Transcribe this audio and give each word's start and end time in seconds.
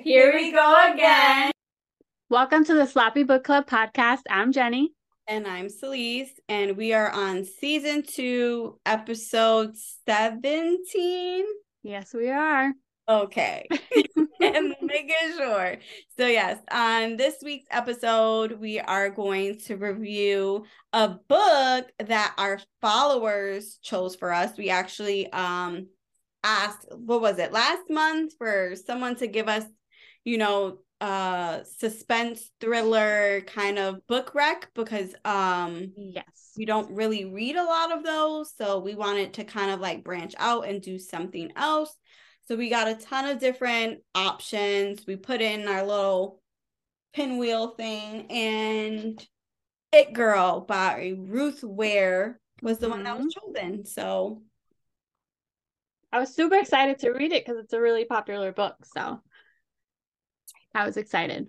Here 0.00 0.32
we 0.34 0.52
go 0.52 0.92
again. 0.92 1.50
Welcome 2.28 2.64
to 2.64 2.74
the 2.74 2.86
Sloppy 2.86 3.22
Book 3.22 3.44
Club 3.44 3.66
podcast. 3.66 4.22
I'm 4.28 4.52
Jenny. 4.52 4.92
And 5.26 5.46
I'm 5.46 5.68
Celise, 5.68 6.30
and 6.48 6.76
we 6.76 6.92
are 6.92 7.10
on 7.10 7.44
season 7.44 8.02
two, 8.02 8.78
episode 8.84 9.74
17. 10.06 11.44
Yes, 11.82 12.12
we 12.14 12.30
are. 12.30 12.72
Okay. 13.08 13.66
and 14.40 14.74
making 14.82 15.14
sure. 15.36 15.76
So, 16.18 16.26
yes, 16.26 16.58
on 16.70 17.16
this 17.16 17.36
week's 17.42 17.68
episode, 17.70 18.60
we 18.60 18.78
are 18.80 19.10
going 19.10 19.58
to 19.60 19.76
review 19.76 20.64
a 20.92 21.08
book 21.08 21.90
that 22.04 22.34
our 22.38 22.60
followers 22.80 23.78
chose 23.82 24.14
for 24.14 24.32
us. 24.32 24.56
We 24.58 24.70
actually 24.70 25.32
um 25.32 25.88
asked, 26.44 26.86
what 26.90 27.20
was 27.20 27.38
it, 27.38 27.52
last 27.52 27.90
month 27.90 28.34
for 28.38 28.74
someone 28.86 29.16
to 29.16 29.26
give 29.26 29.48
us, 29.48 29.64
you 30.26 30.36
know, 30.36 30.78
uh 31.02 31.62
suspense 31.64 32.50
thriller 32.58 33.42
kind 33.42 33.78
of 33.78 34.06
book 34.06 34.34
rec 34.34 34.70
because 34.74 35.14
um 35.26 35.92
yes 35.94 36.52
we 36.56 36.64
don't 36.64 36.90
really 36.90 37.26
read 37.26 37.54
a 37.54 37.62
lot 37.62 37.92
of 37.94 38.02
those 38.02 38.50
so 38.56 38.78
we 38.78 38.94
wanted 38.94 39.34
to 39.34 39.44
kind 39.44 39.70
of 39.70 39.78
like 39.78 40.02
branch 40.02 40.34
out 40.38 40.66
and 40.66 40.80
do 40.80 40.98
something 40.98 41.52
else 41.54 41.94
so 42.46 42.54
we 42.54 42.70
got 42.70 42.86
a 42.86 42.94
ton 42.94 43.24
of 43.24 43.40
different 43.40 44.00
options. 44.14 45.04
We 45.04 45.16
put 45.16 45.40
in 45.40 45.66
our 45.66 45.84
little 45.84 46.40
pinwheel 47.12 47.70
thing 47.70 48.30
and 48.30 49.26
It 49.92 50.12
Girl 50.12 50.60
by 50.60 51.14
Ruth 51.18 51.64
Ware 51.64 52.40
was 52.62 52.78
the 52.78 52.86
mm-hmm. 52.86 52.94
one 52.94 53.02
that 53.02 53.18
was 53.18 53.34
mm-hmm. 53.34 53.54
chosen. 53.54 53.84
So 53.84 54.42
I 56.12 56.20
was 56.20 56.34
super 56.34 56.54
excited 56.54 57.00
to 57.00 57.10
read 57.10 57.32
it 57.32 57.44
because 57.44 57.60
it's 57.62 57.72
a 57.72 57.80
really 57.80 58.04
popular 58.04 58.52
book. 58.52 58.76
So 58.94 59.20
I 60.76 60.86
was 60.86 60.96
excited. 60.96 61.48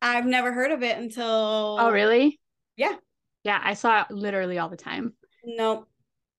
I've 0.00 0.26
never 0.26 0.52
heard 0.52 0.70
of 0.70 0.82
it 0.82 0.98
until 0.98 1.76
Oh 1.80 1.90
really? 1.90 2.38
Yeah. 2.76 2.96
Yeah, 3.44 3.60
I 3.62 3.74
saw 3.74 4.02
it 4.02 4.10
literally 4.10 4.58
all 4.58 4.68
the 4.68 4.76
time. 4.76 5.14
Nope 5.44 5.88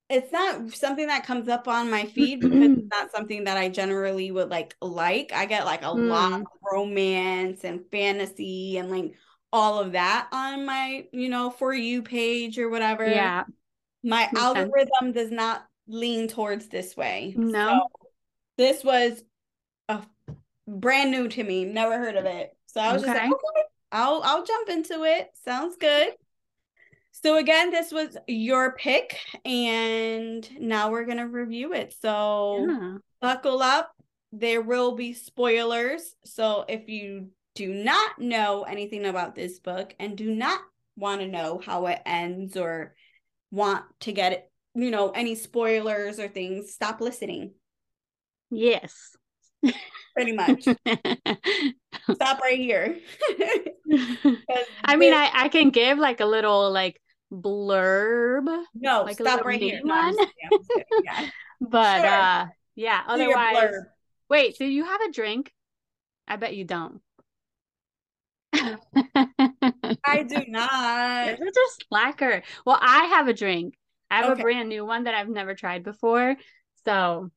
it's 0.09 0.31
not 0.31 0.73
something 0.73 1.07
that 1.07 1.25
comes 1.25 1.47
up 1.47 1.67
on 1.67 1.89
my 1.89 2.05
feed 2.05 2.41
because 2.41 2.61
it's 2.61 2.81
not 2.91 3.11
something 3.11 3.43
that 3.43 3.57
I 3.57 3.69
generally 3.69 4.31
would 4.31 4.49
like 4.49 4.75
like. 4.81 5.31
I 5.33 5.45
get 5.45 5.65
like 5.65 5.83
a 5.83 5.85
mm. 5.85 6.09
lot 6.09 6.33
of 6.33 6.47
romance 6.71 7.63
and 7.63 7.85
fantasy 7.91 8.77
and 8.77 8.89
like 8.89 9.13
all 9.53 9.79
of 9.79 9.91
that 9.91 10.27
on 10.31 10.65
my, 10.65 11.05
you 11.11 11.29
know, 11.29 11.51
for 11.51 11.73
you 11.73 12.01
page 12.01 12.57
or 12.57 12.69
whatever. 12.69 13.07
Yeah. 13.07 13.43
My 14.03 14.29
Makes 14.31 14.41
algorithm 14.41 14.89
sense. 15.01 15.15
does 15.15 15.31
not 15.31 15.65
lean 15.87 16.27
towards 16.27 16.67
this 16.67 16.97
way. 16.97 17.35
No. 17.37 17.67
So 17.67 18.07
this 18.57 18.83
was 18.83 19.23
a 19.89 20.01
brand 20.69 21.11
new 21.11 21.27
to 21.27 21.43
me. 21.43 21.65
Never 21.65 21.97
heard 21.97 22.15
of 22.15 22.25
it. 22.25 22.55
So 22.67 22.81
I 22.81 22.93
was 22.93 23.03
okay. 23.03 23.13
just 23.13 23.23
like, 23.23 23.31
okay, 23.31 23.63
I'll 23.91 24.21
I'll 24.23 24.45
jump 24.45 24.69
into 24.69 25.03
it. 25.03 25.29
Sounds 25.43 25.75
good. 25.77 26.13
So 27.11 27.37
again, 27.37 27.71
this 27.71 27.91
was 27.91 28.15
your 28.27 28.73
pick, 28.73 29.19
and 29.43 30.47
now 30.59 30.91
we're 30.91 31.05
gonna 31.05 31.27
review 31.27 31.73
it. 31.73 31.95
So 32.01 32.65
yeah. 32.67 32.97
buckle 33.21 33.61
up. 33.61 33.91
There 34.31 34.61
will 34.61 34.95
be 34.95 35.13
spoilers. 35.13 36.15
So 36.23 36.63
if 36.67 36.87
you 36.87 37.29
do 37.55 37.73
not 37.73 38.19
know 38.19 38.63
anything 38.63 39.05
about 39.05 39.33
this 39.33 39.59
book 39.59 39.95
and 39.99 40.15
do 40.15 40.29
not 40.31 40.61
want 40.95 41.21
to 41.21 41.27
know 41.27 41.59
how 41.65 41.87
it 41.87 41.99
ends 42.05 42.55
or 42.55 42.93
want 43.49 43.85
to 44.01 44.11
get 44.11 44.49
you 44.75 44.91
know, 44.91 45.09
any 45.09 45.35
spoilers 45.35 46.19
or 46.19 46.27
things, 46.27 46.71
stop 46.71 47.01
listening. 47.01 47.53
Yes. 48.49 49.15
Pretty 50.15 50.31
much. 50.36 50.64
stop 52.14 52.42
right 52.42 52.59
here. 52.59 52.97
I 54.83 54.95
mean, 54.95 55.14
I, 55.14 55.30
I 55.33 55.49
can 55.49 55.70
give 55.70 55.97
like 55.97 56.20
a 56.20 56.25
little 56.25 56.71
like 56.71 57.02
blurb. 57.31 58.64
No, 58.73 59.03
like 59.03 59.15
stop 59.15 59.45
right 59.45 59.61
here. 59.61 59.81
No, 59.83 60.14
yeah. 61.03 61.30
but 61.61 62.02
sure. 62.02 62.09
uh 62.09 62.47
yeah, 62.75 63.02
otherwise 63.08 63.73
wait, 64.30 64.58
do 64.58 64.65
you 64.65 64.86
have 64.86 65.02
a 65.02 65.11
drink? 65.11 65.52
I 66.27 66.36
bet 66.36 66.55
you 66.55 66.65
don't. 66.65 67.02
I 68.53 70.23
do 70.23 70.43
not. 70.47 71.39
You're 71.39 71.47
a 71.47 71.86
slacker. 71.87 72.43
Well, 72.65 72.80
I 72.81 73.05
have 73.05 73.27
a 73.27 73.33
drink. 73.33 73.76
I 74.11 74.17
have 74.17 74.31
okay. 74.31 74.41
a 74.41 74.43
brand 74.43 74.70
new 74.70 74.86
one 74.86 75.03
that 75.03 75.14
I've 75.14 75.30
never 75.30 75.53
tried 75.53 75.83
before. 75.83 76.36
So 76.86 77.30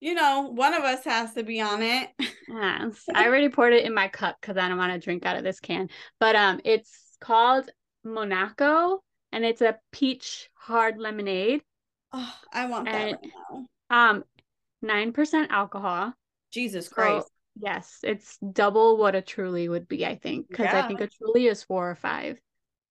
you 0.00 0.14
know, 0.14 0.50
one 0.52 0.74
of 0.74 0.82
us 0.82 1.04
has 1.04 1.34
to 1.34 1.42
be 1.42 1.60
on 1.60 1.82
it. 1.82 2.10
yes. 2.48 3.04
I 3.14 3.26
already 3.26 3.48
poured 3.48 3.72
it 3.72 3.84
in 3.84 3.94
my 3.94 4.08
cup 4.08 4.36
because 4.40 4.56
I 4.56 4.68
don't 4.68 4.78
want 4.78 4.92
to 4.92 4.98
drink 4.98 5.24
out 5.24 5.36
of 5.36 5.44
this 5.44 5.60
can. 5.60 5.88
But 6.20 6.36
um 6.36 6.60
it's 6.64 7.16
called 7.20 7.70
Monaco 8.04 9.02
and 9.32 9.44
it's 9.44 9.60
a 9.60 9.78
peach 9.92 10.48
hard 10.54 10.98
lemonade. 10.98 11.62
Oh, 12.12 12.34
I 12.52 12.66
want 12.66 12.88
and, 12.88 12.96
that 12.96 13.18
right 13.22 13.66
now. 13.90 14.10
Um, 14.10 14.24
nine 14.82 15.12
percent 15.12 15.50
alcohol. 15.50 16.12
Jesus 16.50 16.88
Christ. 16.88 17.26
So, 17.26 17.32
yes, 17.60 17.98
it's 18.02 18.38
double 18.38 18.96
what 18.96 19.14
a 19.14 19.20
truly 19.20 19.68
would 19.68 19.88
be, 19.88 20.06
I 20.06 20.16
think, 20.16 20.48
because 20.48 20.66
yeah. 20.66 20.84
I 20.84 20.88
think 20.88 21.00
a 21.00 21.08
truly 21.08 21.46
is 21.46 21.62
four 21.62 21.90
or 21.90 21.94
five. 21.94 22.38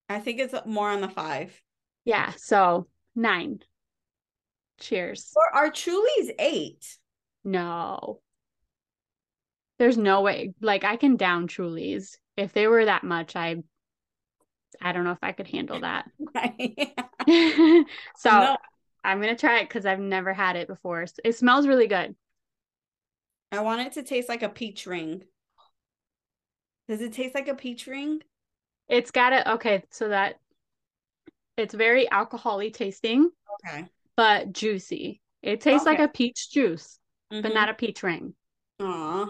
I 0.10 0.20
think 0.20 0.40
it's 0.40 0.54
more 0.66 0.90
on 0.90 1.02
the 1.02 1.10
five. 1.10 1.60
Yeah, 2.04 2.34
so 2.38 2.88
nine. 3.16 3.60
Cheers. 4.80 5.32
Or 5.36 5.56
are 5.56 5.72
Truly's 5.72 6.32
eight? 6.40 6.98
No. 7.44 8.20
There's 9.78 9.98
no 9.98 10.22
way. 10.22 10.54
Like 10.62 10.84
I 10.84 10.96
can 10.96 11.16
down 11.16 11.48
Truly's. 11.48 12.18
If 12.38 12.54
they 12.54 12.68
were 12.68 12.86
that 12.86 13.04
much, 13.04 13.36
I 13.36 13.64
I 14.82 14.92
don't 14.92 15.04
know 15.04 15.12
if 15.12 15.24
I 15.24 15.32
could 15.32 15.48
handle 15.48 15.82
that. 15.82 16.10
so 18.18 18.30
no. 18.30 18.58
I'm 19.04 19.22
gonna 19.22 19.36
try 19.36 19.60
it 19.60 19.70
because 19.70 19.86
I've 19.86 20.00
never 20.00 20.34
had 20.34 20.56
it 20.56 20.68
before. 20.68 21.06
It 21.24 21.36
smells 21.36 21.68
really 21.68 21.88
good. 21.88 22.16
I 23.52 23.62
want 23.62 23.82
it 23.82 23.94
to 23.94 24.04
taste 24.04 24.30
like 24.30 24.44
a 24.44 24.50
peach 24.50 24.86
ring. 24.86 25.24
Does 26.88 27.02
it 27.02 27.14
taste 27.14 27.36
like 27.36 27.48
a 27.48 27.56
peach 27.56 27.88
ring? 27.88 28.22
It's 28.88 29.12
got 29.12 29.34
it. 29.34 29.48
Okay, 29.48 29.84
so 29.90 30.10
that 30.10 30.40
it's 31.58 31.74
very 31.74 32.08
alcoholy 32.08 32.74
tasting. 32.74 33.30
Okay. 33.66 33.88
But 34.18 34.54
juicy. 34.54 35.22
It 35.44 35.62
tastes 35.62 35.86
okay. 35.86 35.98
like 35.98 36.10
a 36.10 36.12
peach 36.12 36.50
juice, 36.52 37.00
mm-hmm. 37.32 37.42
but 37.42 37.54
not 37.54 37.70
a 37.70 37.74
peach 37.74 38.02
ring. 38.02 38.34
Aw. 38.80 39.28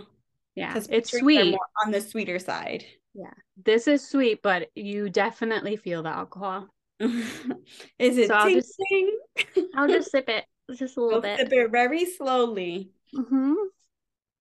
Yeah, 0.55 0.81
it's 0.89 1.11
sweet. 1.11 1.57
on 1.83 1.91
the 1.91 1.99
sweeter 1.99 2.39
side. 2.39 2.85
Yeah. 3.13 3.33
This 3.63 3.87
is 3.87 4.07
sweet, 4.07 4.41
but 4.41 4.69
you 4.75 5.09
definitely 5.09 5.75
feel 5.75 6.03
the 6.03 6.09
alcohol. 6.09 6.67
is 6.99 8.17
it 8.17 8.27
so 8.29 8.35
I'll 8.35 8.49
just, 8.49 8.81
I'll 9.75 9.87
just 9.87 10.11
sip 10.11 10.29
it 10.29 10.45
just 10.75 10.97
a 10.97 11.01
little 11.01 11.21
bit. 11.21 11.39
Sip 11.39 11.51
it 11.51 11.71
very 11.71 12.05
slowly. 12.05 12.91
Mm-hmm. 13.13 13.53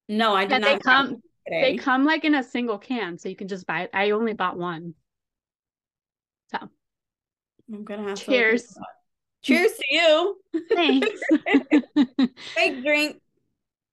No, 0.08 0.34
I 0.34 0.46
did 0.46 0.60
not. 0.60 0.70
They 0.70 0.78
come. 0.78 1.22
They 1.46 1.76
come 1.76 2.04
like 2.04 2.24
in 2.24 2.34
a 2.34 2.42
single 2.42 2.78
can, 2.78 3.18
so 3.18 3.28
you 3.28 3.36
can 3.36 3.48
just 3.48 3.66
buy 3.66 3.82
it. 3.82 3.90
I 3.92 4.10
only 4.12 4.32
bought 4.32 4.56
one. 4.56 4.94
So 6.50 6.58
I'm 7.72 7.84
gonna 7.84 8.08
have 8.08 8.18
cheers. 8.18 8.76
Cheers 9.44 9.72
to 9.72 9.84
you. 9.90 10.36
Thanks. 10.74 11.20
Fake 12.54 12.82
drink. 12.82 13.20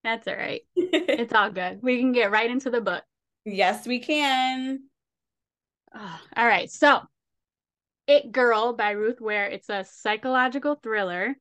That's 0.04 0.28
all 0.28 0.36
right. 0.36 0.62
It's 0.76 1.34
all 1.34 1.52
good. 1.52 1.80
We 1.84 2.00
can 2.00 2.12
get 2.14 2.32
right 2.32 2.50
into 2.50 2.70
the 2.70 2.82
book. 2.82 3.04
Yes, 3.46 3.86
we 3.86 4.00
can. 4.00 4.80
Oh, 5.94 6.20
all 6.36 6.48
right. 6.48 6.72
So, 6.72 7.02
It 8.08 8.32
Girl 8.32 8.74
by 8.74 8.92
Ruth 8.92 9.22
Ware. 9.22 9.48
It's 9.48 9.70
a 9.70 9.84
psychological 9.84 10.76
thriller 10.76 11.36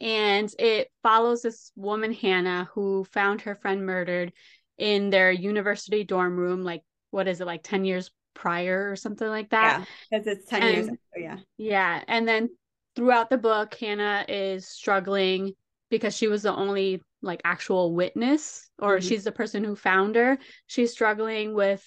and 0.00 0.52
it 0.58 0.88
follows 1.02 1.42
this 1.42 1.72
woman, 1.74 2.12
Hannah, 2.12 2.68
who 2.72 3.04
found 3.12 3.42
her 3.42 3.56
friend 3.56 3.84
murdered 3.84 4.32
in 4.78 5.10
their 5.10 5.32
university 5.32 6.04
dorm 6.04 6.36
room, 6.36 6.62
like, 6.62 6.82
what 7.10 7.26
is 7.26 7.40
it, 7.40 7.46
like 7.46 7.62
10 7.64 7.84
years 7.84 8.10
prior 8.34 8.90
or 8.90 8.96
something 8.96 9.28
like 9.28 9.50
that? 9.50 9.80
Yeah, 9.80 9.84
because 10.20 10.26
it's 10.26 10.48
10 10.48 10.62
and, 10.62 10.74
years. 10.74 10.86
Ago, 10.86 10.96
yeah. 11.16 11.36
Yeah. 11.56 12.02
And 12.06 12.28
then 12.28 12.50
throughout 12.98 13.30
the 13.30 13.38
book, 13.38 13.76
Hannah 13.76 14.24
is 14.26 14.66
struggling 14.66 15.52
because 15.88 16.16
she 16.16 16.26
was 16.26 16.42
the 16.42 16.52
only 16.52 17.00
like 17.22 17.40
actual 17.44 17.94
witness 17.94 18.68
or 18.76 18.96
mm-hmm. 18.96 19.06
she's 19.06 19.22
the 19.22 19.30
person 19.30 19.62
who 19.62 19.76
found 19.76 20.16
her. 20.16 20.36
She's 20.66 20.90
struggling 20.90 21.54
with 21.54 21.84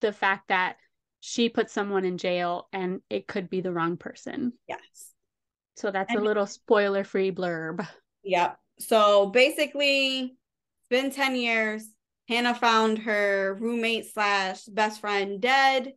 the 0.00 0.14
fact 0.14 0.48
that 0.48 0.76
she 1.20 1.50
put 1.50 1.68
someone 1.68 2.06
in 2.06 2.16
jail 2.16 2.68
and 2.72 3.02
it 3.10 3.26
could 3.26 3.50
be 3.50 3.60
the 3.60 3.70
wrong 3.70 3.98
person. 3.98 4.54
Yes. 4.66 5.12
So 5.76 5.90
that's 5.90 6.10
and, 6.10 6.20
a 6.20 6.24
little 6.24 6.46
spoiler 6.46 7.04
free 7.04 7.30
blurb. 7.30 7.86
Yep. 8.24 8.56
So 8.78 9.26
basically 9.26 10.20
it's 10.20 10.88
been 10.88 11.10
10 11.10 11.36
years. 11.36 11.86
Hannah 12.30 12.54
found 12.54 13.00
her 13.00 13.58
roommate 13.60 14.10
slash 14.10 14.62
best 14.64 15.02
friend 15.02 15.38
dead. 15.38 15.92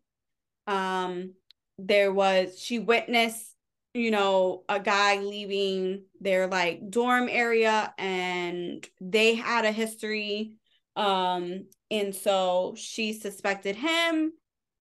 Um 0.68 1.36
there 1.78 2.12
was 2.12 2.60
she 2.60 2.80
witnessed 2.80 3.53
you 3.94 4.12
know, 4.12 4.64
a 4.68 4.80
guy 4.80 5.20
leaving 5.20 6.06
their 6.20 6.48
like 6.48 6.90
dorm 6.90 7.30
area 7.30 7.94
and 7.98 8.88
they 9.00 9.36
had 9.36 9.66
a 9.66 9.72
history. 9.72 10.58
Um, 10.96 11.66
And 11.92 12.16
so 12.16 12.74
she 12.76 13.14
suspected 13.14 13.76
him 13.76 14.34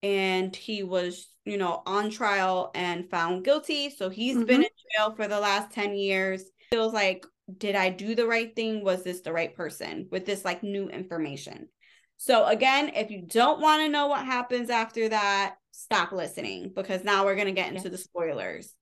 and 0.02 0.54
he 0.54 0.82
was, 0.82 1.28
you 1.44 1.58
know, 1.58 1.82
on 1.86 2.10
trial 2.10 2.70
and 2.74 3.10
found 3.10 3.44
guilty. 3.44 3.90
So 3.90 4.08
he's 4.08 4.36
mm-hmm. 4.36 4.46
been 4.46 4.62
in 4.62 4.70
jail 4.96 5.14
for 5.14 5.28
the 5.28 5.40
last 5.40 5.72
10 5.72 5.94
years. 5.94 6.44
Feels 6.70 6.94
like, 6.94 7.26
did 7.58 7.76
I 7.76 7.90
do 7.90 8.14
the 8.14 8.26
right 8.26 8.54
thing? 8.54 8.82
Was 8.82 9.02
this 9.02 9.20
the 9.20 9.32
right 9.32 9.54
person 9.54 10.08
with 10.10 10.24
this 10.24 10.44
like 10.44 10.62
new 10.62 10.88
information? 10.88 11.68
So 12.16 12.46
again, 12.46 12.92
if 12.94 13.10
you 13.10 13.26
don't 13.26 13.60
want 13.60 13.82
to 13.82 13.88
know 13.88 14.06
what 14.06 14.24
happens 14.24 14.70
after 14.70 15.08
that, 15.08 15.56
stop 15.72 16.12
listening 16.12 16.72
because 16.74 17.04
now 17.04 17.24
we're 17.24 17.34
going 17.34 17.46
to 17.46 17.52
get 17.52 17.68
into 17.68 17.88
yes. 17.88 17.92
the 17.92 17.98
spoilers. 17.98 18.72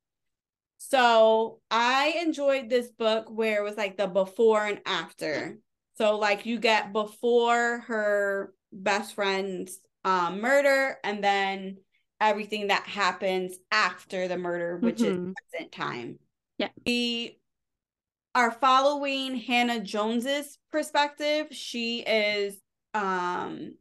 So 0.83 1.61
I 1.71 2.15
enjoyed 2.23 2.71
this 2.71 2.89
book 2.89 3.27
where 3.29 3.61
it 3.61 3.63
was 3.63 3.77
like 3.77 3.99
the 3.99 4.07
before 4.07 4.65
and 4.65 4.81
after. 4.87 5.59
So 5.97 6.17
like 6.19 6.47
you 6.47 6.59
get 6.59 6.95
before 6.95 7.81
her 7.81 8.55
best 8.73 9.15
friend's 9.15 9.79
um, 10.07 10.41
murder 10.41 10.97
and 11.05 11.23
then 11.23 11.77
everything 12.19 12.69
that 12.69 12.85
happens 12.85 13.57
after 13.71 14.27
the 14.27 14.39
murder, 14.39 14.79
which 14.79 15.01
mm-hmm. 15.01 15.29
is 15.29 15.35
present 15.51 15.71
time. 15.71 16.19
Yeah. 16.57 16.69
We 16.87 17.39
are 18.35 18.51
following 18.51 19.37
Hannah 19.37 19.81
Jones's 19.81 20.57
perspective. 20.73 21.49
She 21.51 22.01
is 22.01 22.59
um 22.95 23.75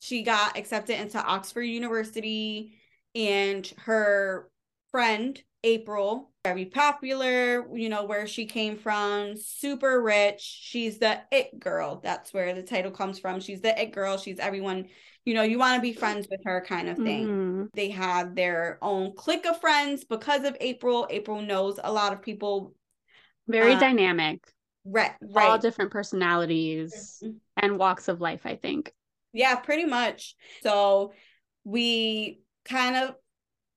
she 0.00 0.22
got 0.22 0.56
accepted 0.56 0.98
into 0.98 1.22
Oxford 1.22 1.62
University 1.62 2.78
and 3.14 3.70
her 3.84 4.48
friend 4.90 5.40
April, 5.64 6.30
very 6.48 6.64
popular, 6.64 7.66
you 7.76 7.88
know, 7.88 8.04
where 8.04 8.26
she 8.26 8.46
came 8.46 8.76
from, 8.76 9.36
super 9.36 10.02
rich. 10.02 10.40
She's 10.40 10.98
the 10.98 11.20
it 11.30 11.58
girl. 11.58 12.00
That's 12.02 12.32
where 12.32 12.54
the 12.54 12.62
title 12.62 12.90
comes 12.90 13.18
from. 13.18 13.40
She's 13.40 13.60
the 13.60 13.78
it 13.78 13.92
girl. 13.92 14.16
She's 14.16 14.38
everyone, 14.38 14.86
you 15.26 15.34
know, 15.34 15.42
you 15.42 15.58
want 15.58 15.76
to 15.76 15.82
be 15.82 15.92
friends 15.92 16.26
with 16.30 16.40
her 16.44 16.64
kind 16.66 16.88
of 16.88 16.96
thing. 16.96 17.26
Mm-hmm. 17.26 17.64
They 17.74 17.90
have 17.90 18.34
their 18.34 18.78
own 18.80 19.14
clique 19.14 19.46
of 19.46 19.60
friends 19.60 20.04
because 20.04 20.44
of 20.44 20.56
April. 20.60 21.06
April 21.10 21.42
knows 21.42 21.78
a 21.82 21.92
lot 21.92 22.12
of 22.12 22.22
people. 22.22 22.74
Very 23.46 23.74
uh, 23.74 23.80
dynamic. 23.80 24.42
Right, 24.84 25.12
right. 25.20 25.50
All 25.50 25.58
different 25.58 25.90
personalities 25.90 27.22
mm-hmm. 27.22 27.36
and 27.58 27.78
walks 27.78 28.08
of 28.08 28.22
life, 28.22 28.42
I 28.46 28.56
think. 28.56 28.92
Yeah, 29.34 29.56
pretty 29.56 29.84
much. 29.84 30.34
So 30.62 31.12
we 31.64 32.40
kind 32.64 32.96
of 32.96 33.14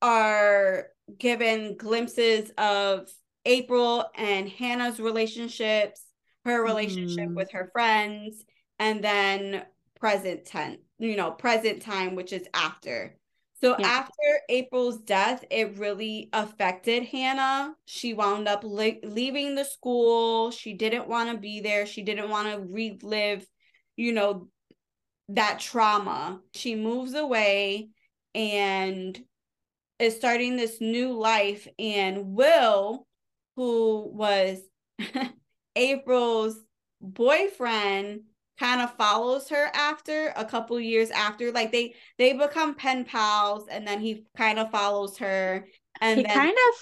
are 0.02 0.88
given 1.18 1.78
glimpses 1.78 2.52
of 2.58 3.10
April 3.46 4.06
and 4.16 4.48
Hannah's 4.48 5.00
relationships, 5.00 6.06
her 6.46 6.64
relationship 6.64 7.30
mm. 7.30 7.36
with 7.36 7.52
her 7.52 7.70
friends, 7.74 8.44
and 8.80 9.04
then 9.04 9.64
present 10.00 10.46
tense, 10.46 10.80
you 11.00 11.16
know, 11.16 11.32
present 11.32 11.82
time, 11.82 12.16
which 12.16 12.34
is 12.34 12.48
after. 12.54 13.16
So 13.62 13.76
yeah. 13.78 13.86
after 13.86 14.42
April's 14.50 14.98
death, 15.02 15.46
it 15.52 15.78
really 15.78 16.30
affected 16.34 17.04
Hannah. 17.04 17.76
She 17.86 18.16
wound 18.16 18.48
up 18.48 18.64
li- 18.64 19.02
leaving 19.04 19.54
the 19.54 19.64
school. 19.64 20.50
She 20.50 20.74
didn't 20.74 21.08
want 21.08 21.30
to 21.30 21.38
be 21.38 21.62
there. 21.62 21.86
She 21.86 22.02
didn't 22.02 22.30
want 22.30 22.48
to 22.48 22.60
relive, 22.60 23.46
you 23.96 24.14
know, 24.14 24.48
that 25.30 25.60
trauma. 25.60 26.42
She 26.56 26.74
moves 26.74 27.14
away 27.14 27.90
and 28.34 29.20
is 30.02 30.16
starting 30.16 30.56
this 30.56 30.82
new 30.82 31.14
life 31.14 31.68
and 31.78 32.34
Will 32.34 33.06
who 33.56 34.10
was 34.14 34.60
April's 35.76 36.58
boyfriend 37.00 38.22
kind 38.60 38.82
of 38.82 38.96
follows 38.96 39.50
her 39.50 39.70
after 39.74 40.34
a 40.36 40.46
couple 40.46 40.80
years 40.80 41.10
after 41.10 41.52
like 41.52 41.72
they 41.72 41.96
they 42.18 42.34
become 42.34 42.76
pen 42.76 43.04
pals 43.04 43.68
and 43.70 43.88
then 43.88 44.00
he 44.00 44.26
kind 44.38 44.60
of 44.60 44.70
follows 44.70 45.18
her 45.18 45.66
and 46.00 46.20
he 46.20 46.24
then... 46.26 46.36
kind 46.36 46.52
of 46.52 46.76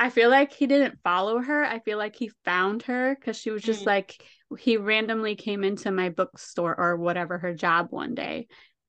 I 0.00 0.10
feel 0.10 0.30
like 0.30 0.52
he 0.52 0.68
didn't 0.68 1.00
follow 1.02 1.40
her. 1.40 1.64
I 1.64 1.80
feel 1.80 1.98
like 1.98 2.14
he 2.14 2.30
found 2.44 2.82
her 2.82 3.16
because 3.16 3.36
she 3.36 3.50
was 3.50 3.62
just 3.62 3.82
mm. 3.82 3.86
like 3.86 4.22
he 4.56 4.76
randomly 4.76 5.34
came 5.34 5.64
into 5.64 5.90
my 5.90 6.08
bookstore 6.08 6.78
or 6.78 6.96
whatever 6.96 7.36
her 7.36 7.52
job 7.52 7.88
one 7.90 8.14
day 8.14 8.46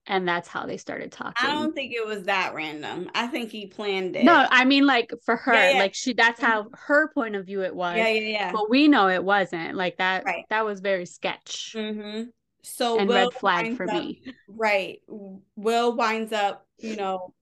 and 0.10 0.28
that's 0.28 0.48
how 0.48 0.66
they 0.66 0.76
started 0.76 1.12
talking. 1.12 1.48
I 1.48 1.54
don't 1.54 1.74
think 1.74 1.94
it 1.94 2.06
was 2.06 2.24
that 2.24 2.54
random. 2.54 3.10
I 3.14 3.28
think 3.28 3.52
he 3.52 3.68
planned 3.68 4.16
it. 4.16 4.26
No, 4.26 4.46
I 4.50 4.66
mean 4.66 4.86
like 4.86 5.14
for 5.24 5.38
her, 5.38 5.54
yeah, 5.54 5.72
yeah. 5.72 5.80
like 5.80 5.94
she 5.94 6.14
that's 6.14 6.42
how 6.42 6.68
her 6.74 7.10
point 7.14 7.36
of 7.36 7.46
view 7.46 7.64
it 7.64 7.74
was. 7.74 7.96
Yeah, 7.96 8.08
yeah, 8.10 8.28
yeah. 8.28 8.52
But 8.52 8.70
we 8.70 8.88
know 8.88 9.08
it 9.08 9.24
wasn't. 9.24 9.78
Like 9.78 9.98
that 9.98 10.26
right. 10.26 10.44
that 10.50 10.66
was 10.66 10.82
very 10.82 11.06
sketch. 11.06 11.74
Mm-hmm. 11.78 12.24
So 12.64 13.00
and 13.00 13.08
Will 13.08 13.16
red 13.16 13.34
flag 13.34 13.78
for 13.78 13.90
up, 13.90 13.94
me. 13.94 14.22
Right. 14.48 15.00
Will 15.56 15.96
winds 15.96 16.34
up, 16.34 16.66
you 16.80 16.96
know, 16.96 17.34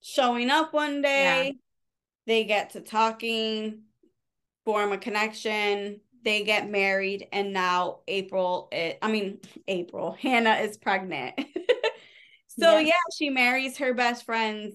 showing 0.00 0.50
up 0.50 0.72
one 0.72 1.02
day. 1.02 1.44
Yeah. 1.44 1.52
They 2.24 2.44
get 2.44 2.70
to 2.70 2.80
talking, 2.80 3.82
form 4.64 4.92
a 4.92 4.98
connection 4.98 6.00
they 6.24 6.44
get 6.44 6.70
married 6.70 7.26
and 7.32 7.52
now 7.52 8.00
April 8.06 8.68
it, 8.72 8.98
I 9.02 9.10
mean 9.10 9.40
April 9.66 10.12
Hannah 10.12 10.56
is 10.56 10.76
pregnant. 10.76 11.34
so 12.46 12.78
yes. 12.78 12.86
yeah, 12.86 13.14
she 13.16 13.30
marries 13.30 13.78
her 13.78 13.94
best 13.94 14.24
friend's 14.24 14.74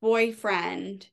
boyfriend 0.00 1.06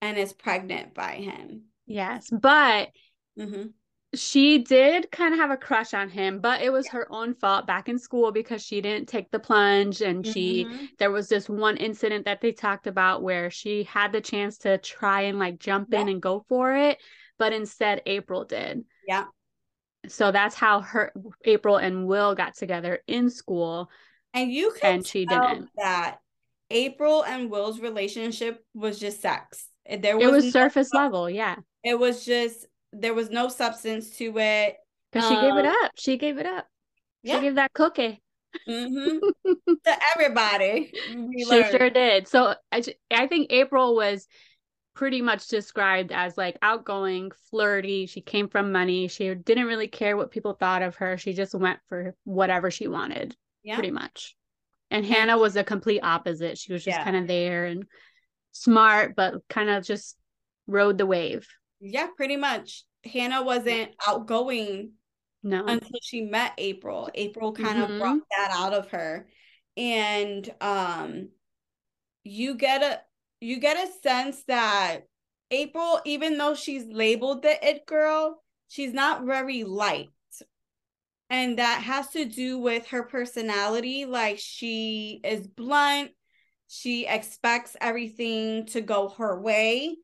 and 0.00 0.18
is 0.18 0.32
pregnant 0.32 0.94
by 0.94 1.12
him. 1.12 1.62
Yes, 1.86 2.28
but 2.30 2.90
mm-hmm. 3.38 3.66
she 4.14 4.58
did 4.58 5.10
kind 5.10 5.34
of 5.34 5.40
have 5.40 5.50
a 5.50 5.56
crush 5.56 5.94
on 5.94 6.08
him, 6.08 6.40
but 6.40 6.62
it 6.62 6.72
was 6.72 6.88
her 6.88 7.06
own 7.10 7.34
fault 7.34 7.66
back 7.66 7.88
in 7.88 7.98
school 7.98 8.32
because 8.32 8.62
she 8.62 8.80
didn't 8.80 9.08
take 9.08 9.30
the 9.30 9.38
plunge 9.38 10.00
and 10.00 10.24
mm-hmm. 10.24 10.32
she 10.32 10.88
there 10.98 11.10
was 11.10 11.28
this 11.28 11.48
one 11.48 11.76
incident 11.76 12.24
that 12.24 12.40
they 12.40 12.52
talked 12.52 12.86
about 12.86 13.22
where 13.22 13.50
she 13.50 13.84
had 13.84 14.12
the 14.12 14.20
chance 14.20 14.58
to 14.58 14.78
try 14.78 15.22
and 15.22 15.38
like 15.38 15.58
jump 15.58 15.88
yeah. 15.90 16.00
in 16.00 16.08
and 16.08 16.22
go 16.22 16.44
for 16.48 16.74
it 16.74 16.98
but 17.38 17.52
instead 17.52 18.02
April 18.06 18.44
did. 18.44 18.84
Yeah. 19.06 19.24
So 20.08 20.32
that's 20.32 20.54
how 20.54 20.80
her 20.80 21.12
April 21.44 21.76
and 21.76 22.06
Will 22.06 22.34
got 22.34 22.56
together 22.56 23.00
in 23.06 23.30
school. 23.30 23.90
And 24.32 24.50
you 24.50 24.72
can 24.80 24.96
and 24.96 25.06
she 25.06 25.26
didn't. 25.26 25.68
that 25.76 26.18
April 26.70 27.24
and 27.24 27.50
Will's 27.50 27.80
relationship 27.80 28.64
was 28.74 28.98
just 28.98 29.22
sex. 29.22 29.68
There 29.88 30.16
was, 30.16 30.26
it 30.26 30.32
was 30.32 30.44
no, 30.44 30.50
surface 30.50 30.92
level, 30.92 31.28
yeah. 31.28 31.56
It 31.82 31.98
was 31.98 32.24
just 32.24 32.66
there 32.92 33.14
was 33.14 33.30
no 33.30 33.48
substance 33.48 34.16
to 34.18 34.38
it. 34.38 34.76
Because 35.12 35.30
um, 35.30 35.36
she 35.36 35.40
gave 35.40 35.56
it 35.56 35.66
up. 35.66 35.90
She 35.96 36.16
gave 36.16 36.38
it 36.38 36.46
up. 36.46 36.66
Yeah. 37.22 37.36
She 37.36 37.40
gave 37.42 37.54
that 37.56 37.72
cookie. 37.72 38.22
Mm-hmm. 38.68 39.18
to 39.84 39.98
everybody. 40.14 40.92
She 41.38 41.44
sure 41.44 41.90
did. 41.90 42.28
So 42.28 42.54
I, 42.70 42.82
I 43.10 43.26
think 43.26 43.52
April 43.52 43.94
was 43.94 44.26
pretty 44.94 45.20
much 45.20 45.48
described 45.48 46.12
as 46.12 46.38
like 46.38 46.56
outgoing, 46.62 47.32
flirty. 47.50 48.06
She 48.06 48.20
came 48.20 48.48
from 48.48 48.72
money. 48.72 49.08
She 49.08 49.34
didn't 49.34 49.66
really 49.66 49.88
care 49.88 50.16
what 50.16 50.30
people 50.30 50.54
thought 50.54 50.82
of 50.82 50.96
her. 50.96 51.18
She 51.18 51.32
just 51.32 51.54
went 51.54 51.80
for 51.88 52.14
whatever 52.24 52.70
she 52.70 52.86
wanted, 52.86 53.36
yeah. 53.62 53.74
pretty 53.74 53.90
much. 53.90 54.36
And 54.90 55.04
yeah. 55.04 55.14
Hannah 55.14 55.38
was 55.38 55.56
a 55.56 55.64
complete 55.64 56.00
opposite. 56.00 56.58
She 56.58 56.72
was 56.72 56.84
just 56.84 56.98
yeah. 56.98 57.04
kind 57.04 57.16
of 57.16 57.26
there 57.26 57.64
and 57.66 57.84
smart, 58.52 59.16
but 59.16 59.34
kind 59.48 59.68
of 59.68 59.84
just 59.84 60.16
rode 60.66 60.98
the 60.98 61.06
wave. 61.06 61.46
Yeah, 61.80 62.08
pretty 62.16 62.36
much. 62.36 62.84
Hannah 63.04 63.42
wasn't 63.42 63.90
outgoing 64.06 64.92
no 65.42 65.64
until 65.66 65.98
she 66.02 66.22
met 66.22 66.52
April. 66.56 67.10
April 67.14 67.52
kind 67.52 67.78
mm-hmm. 67.78 67.92
of 67.94 68.00
brought 68.00 68.20
that 68.30 68.50
out 68.52 68.72
of 68.72 68.90
her. 68.90 69.26
And 69.76 70.48
um 70.60 71.28
you 72.22 72.54
get 72.54 72.82
a 72.82 73.00
you 73.40 73.60
get 73.60 73.76
a 73.76 73.92
sense 74.02 74.42
that 74.48 75.02
April, 75.50 76.00
even 76.04 76.38
though 76.38 76.54
she's 76.54 76.86
labeled 76.86 77.42
the 77.42 77.66
it 77.66 77.86
girl, 77.86 78.42
she's 78.68 78.92
not 78.92 79.24
very 79.24 79.64
light. 79.64 80.10
And 81.30 81.58
that 81.58 81.82
has 81.82 82.10
to 82.10 82.24
do 82.24 82.58
with 82.58 82.88
her 82.88 83.02
personality. 83.02 84.04
Like 84.04 84.38
she 84.38 85.20
is 85.24 85.46
blunt, 85.46 86.10
she 86.68 87.06
expects 87.06 87.76
everything 87.80 88.66
to 88.66 88.80
go 88.80 89.08
her 89.10 89.40
way. 89.40 89.96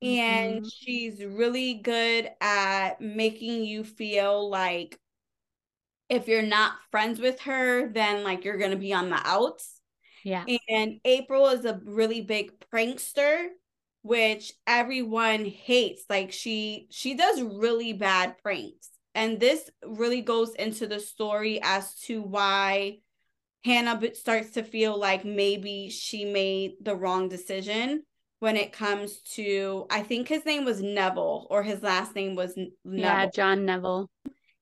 And 0.00 0.58
mm-hmm. 0.58 0.66
she's 0.68 1.24
really 1.24 1.74
good 1.74 2.30
at 2.40 3.00
making 3.00 3.64
you 3.64 3.82
feel 3.82 4.48
like 4.48 4.98
if 6.08 6.28
you're 6.28 6.42
not 6.42 6.74
friends 6.90 7.18
with 7.18 7.40
her, 7.40 7.88
then 7.92 8.22
like 8.22 8.44
you're 8.44 8.58
going 8.58 8.70
to 8.70 8.76
be 8.76 8.92
on 8.94 9.10
the 9.10 9.20
outs 9.24 9.77
yeah. 10.24 10.44
And 10.68 11.00
April 11.04 11.48
is 11.48 11.64
a 11.64 11.80
really 11.84 12.20
big 12.20 12.52
prankster, 12.72 13.48
which 14.02 14.52
everyone 14.66 15.44
hates. 15.44 16.04
Like 16.08 16.32
she 16.32 16.86
she 16.90 17.14
does 17.14 17.40
really 17.42 17.92
bad 17.92 18.36
pranks. 18.42 18.90
And 19.14 19.40
this 19.40 19.68
really 19.84 20.20
goes 20.20 20.54
into 20.54 20.86
the 20.86 21.00
story 21.00 21.60
as 21.62 21.94
to 22.02 22.22
why 22.22 22.98
Hannah 23.64 24.00
starts 24.14 24.50
to 24.52 24.62
feel 24.62 24.98
like 24.98 25.24
maybe 25.24 25.90
she 25.90 26.24
made 26.24 26.74
the 26.80 26.94
wrong 26.94 27.28
decision 27.28 28.02
when 28.40 28.56
it 28.56 28.72
comes 28.72 29.20
to 29.34 29.86
I 29.90 30.02
think 30.02 30.28
his 30.28 30.44
name 30.44 30.64
was 30.64 30.80
Neville 30.80 31.46
or 31.50 31.62
his 31.62 31.82
last 31.82 32.14
name 32.14 32.36
was 32.36 32.56
Neville. 32.56 33.00
Yeah, 33.00 33.26
John 33.26 33.64
Neville. 33.64 34.08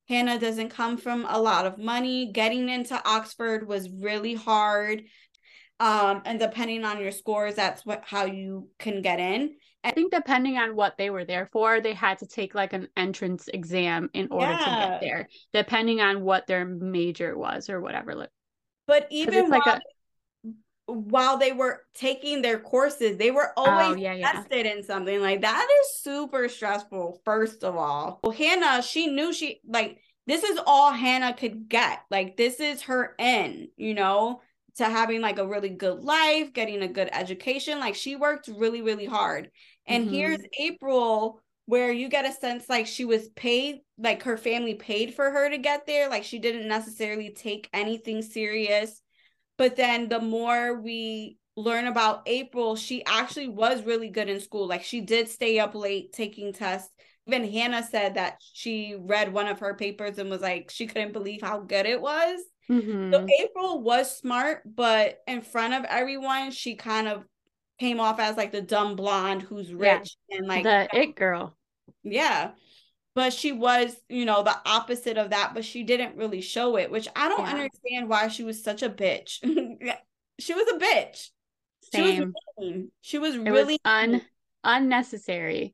Hannah 0.07 0.39
doesn't 0.39 0.69
come 0.69 0.97
from 0.97 1.25
a 1.27 1.39
lot 1.39 1.65
of 1.65 1.77
money. 1.77 2.31
Getting 2.31 2.69
into 2.69 2.99
Oxford 3.07 3.67
was 3.67 3.89
really 3.89 4.35
hard. 4.35 5.03
Um, 5.79 6.23
and 6.25 6.39
depending 6.39 6.83
on 6.85 6.99
your 6.99 7.11
scores, 7.11 7.55
that's 7.55 7.85
what 7.85 8.03
how 8.05 8.25
you 8.25 8.69
can 8.79 9.01
get 9.01 9.19
in. 9.19 9.55
I 9.83 9.91
think 9.91 10.11
depending 10.11 10.57
on 10.57 10.75
what 10.75 10.97
they 10.97 11.09
were 11.09 11.23
there 11.23 11.47
for, 11.51 11.79
they 11.81 11.93
had 11.93 12.17
to 12.19 12.27
take 12.27 12.55
like 12.55 12.73
an 12.73 12.87
entrance 12.97 13.47
exam 13.47 14.09
in 14.13 14.27
order 14.31 14.51
yeah. 14.51 14.57
to 14.57 14.89
get 14.89 15.01
there, 15.01 15.29
depending 15.53 16.01
on 16.01 16.21
what 16.21 16.47
their 16.47 16.65
major 16.65 17.37
was 17.37 17.69
or 17.69 17.79
whatever. 17.79 18.27
But 18.87 19.07
even 19.11 19.49
while, 19.49 19.59
like 19.59 19.81
a, 20.45 20.51
while 20.91 21.37
they 21.37 21.51
were 21.51 21.83
taking 21.93 22.41
their 22.41 22.59
courses, 22.59 23.17
they 23.17 23.29
were 23.31 23.53
oh, 23.55 23.69
always 23.69 23.97
oh, 23.97 23.99
yeah, 23.99 24.31
tested 24.31 24.65
yeah. 24.65 24.73
in 24.73 24.83
something 24.83 25.21
like 25.21 25.41
that 25.41 25.67
is 25.83 26.01
super 26.01 26.49
stressful. 26.49 27.21
First 27.23 27.63
of 27.63 27.77
all, 27.77 28.19
well, 28.23 28.31
Hannah, 28.31 28.81
she 28.81 29.07
knew 29.07 29.31
she 29.31 29.61
like 29.67 29.99
this 30.25 30.43
is 30.43 30.59
all 30.65 30.91
Hannah 30.91 31.35
could 31.35 31.69
get. 31.69 31.99
Like 32.09 32.35
this 32.35 32.59
is 32.59 32.81
her 32.83 33.13
end, 33.19 33.67
you 33.77 33.93
know 33.93 34.41
to 34.77 34.85
having 34.85 35.21
like 35.21 35.39
a 35.39 35.47
really 35.47 35.69
good 35.69 36.03
life, 36.03 36.53
getting 36.53 36.81
a 36.81 36.87
good 36.87 37.09
education. 37.11 37.79
Like 37.79 37.95
she 37.95 38.15
worked 38.15 38.47
really, 38.47 38.81
really 38.81 39.05
hard. 39.05 39.49
And 39.85 40.05
mm-hmm. 40.05 40.13
here's 40.13 40.39
April, 40.59 41.41
where 41.65 41.91
you 41.91 42.07
get 42.07 42.25
a 42.25 42.31
sense 42.31 42.69
like 42.69 42.87
she 42.87 43.03
was 43.03 43.27
paid, 43.29 43.79
like 43.97 44.23
her 44.23 44.37
family 44.37 44.75
paid 44.75 45.13
for 45.13 45.29
her 45.29 45.49
to 45.49 45.57
get 45.57 45.85
there. 45.85 46.09
Like 46.09 46.23
she 46.23 46.39
didn't 46.39 46.67
necessarily 46.67 47.31
take 47.31 47.69
anything 47.73 48.21
serious. 48.21 49.01
But 49.57 49.75
then 49.75 50.07
the 50.07 50.19
more 50.21 50.79
we 50.79 51.37
learn 51.55 51.87
about 51.87 52.21
April, 52.27 52.75
she 52.75 53.03
actually 53.05 53.49
was 53.49 53.83
really 53.83 54.09
good 54.09 54.29
in 54.29 54.39
school. 54.39 54.67
Like 54.67 54.83
she 54.83 55.01
did 55.01 55.27
stay 55.27 55.59
up 55.59 55.75
late 55.75 56.13
taking 56.13 56.53
tests. 56.53 56.93
Even 57.25 57.51
Hannah 57.51 57.83
said 57.83 58.13
that 58.13 58.37
she 58.53 58.95
read 58.97 59.33
one 59.33 59.47
of 59.47 59.59
her 59.59 59.73
papers 59.73 60.19
and 60.19 60.29
was 60.29 60.41
like, 60.41 60.69
she 60.69 60.87
couldn't 60.87 61.11
believe 61.11 61.41
how 61.41 61.59
good 61.59 61.85
it 61.85 61.99
was. 61.99 62.39
Mm-hmm. 62.69 63.13
So 63.13 63.25
April 63.41 63.81
was 63.81 64.15
smart, 64.17 64.63
but 64.65 65.19
in 65.27 65.41
front 65.41 65.73
of 65.73 65.85
everyone, 65.85 66.51
she 66.51 66.75
kind 66.75 67.07
of 67.07 67.23
came 67.79 67.99
off 67.99 68.19
as 68.19 68.35
like 68.35 68.51
the 68.51 68.61
dumb 68.61 68.95
blonde 68.95 69.41
who's 69.41 69.73
rich 69.73 70.17
yeah. 70.29 70.37
and 70.37 70.47
like 70.47 70.63
the 70.63 70.87
it 70.93 71.15
girl. 71.15 71.55
Yeah. 72.03 72.51
But 73.15 73.33
she 73.33 73.51
was, 73.51 73.95
you 74.09 74.25
know, 74.25 74.43
the 74.43 74.55
opposite 74.65 75.17
of 75.17 75.31
that, 75.31 75.53
but 75.55 75.65
she 75.65 75.83
didn't 75.83 76.17
really 76.17 76.41
show 76.41 76.75
it, 76.77 76.91
which 76.91 77.07
I 77.15 77.27
don't 77.29 77.45
yeah. 77.45 77.53
understand 77.53 78.09
why 78.09 78.27
she 78.27 78.43
was 78.43 78.63
such 78.63 78.83
a 78.83 78.89
bitch. 78.89 79.39
she 80.39 80.53
was 80.53 80.67
a 80.73 80.77
bitch. 80.77 81.29
Same. 81.91 82.05
She 82.05 82.19
was 82.19 82.33
mean. 82.59 82.91
She 83.01 83.17
was 83.17 83.35
it 83.35 83.41
really 83.41 83.79
was 83.83 83.91
un 83.91 84.21
unnecessary. 84.63 85.73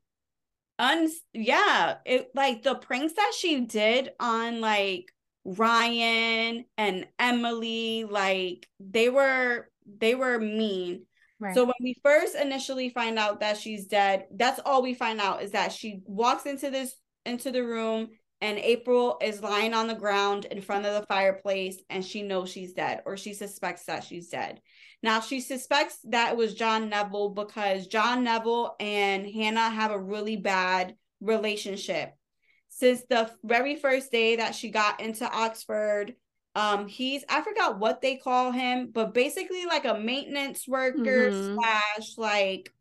Un 0.78 1.08
yeah, 1.32 1.96
it 2.04 2.30
like 2.34 2.62
the 2.62 2.74
pranks 2.74 3.14
that 3.14 3.32
she 3.36 3.60
did 3.60 4.12
on 4.18 4.60
like 4.60 5.12
Ryan 5.44 6.64
and 6.78 7.06
Emily, 7.18 8.04
like 8.04 8.66
they 8.80 9.08
were 9.08 9.68
they 9.86 10.14
were 10.14 10.38
mean. 10.38 11.06
Right. 11.40 11.54
So 11.54 11.64
when 11.64 11.74
we 11.80 11.96
first 12.02 12.36
initially 12.36 12.88
find 12.88 13.18
out 13.18 13.40
that 13.40 13.58
she's 13.58 13.86
dead, 13.86 14.26
that's 14.34 14.60
all 14.64 14.82
we 14.82 14.94
find 14.94 15.20
out 15.20 15.42
is 15.42 15.50
that 15.50 15.72
she 15.72 16.00
walks 16.06 16.46
into 16.46 16.70
this 16.70 16.94
into 17.26 17.50
the 17.50 17.64
room 17.64 18.08
and 18.40 18.58
April 18.58 19.18
is 19.22 19.42
lying 19.42 19.74
on 19.74 19.86
the 19.86 19.94
ground 19.94 20.44
in 20.46 20.60
front 20.60 20.84
of 20.86 20.94
the 21.00 21.06
fireplace 21.06 21.80
and 21.88 22.04
she 22.04 22.22
knows 22.22 22.50
she's 22.50 22.72
dead 22.72 23.02
or 23.06 23.16
she 23.16 23.32
suspects 23.32 23.84
that 23.86 24.04
she's 24.04 24.28
dead. 24.28 24.60
Now 25.02 25.20
she 25.20 25.40
suspects 25.40 25.98
that 26.04 26.32
it 26.32 26.36
was 26.36 26.54
John 26.54 26.88
Neville 26.88 27.30
because 27.30 27.86
John 27.86 28.24
Neville 28.24 28.76
and 28.80 29.26
Hannah 29.26 29.70
have 29.70 29.90
a 29.90 29.98
really 29.98 30.36
bad 30.36 30.94
relationship 31.20 32.14
since 32.76 33.02
the 33.08 33.30
very 33.44 33.76
first 33.76 34.10
day 34.10 34.34
that 34.34 34.52
she 34.52 34.68
got 34.68 35.00
into 35.00 35.30
Oxford. 35.30 36.16
Um, 36.56 36.88
he's 36.88 37.24
I 37.28 37.40
forgot 37.42 37.78
what 37.78 38.00
they 38.00 38.16
call 38.16 38.50
him, 38.50 38.90
but 38.92 39.14
basically 39.14 39.64
like 39.64 39.84
a 39.84 39.98
maintenance 39.98 40.66
worker 40.66 41.30
mm-hmm. 41.30 41.54
slash 41.54 42.18
like 42.18 42.72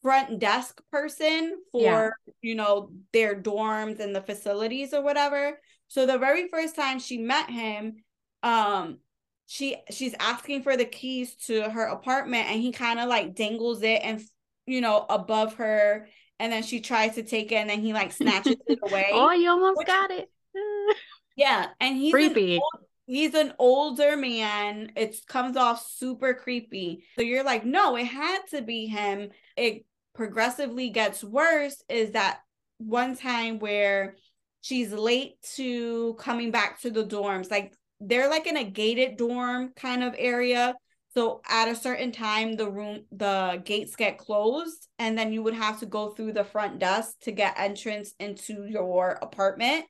front 0.00 0.38
desk 0.38 0.80
person 0.90 1.58
for 1.70 1.82
yeah. 2.26 2.32
you 2.40 2.54
know 2.54 2.92
their 3.12 3.34
dorms 3.34 4.00
and 4.00 4.16
the 4.16 4.22
facilities 4.22 4.94
or 4.94 5.02
whatever. 5.02 5.60
So 5.88 6.06
the 6.06 6.18
very 6.18 6.48
first 6.48 6.74
time 6.74 6.98
she 6.98 7.18
met 7.18 7.50
him, 7.50 7.96
um, 8.42 9.00
she 9.44 9.76
she's 9.90 10.14
asking 10.18 10.62
for 10.62 10.78
the 10.78 10.86
keys 10.86 11.34
to 11.46 11.68
her 11.68 11.84
apartment 11.84 12.48
and 12.48 12.60
he 12.60 12.72
kind 12.72 12.98
of 12.98 13.08
like 13.08 13.34
dangles 13.34 13.82
it 13.82 14.00
and 14.02 14.22
you 14.66 14.80
know 14.80 15.04
above 15.10 15.54
her 15.54 16.08
and 16.40 16.50
then 16.50 16.62
she 16.62 16.80
tries 16.80 17.14
to 17.16 17.22
take 17.22 17.52
it 17.52 17.56
and 17.56 17.68
then 17.68 17.82
he 17.82 17.92
like 17.92 18.12
snatches 18.12 18.56
it 18.66 18.78
away. 18.88 19.10
Oh, 19.12 19.30
you 19.30 19.50
almost 19.50 19.76
which, 19.76 19.86
got 19.86 20.10
it. 20.10 20.28
yeah, 21.36 21.66
and 21.78 21.96
he's 21.96 22.12
creepy. 22.12 22.56
An 22.56 22.60
old, 22.62 22.84
he's 23.06 23.34
an 23.34 23.52
older 23.58 24.16
man. 24.16 24.90
It 24.96 25.16
comes 25.28 25.58
off 25.58 25.86
super 25.86 26.32
creepy. 26.32 27.04
So 27.16 27.22
you're 27.22 27.44
like, 27.44 27.66
no, 27.66 27.94
it 27.96 28.06
had 28.06 28.40
to 28.52 28.62
be 28.62 28.86
him. 28.86 29.28
It 29.54 29.84
progressively 30.14 30.88
gets 30.88 31.22
worse. 31.22 31.84
Is 31.90 32.12
that 32.12 32.40
one 32.78 33.16
time 33.16 33.58
where 33.58 34.16
she's 34.62 34.92
late 34.92 35.34
to 35.56 36.14
coming 36.14 36.50
back 36.50 36.80
to 36.80 36.90
the 36.90 37.04
dorms? 37.04 37.50
Like 37.50 37.74
they're 38.00 38.30
like 38.30 38.46
in 38.46 38.56
a 38.56 38.64
gated 38.64 39.18
dorm 39.18 39.72
kind 39.76 40.02
of 40.02 40.14
area. 40.16 40.74
So 41.12 41.40
at 41.48 41.68
a 41.68 41.74
certain 41.74 42.12
time, 42.12 42.54
the 42.54 42.70
room, 42.70 43.00
the 43.10 43.60
gates 43.64 43.96
get 43.96 44.18
closed, 44.18 44.86
and 44.98 45.18
then 45.18 45.32
you 45.32 45.42
would 45.42 45.54
have 45.54 45.80
to 45.80 45.86
go 45.86 46.10
through 46.10 46.34
the 46.34 46.44
front 46.44 46.78
desk 46.78 47.16
to 47.22 47.32
get 47.32 47.58
entrance 47.58 48.14
into 48.20 48.66
your 48.66 49.18
apartment. 49.20 49.86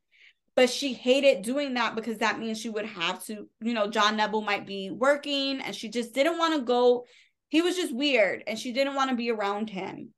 But 0.56 0.70
she 0.70 0.94
hated 0.94 1.42
doing 1.42 1.74
that 1.74 1.94
because 1.94 2.18
that 2.18 2.38
means 2.38 2.58
she 2.58 2.70
would 2.70 2.86
have 2.86 3.22
to, 3.26 3.48
you 3.60 3.74
know, 3.74 3.88
John 3.88 4.16
Neville 4.16 4.40
might 4.40 4.66
be 4.66 4.90
working 4.90 5.60
and 5.60 5.76
she 5.76 5.88
just 5.88 6.12
didn't 6.12 6.38
want 6.38 6.54
to 6.54 6.62
go. 6.62 7.04
He 7.48 7.62
was 7.62 7.76
just 7.76 7.94
weird 7.94 8.42
and 8.46 8.58
she 8.58 8.72
didn't 8.72 8.94
want 8.94 9.10
to 9.10 9.16
be 9.16 9.30
around 9.30 9.70
him. 9.70 10.10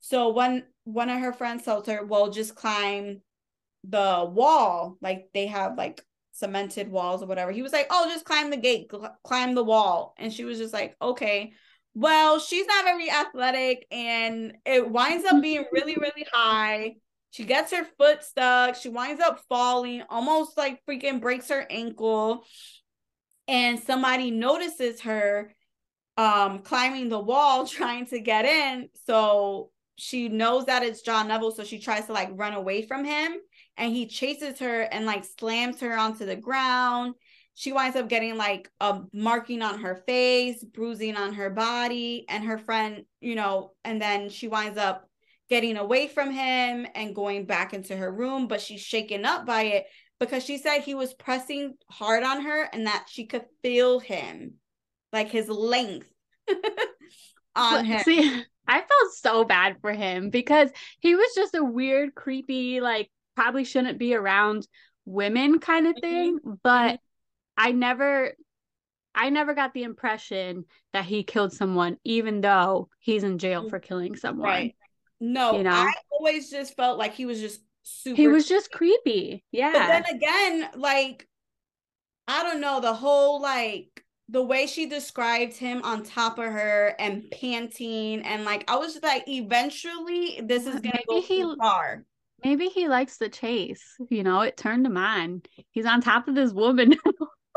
So 0.00 0.30
when 0.30 0.64
one 0.84 1.08
of 1.08 1.20
her 1.20 1.32
friends 1.32 1.64
told 1.64 1.86
her, 1.86 2.04
well, 2.04 2.30
just 2.30 2.54
climb 2.54 3.20
the 3.84 4.28
wall. 4.30 4.96
Like 5.00 5.28
they 5.34 5.46
have 5.46 5.76
like 5.76 6.02
cemented 6.40 6.90
walls 6.90 7.22
or 7.22 7.26
whatever. 7.26 7.52
He 7.52 7.62
was 7.62 7.72
like, 7.72 7.86
"Oh, 7.90 8.08
just 8.08 8.24
climb 8.24 8.50
the 8.50 8.56
gate, 8.56 8.88
cl- 8.90 9.16
climb 9.24 9.54
the 9.54 9.64
wall." 9.64 10.14
And 10.18 10.32
she 10.32 10.44
was 10.44 10.58
just 10.58 10.72
like, 10.74 10.96
"Okay." 11.00 11.52
Well, 11.94 12.38
she's 12.40 12.66
not 12.66 12.84
very 12.84 13.10
athletic 13.10 13.86
and 13.90 14.56
it 14.64 14.88
winds 14.88 15.24
up 15.26 15.42
being 15.42 15.64
really 15.72 15.96
really 15.96 16.26
high. 16.32 16.96
She 17.30 17.44
gets 17.44 17.72
her 17.72 17.84
foot 17.98 18.24
stuck. 18.24 18.76
She 18.76 18.88
winds 18.88 19.20
up 19.20 19.40
falling, 19.48 20.02
almost 20.08 20.56
like 20.56 20.84
freaking 20.86 21.20
breaks 21.20 21.48
her 21.48 21.66
ankle. 21.70 22.44
And 23.48 23.78
somebody 23.80 24.30
notices 24.30 25.00
her 25.02 25.52
um 26.16 26.60
climbing 26.60 27.08
the 27.08 27.20
wall 27.20 27.66
trying 27.78 28.06
to 28.06 28.20
get 28.20 28.44
in. 28.44 28.88
So 29.06 29.70
she 29.96 30.28
knows 30.28 30.66
that 30.66 30.82
it's 30.82 31.02
John 31.02 31.28
Neville, 31.28 31.50
so 31.50 31.64
she 31.64 31.78
tries 31.78 32.06
to 32.06 32.12
like 32.12 32.30
run 32.32 32.54
away 32.54 32.82
from 32.82 33.04
him 33.04 33.36
and 33.80 33.96
he 33.96 34.06
chases 34.06 34.58
her 34.58 34.82
and 34.82 35.06
like 35.06 35.24
slams 35.24 35.80
her 35.80 35.96
onto 35.96 36.26
the 36.26 36.36
ground. 36.36 37.14
She 37.54 37.72
winds 37.72 37.96
up 37.96 38.08
getting 38.08 38.36
like 38.36 38.70
a 38.78 39.00
marking 39.12 39.62
on 39.62 39.80
her 39.80 39.96
face, 40.06 40.62
bruising 40.62 41.16
on 41.16 41.32
her 41.32 41.48
body, 41.48 42.26
and 42.28 42.44
her 42.44 42.58
friend, 42.58 43.04
you 43.20 43.34
know, 43.34 43.72
and 43.82 44.00
then 44.00 44.28
she 44.28 44.48
winds 44.48 44.78
up 44.78 45.08
getting 45.48 45.78
away 45.78 46.08
from 46.08 46.30
him 46.30 46.86
and 46.94 47.14
going 47.14 47.46
back 47.46 47.72
into 47.72 47.96
her 47.96 48.12
room, 48.12 48.48
but 48.48 48.60
she's 48.60 48.82
shaken 48.82 49.24
up 49.24 49.46
by 49.46 49.62
it 49.62 49.86
because 50.20 50.44
she 50.44 50.58
said 50.58 50.80
he 50.80 50.94
was 50.94 51.14
pressing 51.14 51.74
hard 51.90 52.22
on 52.22 52.42
her 52.42 52.62
and 52.72 52.86
that 52.86 53.06
she 53.08 53.26
could 53.26 53.46
feel 53.62 53.98
him, 53.98 54.54
like 55.10 55.30
his 55.30 55.48
length 55.48 56.12
on 57.56 57.84
him. 57.86 58.00
See, 58.04 58.44
I 58.68 58.78
felt 58.78 59.12
so 59.14 59.44
bad 59.44 59.78
for 59.80 59.92
him 59.92 60.28
because 60.28 60.70
he 61.00 61.14
was 61.14 61.32
just 61.34 61.54
a 61.54 61.64
weird, 61.64 62.14
creepy, 62.14 62.80
like 62.80 63.10
probably 63.40 63.64
shouldn't 63.64 63.98
be 63.98 64.14
around 64.14 64.68
women 65.06 65.58
kind 65.60 65.86
of 65.86 65.96
thing 65.98 66.38
mm-hmm. 66.38 66.52
but 66.62 66.92
mm-hmm. 66.92 66.96
i 67.56 67.72
never 67.72 68.32
i 69.14 69.30
never 69.30 69.54
got 69.54 69.72
the 69.72 69.82
impression 69.82 70.66
that 70.92 71.06
he 71.06 71.22
killed 71.22 71.50
someone 71.50 71.96
even 72.04 72.42
though 72.42 72.88
he's 72.98 73.24
in 73.24 73.38
jail 73.38 73.66
for 73.70 73.78
killing 73.78 74.14
someone 74.14 74.46
right 74.46 74.76
no 75.20 75.56
you 75.56 75.62
know 75.62 75.70
i 75.70 75.90
always 76.12 76.50
just 76.50 76.76
felt 76.76 76.98
like 76.98 77.14
he 77.14 77.24
was 77.24 77.40
just 77.40 77.60
super 77.82 78.14
he 78.14 78.28
was 78.28 78.46
just 78.46 78.70
creepy 78.70 79.42
yeah 79.52 79.72
but 79.72 79.86
then 79.86 80.16
again 80.16 80.68
like 80.76 81.26
i 82.28 82.42
don't 82.42 82.60
know 82.60 82.78
the 82.78 82.92
whole 82.92 83.40
like 83.40 84.04
the 84.28 84.42
way 84.42 84.66
she 84.66 84.84
described 84.86 85.56
him 85.56 85.80
on 85.82 86.04
top 86.04 86.38
of 86.38 86.44
her 86.44 86.94
and 87.00 87.28
panting 87.32 88.20
and 88.20 88.44
like 88.44 88.62
I 88.70 88.76
was 88.76 88.96
like 89.02 89.24
eventually 89.26 90.40
this 90.44 90.66
is 90.66 90.74
gonna 90.74 91.00
Maybe 91.08 91.20
go 91.20 91.20
he, 91.20 91.40
too 91.40 91.56
far. 91.58 92.04
Maybe 92.44 92.66
he 92.66 92.88
likes 92.88 93.18
the 93.18 93.28
chase. 93.28 93.96
You 94.08 94.22
know, 94.22 94.40
it 94.40 94.56
turned 94.56 94.86
him 94.86 94.96
on. 94.96 95.42
He's 95.70 95.86
on 95.86 96.00
top 96.00 96.28
of 96.28 96.34
this 96.34 96.52
woman. 96.52 96.94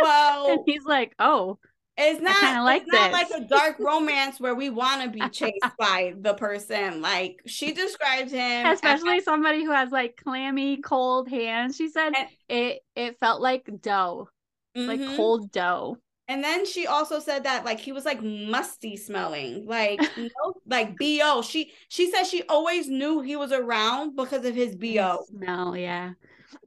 Well, 0.01 0.51
and 0.51 0.59
he's 0.65 0.83
like, 0.85 1.13
oh, 1.19 1.59
It's 1.97 2.19
not 2.19 2.63
like 2.63 2.83
not 2.87 3.11
like 3.11 3.29
a 3.29 3.41
dark 3.41 3.79
romance 3.79 4.39
where 4.39 4.55
we 4.55 4.69
want 4.69 5.03
to 5.03 5.09
be 5.09 5.19
chased 5.29 5.77
by 5.77 6.13
the 6.19 6.33
person. 6.33 7.01
Like 7.01 7.41
she 7.45 7.71
described 7.71 8.31
him, 8.31 8.65
especially 8.65 9.17
as, 9.17 9.23
somebody 9.23 9.63
who 9.63 9.71
has 9.71 9.91
like 9.91 10.17
clammy, 10.17 10.77
cold 10.77 11.29
hands. 11.29 11.77
She 11.77 11.89
said 11.89 12.13
and, 12.17 12.27
it 12.49 12.81
it 12.95 13.19
felt 13.19 13.41
like 13.41 13.69
dough, 13.81 14.29
mm-hmm. 14.75 14.87
like 14.87 15.15
cold 15.15 15.51
dough. 15.51 15.97
And 16.27 16.43
then 16.43 16.65
she 16.65 16.87
also 16.87 17.19
said 17.19 17.43
that 17.43 17.65
like 17.65 17.79
he 17.79 17.91
was 17.91 18.05
like 18.05 18.23
musty 18.23 18.95
smelling, 18.95 19.65
like 19.65 19.99
no, 20.17 20.53
like 20.65 20.97
bo. 20.97 21.41
She 21.41 21.73
she 21.89 22.09
said 22.09 22.23
she 22.23 22.43
always 22.43 22.87
knew 22.87 23.21
he 23.21 23.35
was 23.35 23.51
around 23.51 24.15
because 24.15 24.45
of 24.45 24.55
his 24.55 24.75
bo 24.75 25.25
smell. 25.27 25.75
Yeah, 25.75 26.13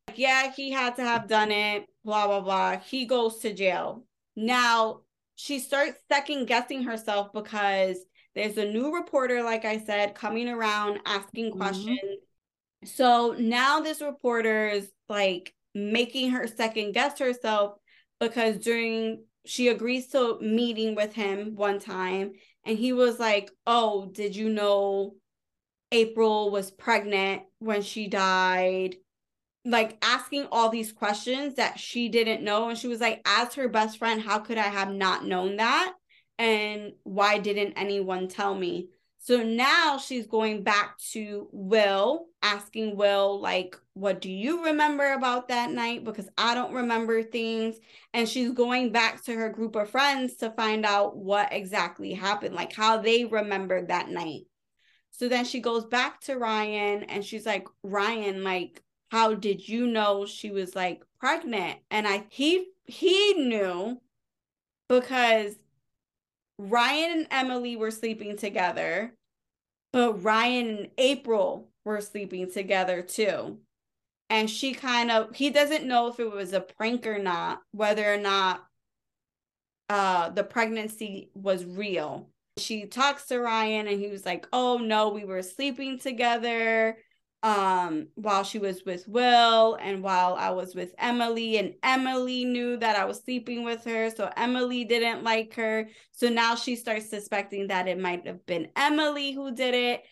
like, 0.09 0.19
yeah, 0.19 0.53
he 0.53 0.71
had 0.71 0.97
to 0.97 1.03
have 1.03 1.27
done 1.27 1.51
it. 1.51 1.87
Blah 2.05 2.27
blah 2.27 2.41
blah. 2.41 2.79
He 2.79 3.07
goes 3.07 3.39
to 3.39 3.55
jail 3.55 4.05
now. 4.35 5.01
She 5.39 5.59
starts 5.59 5.99
second 6.09 6.47
guessing 6.47 6.83
herself 6.83 7.31
because 7.35 7.99
there's 8.35 8.57
a 8.59 8.65
new 8.65 8.95
reporter, 8.95 9.43
like 9.43 9.65
I 9.65 9.79
said, 9.79 10.15
coming 10.15 10.49
around 10.49 11.01
asking 11.07 11.51
mm-hmm. 11.51 11.59
questions. 11.59 12.01
So 12.85 13.35
now 13.39 13.81
this 13.81 14.01
reporter 14.01 14.69
is 14.69 14.91
like 15.09 15.55
making 15.75 16.31
her 16.31 16.47
second 16.47 16.93
guess 16.93 17.19
herself 17.19 17.79
because 18.21 18.59
during 18.59 19.25
she 19.47 19.69
agrees 19.69 20.09
to 20.09 20.39
meeting 20.41 20.95
with 20.95 21.15
him 21.15 21.55
one 21.57 21.79
time 21.79 22.33
and 22.65 22.77
he 22.79 22.93
was 22.93 23.19
like 23.19 23.51
oh 23.67 24.11
did 24.13 24.35
you 24.35 24.49
know 24.49 25.15
april 25.93 26.51
was 26.51 26.71
pregnant 26.71 27.43
when 27.59 27.83
she 27.83 28.09
died? 28.09 28.97
Like 29.65 29.99
asking 30.03 30.47
all 30.53 30.69
these 30.69 30.93
questions 30.93 31.55
that 31.55 31.79
she 31.79 32.09
didn't 32.09 32.45
know 32.45 32.69
and 32.69 32.79
she 32.79 32.89
was 32.89 33.01
like 33.01 33.21
as 33.27 33.55
her 33.55 33.69
best 33.69 33.99
friend 33.99 34.21
how 34.21 34.39
could 34.39 34.59
i 34.59 34.69
have 34.69 34.93
not 34.93 35.25
known 35.25 35.57
that? 35.57 35.93
And 36.39 36.93
why 37.03 37.39
didn't 37.39 37.75
anyone 37.77 38.29
tell 38.29 38.55
me 38.55 38.91
so 39.27 39.43
now 39.43 39.99
she's 39.99 40.29
going 40.29 40.63
back 40.63 40.99
to 41.11 41.49
Will, 41.51 42.27
asking 42.43 42.95
Will, 42.95 43.41
like, 43.41 43.77
what 43.95 44.21
do 44.21 44.31
you 44.31 44.67
remember 44.67 45.15
about 45.15 45.49
that 45.49 45.73
night? 45.73 46.05
Because 46.05 46.29
I 46.39 46.55
don't 46.55 46.73
remember 46.73 47.25
things. 47.25 47.75
And 48.15 48.29
she's 48.29 48.53
going 48.53 48.93
back 48.93 49.25
to 49.25 49.35
her 49.35 49.49
group 49.49 49.75
of 49.75 49.91
friends 49.91 50.37
to 50.37 50.53
find 50.53 50.87
out 50.87 51.17
what 51.17 51.53
exactly 51.53 52.13
happened, 52.13 52.55
like 52.55 52.73
how 52.73 52.99
they 52.99 53.25
remembered 53.25 53.89
that 53.89 54.09
night. 54.09 54.43
So 55.11 55.29
then 55.29 55.45
she 55.45 55.59
goes 55.59 55.87
back 55.87 56.21
to 56.21 56.37
Ryan 56.39 57.03
and 57.03 57.25
she's 57.25 57.47
like, 57.47 57.67
Ryan, 57.83 58.45
like, 58.45 58.81
how 59.11 59.35
did 59.35 59.69
you 59.69 59.89
know 59.89 60.25
she 60.25 60.53
was 60.53 60.77
like 60.77 61.03
pregnant? 61.19 61.81
And 61.91 62.07
I 62.07 62.27
he 62.29 62.69
he 62.85 63.35
knew 63.35 64.01
because 64.89 65.57
Ryan 66.59 67.19
and 67.19 67.27
Emily 67.31 67.77
were 67.77 67.91
sleeping 67.91 68.37
together, 68.37 69.13
but 69.93 70.23
Ryan 70.23 70.69
and 70.77 70.89
April 70.99 71.69
were 71.85 72.01
sleeping 72.01 72.51
together 72.51 73.03
too. 73.03 73.59
And 74.29 74.51
she 74.51 74.75
kind 74.75 75.11
of, 75.11 75.37
he 75.37 75.51
doesn't 75.51 75.87
know 75.87 76.09
if 76.09 76.19
it 76.19 76.31
was 76.31 76.53
a 76.53 76.61
prank 76.61 77.07
or 77.07 77.19
not, 77.19 77.63
whether 77.73 78.13
or 78.13 78.19
not 78.19 78.65
uh 79.89 80.31
the 80.31 80.43
pregnancy 80.43 81.31
was 81.35 81.65
real. 81.65 82.29
She 82.59 82.87
talks 82.87 83.27
to 83.27 83.39
Ryan 83.39 83.87
and 83.87 84.01
he 84.01 84.09
was 84.09 84.27
like, 84.27 84.47
"Oh 84.53 84.79
no, 84.79 85.11
we 85.11 85.25
were 85.25 85.43
sleeping 85.43 85.99
together 85.99 86.97
um 87.43 88.09
while 88.15 88.43
she 88.43 88.59
was 88.59 88.83
with 88.85 89.07
Will 89.07 89.75
and 89.75 90.03
while 90.03 90.35
I 90.35 90.51
was 90.51 90.75
with 90.75 90.95
Emily 90.99 91.59
and 91.59 91.75
Emily 91.83 92.45
knew 92.45 92.77
that 92.79 92.97
I 92.97 93.05
was 93.05 93.23
sleeping 93.23 93.63
with 93.63 93.85
her 93.85 94.11
so 94.11 94.31
Emily 94.37 94.85
didn't 94.85 95.23
like 95.23 95.55
her. 95.55 95.89
So 96.13 96.29
now 96.29 96.55
she 96.55 96.77
starts 96.77 97.11
suspecting 97.11 97.69
that 97.69 97.89
it 97.89 97.99
might 97.99 98.27
have 98.27 98.45
been 98.47 98.69
Emily 98.75 99.33
who 99.33 99.55
did 99.55 99.75
it. 99.75 100.05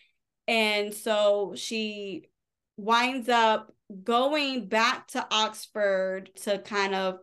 And 0.47 0.93
so 0.93 1.53
she 1.55 2.29
winds 2.77 3.29
up 3.29 3.73
going 4.03 4.67
back 4.67 5.07
to 5.09 5.25
Oxford 5.31 6.29
to 6.43 6.59
kind 6.59 6.93
of 6.93 7.19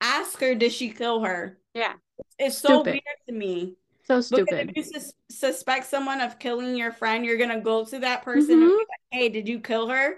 ask 0.00 0.40
her 0.40 0.54
did 0.54 0.72
she 0.72 0.90
kill 0.90 1.24
her? 1.24 1.58
Yeah. 1.74 1.94
It's 2.38 2.58
so 2.58 2.82
weird 2.82 3.02
to 3.28 3.34
me 3.34 3.76
so 4.08 4.20
stupid. 4.22 4.70
if 4.70 4.76
you 4.76 4.82
sus- 4.82 5.12
suspect 5.30 5.86
someone 5.86 6.20
of 6.22 6.38
killing 6.38 6.74
your 6.76 6.92
friend, 6.92 7.24
you're 7.24 7.36
gonna 7.36 7.60
go 7.60 7.84
to 7.84 7.98
that 7.98 8.22
person 8.22 8.56
mm-hmm. 8.56 8.62
and 8.62 8.70
be 8.70 8.76
like, 8.76 9.00
"Hey, 9.10 9.28
did 9.28 9.46
you 9.46 9.60
kill 9.60 9.88
her?" 9.88 10.16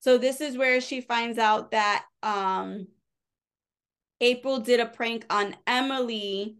So 0.00 0.18
this 0.18 0.40
is 0.40 0.58
where 0.58 0.80
she 0.80 1.00
finds 1.00 1.38
out 1.38 1.70
that 1.70 2.04
um, 2.22 2.88
April 4.20 4.58
did 4.58 4.80
a 4.80 4.86
prank 4.86 5.24
on 5.30 5.56
Emily, 5.66 6.58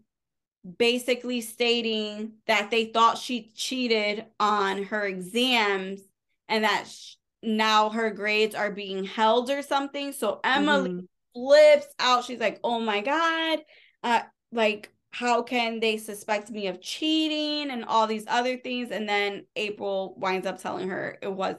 basically 0.79 1.41
stating 1.41 2.33
that 2.47 2.71
they 2.71 2.85
thought 2.85 3.17
she 3.17 3.51
cheated 3.53 4.25
on 4.39 4.83
her 4.85 5.05
exams 5.05 5.99
and 6.47 6.63
that 6.63 6.87
sh- 6.87 7.15
now 7.43 7.89
her 7.89 8.09
grades 8.11 8.55
are 8.55 8.71
being 8.71 9.03
held 9.03 9.49
or 9.49 9.61
something. 9.61 10.13
So 10.13 10.39
Emily 10.43 10.89
mm-hmm. 10.89 11.05
flips 11.35 11.93
out. 11.99 12.23
She's 12.23 12.39
like, 12.39 12.59
"Oh 12.63 12.79
my 12.79 13.01
god!" 13.01 13.59
Uh, 14.01 14.21
like 14.51 14.94
how 15.15 15.41
can 15.41 15.79
they 15.79 15.95
suspect 15.95 16.49
me 16.49 16.67
of 16.67 16.81
cheating 16.81 17.71
and 17.71 17.85
all 17.85 18.05
these 18.05 18.25
other 18.27 18.57
things 18.57 18.91
and 18.91 19.07
then 19.07 19.45
april 19.55 20.13
winds 20.17 20.45
up 20.45 20.61
telling 20.61 20.89
her 20.89 21.17
it 21.21 21.31
was 21.31 21.55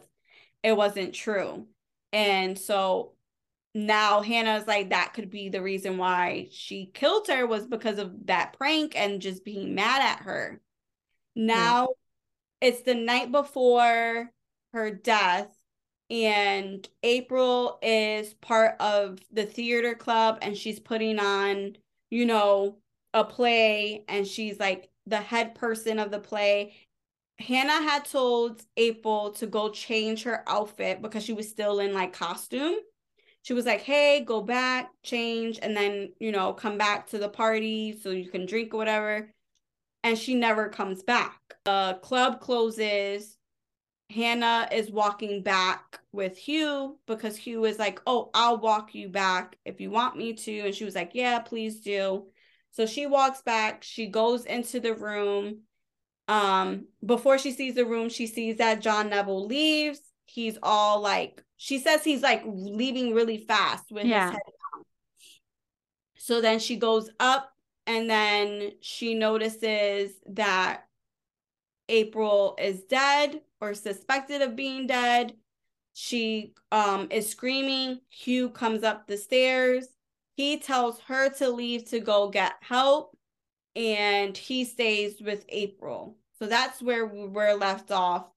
it 0.63 0.77
wasn't 0.77 1.15
true 1.15 1.67
and 2.13 2.59
so 2.59 3.13
now 3.75 4.21
hannah's 4.21 4.67
like 4.67 4.91
that 4.91 5.15
could 5.15 5.31
be 5.31 5.49
the 5.49 5.63
reason 5.63 5.97
why 5.97 6.47
she 6.51 6.91
killed 6.93 7.27
her 7.29 7.47
was 7.47 7.67
because 7.67 7.99
of 7.99 8.13
that 8.27 8.53
prank 8.59 8.95
and 8.95 9.23
just 9.23 9.43
being 9.43 9.75
mad 9.75 10.03
at 10.03 10.25
her 10.25 10.61
now 11.35 11.89
yeah. 12.61 12.69
it's 12.69 12.83
the 12.83 12.95
night 12.95 13.33
before 13.33 14.31
her 14.75 14.91
death 14.91 15.49
and 16.11 16.87
april 17.03 17.79
is 17.81 18.35
part 18.35 18.77
of 18.81 19.19
the 19.33 19.47
theater 19.47 19.95
club 19.95 20.37
and 20.43 20.59
she's 20.59 20.79
putting 20.79 21.19
on 21.19 21.75
you 22.11 22.27
know 22.27 22.77
a 23.17 23.25
play 23.25 24.05
and 24.09 24.27
she's 24.27 24.61
like 24.61 24.91
the 25.07 25.17
head 25.17 25.55
person 25.55 25.99
of 25.99 26.11
the 26.11 26.19
play. 26.21 26.75
Hannah 27.39 27.83
had 27.83 28.05
told 28.05 28.63
April 28.77 29.31
to 29.33 29.47
go 29.47 29.71
change 29.71 30.23
her 30.25 30.45
outfit 30.47 31.01
because 31.01 31.25
she 31.25 31.33
was 31.33 31.49
still 31.49 31.81
in 31.81 31.95
like 31.95 32.13
costume. 32.13 32.77
She 33.41 33.55
was 33.55 33.65
like, 33.65 33.81
hey, 33.81 34.21
go 34.21 34.43
back, 34.43 34.91
change, 35.03 35.59
and 35.63 35.75
then, 35.75 36.13
you 36.21 36.31
know, 36.31 36.53
come 36.53 36.77
back 36.77 37.07
to 37.09 37.19
the 37.19 37.29
party 37.29 37.99
so 37.99 38.11
you 38.11 38.29
can 38.29 38.45
drink 38.45 38.75
or 38.75 38.77
whatever. 38.77 39.33
And 40.03 40.19
she 40.19 40.35
never 40.35 40.69
comes 40.69 41.03
back. 41.03 41.41
The 41.65 41.99
club 42.03 42.41
closes. 42.41 43.39
Hannah 44.11 44.69
is 44.71 44.91
walking 44.91 45.43
back 45.43 46.01
with 46.13 46.37
Hugh 46.37 46.99
because 47.07 47.37
Hugh 47.37 47.65
is 47.65 47.79
like, 47.79 48.01
oh, 48.07 48.31
I'll 48.35 48.59
walk 48.59 48.95
you 48.95 49.09
back 49.09 49.57
if 49.65 49.81
you 49.81 49.91
want 49.91 50.17
me 50.17 50.35
to. 50.35 50.59
And 50.61 50.75
she 50.75 50.85
was 50.85 50.95
like, 50.95 51.13
yeah, 51.15 51.39
please 51.39 51.81
do. 51.81 52.27
So 52.77 52.85
she 52.85 53.07
walks 53.07 53.41
back, 53.41 53.83
she 53.83 54.07
goes 54.07 54.45
into 54.45 54.81
the 54.81 54.95
room. 54.95 55.61
Um, 56.29 56.89
before 57.03 57.39
she 57.39 57.53
sees 57.53 57.75
the 57.75 57.87
room, 57.87 58.11
she 58.11 58.27
sees 58.27 58.59
that 58.59 58.83
John 58.83 59.09
Neville 59.09 59.47
leaves. 59.47 60.01
He's 60.27 60.59
all 60.63 61.01
like, 61.01 61.43
she 61.57 61.79
says 61.79 62.05
he's 62.05 62.21
like 62.21 62.43
leaving 62.45 63.15
really 63.15 63.39
fast 63.39 63.85
with 63.91 64.05
yeah. 64.05 64.27
his 64.27 64.33
head 64.33 64.43
down. 64.75 64.85
So 66.19 66.43
then 66.43 66.59
she 66.59 66.77
goes 66.77 67.09
up 67.19 67.51
and 67.87 68.11
then 68.11 68.73
she 68.83 69.15
notices 69.15 70.13
that 70.33 70.83
April 71.89 72.57
is 72.61 72.83
dead 72.83 73.41
or 73.63 73.73
suspected 73.73 74.43
of 74.43 74.55
being 74.55 74.87
dead. 74.87 75.33
She 75.95 76.53
um 76.71 77.09
is 77.11 77.31
screaming. 77.31 78.01
Hugh 78.11 78.51
comes 78.51 78.83
up 78.83 79.07
the 79.07 79.17
stairs. 79.17 79.87
He 80.37 80.59
tells 80.59 81.01
her 81.01 81.31
to 81.31 81.49
leave 81.49 81.87
to 81.87 82.01
go 82.01 82.29
get 82.29 82.55
help, 82.61 83.17
and 83.75 84.37
he 84.37 84.65
stays 84.65 85.21
with 85.21 85.45
April. 85.49 86.17
So 86.39 86.47
that's 86.47 86.83
where 86.83 87.07
we 87.07 87.27
were 87.27 87.55
left 87.55 87.91
off. 87.91 88.29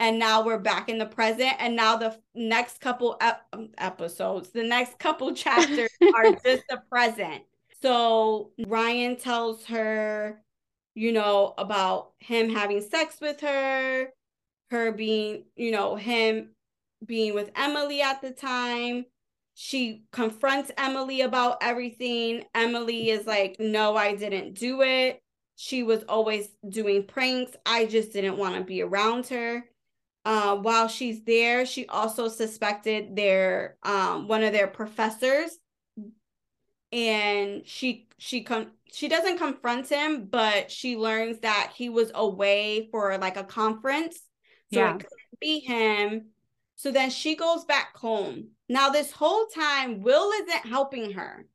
And 0.00 0.18
now 0.18 0.44
we're 0.44 0.58
back 0.58 0.88
in 0.88 0.98
the 0.98 1.06
present. 1.06 1.52
And 1.58 1.76
now 1.76 1.96
the 1.96 2.18
next 2.34 2.80
couple 2.80 3.16
ep- 3.20 3.46
um, 3.52 3.68
episodes, 3.78 4.48
the 4.50 4.64
next 4.64 4.98
couple 4.98 5.32
chapters 5.34 5.90
are 6.14 6.32
just 6.44 6.64
the 6.68 6.82
present. 6.90 7.42
So 7.82 8.50
Ryan 8.66 9.16
tells 9.16 9.64
her, 9.66 10.42
you 10.94 11.12
know, 11.12 11.54
about 11.58 12.12
him 12.18 12.48
having 12.48 12.80
sex 12.80 13.16
with 13.20 13.40
her, 13.40 14.08
her 14.70 14.92
being, 14.92 15.44
you 15.56 15.70
know, 15.70 15.96
him 15.96 16.50
being 17.04 17.34
with 17.34 17.50
Emily 17.56 18.00
at 18.00 18.22
the 18.22 18.30
time, 18.30 19.04
she 19.54 20.04
confronts 20.12 20.70
Emily 20.78 21.20
about 21.20 21.58
everything. 21.60 22.44
Emily 22.54 23.10
is 23.10 23.26
like, 23.26 23.56
No, 23.58 23.96
I 23.96 24.14
didn't 24.14 24.54
do 24.54 24.82
it. 24.82 25.22
She 25.56 25.82
was 25.82 26.02
always 26.08 26.48
doing 26.68 27.06
pranks. 27.06 27.52
I 27.66 27.86
just 27.86 28.12
didn't 28.12 28.38
want 28.38 28.56
to 28.56 28.64
be 28.64 28.82
around 28.82 29.26
her. 29.28 29.64
Uh, 30.24 30.56
while 30.56 30.88
she's 30.88 31.22
there, 31.24 31.66
she 31.66 31.86
also 31.86 32.28
suspected 32.28 33.16
their 33.16 33.76
um, 33.82 34.28
one 34.28 34.42
of 34.42 34.52
their 34.52 34.68
professors, 34.68 35.58
and 36.92 37.66
she 37.66 38.08
she 38.18 38.42
con- 38.42 38.70
she 38.92 39.08
doesn't 39.08 39.38
confront 39.38 39.88
him, 39.88 40.26
but 40.26 40.70
she 40.70 40.96
learns 40.96 41.40
that 41.40 41.72
he 41.74 41.88
was 41.88 42.12
away 42.14 42.88
for 42.90 43.18
like 43.18 43.36
a 43.36 43.44
conference. 43.44 44.16
So 44.72 44.78
yeah. 44.78 44.90
it 44.90 44.98
couldn't 44.98 45.40
be 45.40 45.58
him. 45.60 46.31
So 46.82 46.90
then 46.90 47.10
she 47.10 47.36
goes 47.36 47.64
back 47.64 47.96
home. 47.96 48.48
Now, 48.68 48.90
this 48.90 49.12
whole 49.12 49.46
time, 49.46 50.00
Will 50.00 50.32
isn't 50.32 50.66
helping 50.66 51.12
her. 51.12 51.46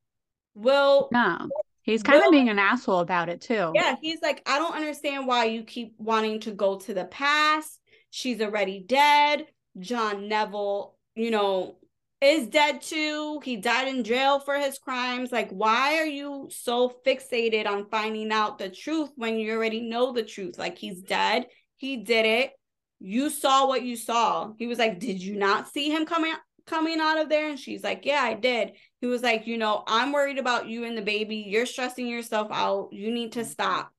Will 0.56 1.10
No. 1.12 1.50
He's 1.82 2.02
kind 2.02 2.20
Will, 2.20 2.28
of 2.28 2.32
being 2.32 2.48
an 2.48 2.60
asshole 2.60 3.02
about 3.02 3.28
it 3.28 3.42
too. 3.42 3.74
Yeah, 3.76 3.98
he's 4.02 4.22
like, 4.22 4.42
I 4.46 4.58
don't 4.58 4.74
understand 4.74 5.28
why 5.28 5.44
you 5.44 5.64
keep 5.64 5.96
wanting 5.98 6.40
to 6.42 6.52
go 6.52 6.78
to 6.80 6.94
the 6.94 7.04
past. 7.04 7.78
She's 8.10 8.40
already 8.40 8.80
dead. 8.80 9.48
John 9.78 10.30
Neville, 10.30 10.96
you 11.16 11.30
know, 11.30 11.76
is 12.22 12.48
dead 12.48 12.82
too. 12.82 13.42
He 13.44 13.58
died 13.58 13.90
in 13.90 14.06
jail 14.06 14.40
for 14.40 14.56
his 14.56 14.80
crimes. 14.80 15.34
Like, 15.34 15.50
why 15.50 15.98
are 15.98 16.06
you 16.06 16.48
so 16.52 16.96
fixated 17.06 17.68
on 17.68 17.90
finding 17.90 18.32
out 18.32 18.60
the 18.60 18.70
truth 18.70 19.10
when 19.18 19.38
you 19.38 19.52
already 19.52 19.82
know 19.82 20.14
the 20.14 20.24
truth? 20.24 20.58
Like, 20.58 20.78
he's 20.78 21.02
dead. 21.02 21.48
He 21.76 21.98
did 21.98 22.26
it. 22.26 22.54
You 23.00 23.30
saw 23.30 23.68
what 23.68 23.84
you 23.84 23.96
saw. 23.96 24.54
He 24.58 24.68
was 24.68 24.80
like, 24.80 25.00
Did 25.00 25.22
you 25.22 25.36
not 25.36 25.72
see 25.72 25.90
him 25.90 26.06
coming 26.06 26.34
coming 26.66 27.00
out 27.00 27.20
of 27.20 27.30
there? 27.30 27.50
And 27.50 27.60
she's 27.60 27.84
like, 27.84 28.06
Yeah, 28.06 28.22
I 28.22 28.34
did. 28.34 28.74
He 29.02 29.08
was 29.08 29.22
like, 29.22 29.48
You 29.48 29.58
know, 29.58 29.84
I'm 29.88 30.12
worried 30.12 30.40
about 30.40 30.68
you 30.68 30.84
and 30.84 30.98
the 30.98 31.02
baby. 31.02 31.46
You're 31.48 31.66
stressing 31.66 32.08
yourself 32.08 32.50
out. 32.52 32.90
You 32.92 33.12
need 33.12 33.34
to 33.34 33.46
stop. 33.46 33.92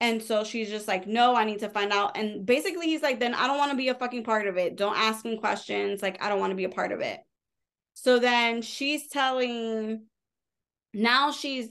And 0.00 0.22
so 0.22 0.44
she's 0.44 0.68
just 0.68 0.88
like, 0.88 1.06
no, 1.06 1.34
I 1.34 1.44
need 1.44 1.60
to 1.60 1.68
find 1.70 1.92
out. 1.92 2.16
And 2.16 2.44
basically, 2.44 2.86
he's 2.86 3.02
like, 3.02 3.20
then 3.20 3.32
I 3.32 3.46
don't 3.46 3.56
want 3.56 3.70
to 3.70 3.76
be 3.76 3.88
a 3.88 3.94
fucking 3.94 4.24
part 4.24 4.46
of 4.46 4.58
it. 4.58 4.76
Don't 4.76 4.96
ask 4.96 5.24
me 5.24 5.38
questions. 5.38 6.02
Like, 6.02 6.22
I 6.22 6.28
don't 6.28 6.40
want 6.40 6.50
to 6.50 6.56
be 6.56 6.64
a 6.64 6.68
part 6.68 6.92
of 6.92 7.00
it. 7.00 7.20
So 7.94 8.18
then 8.18 8.60
she's 8.60 9.08
telling, 9.08 10.02
now 10.92 11.30
she's, 11.30 11.68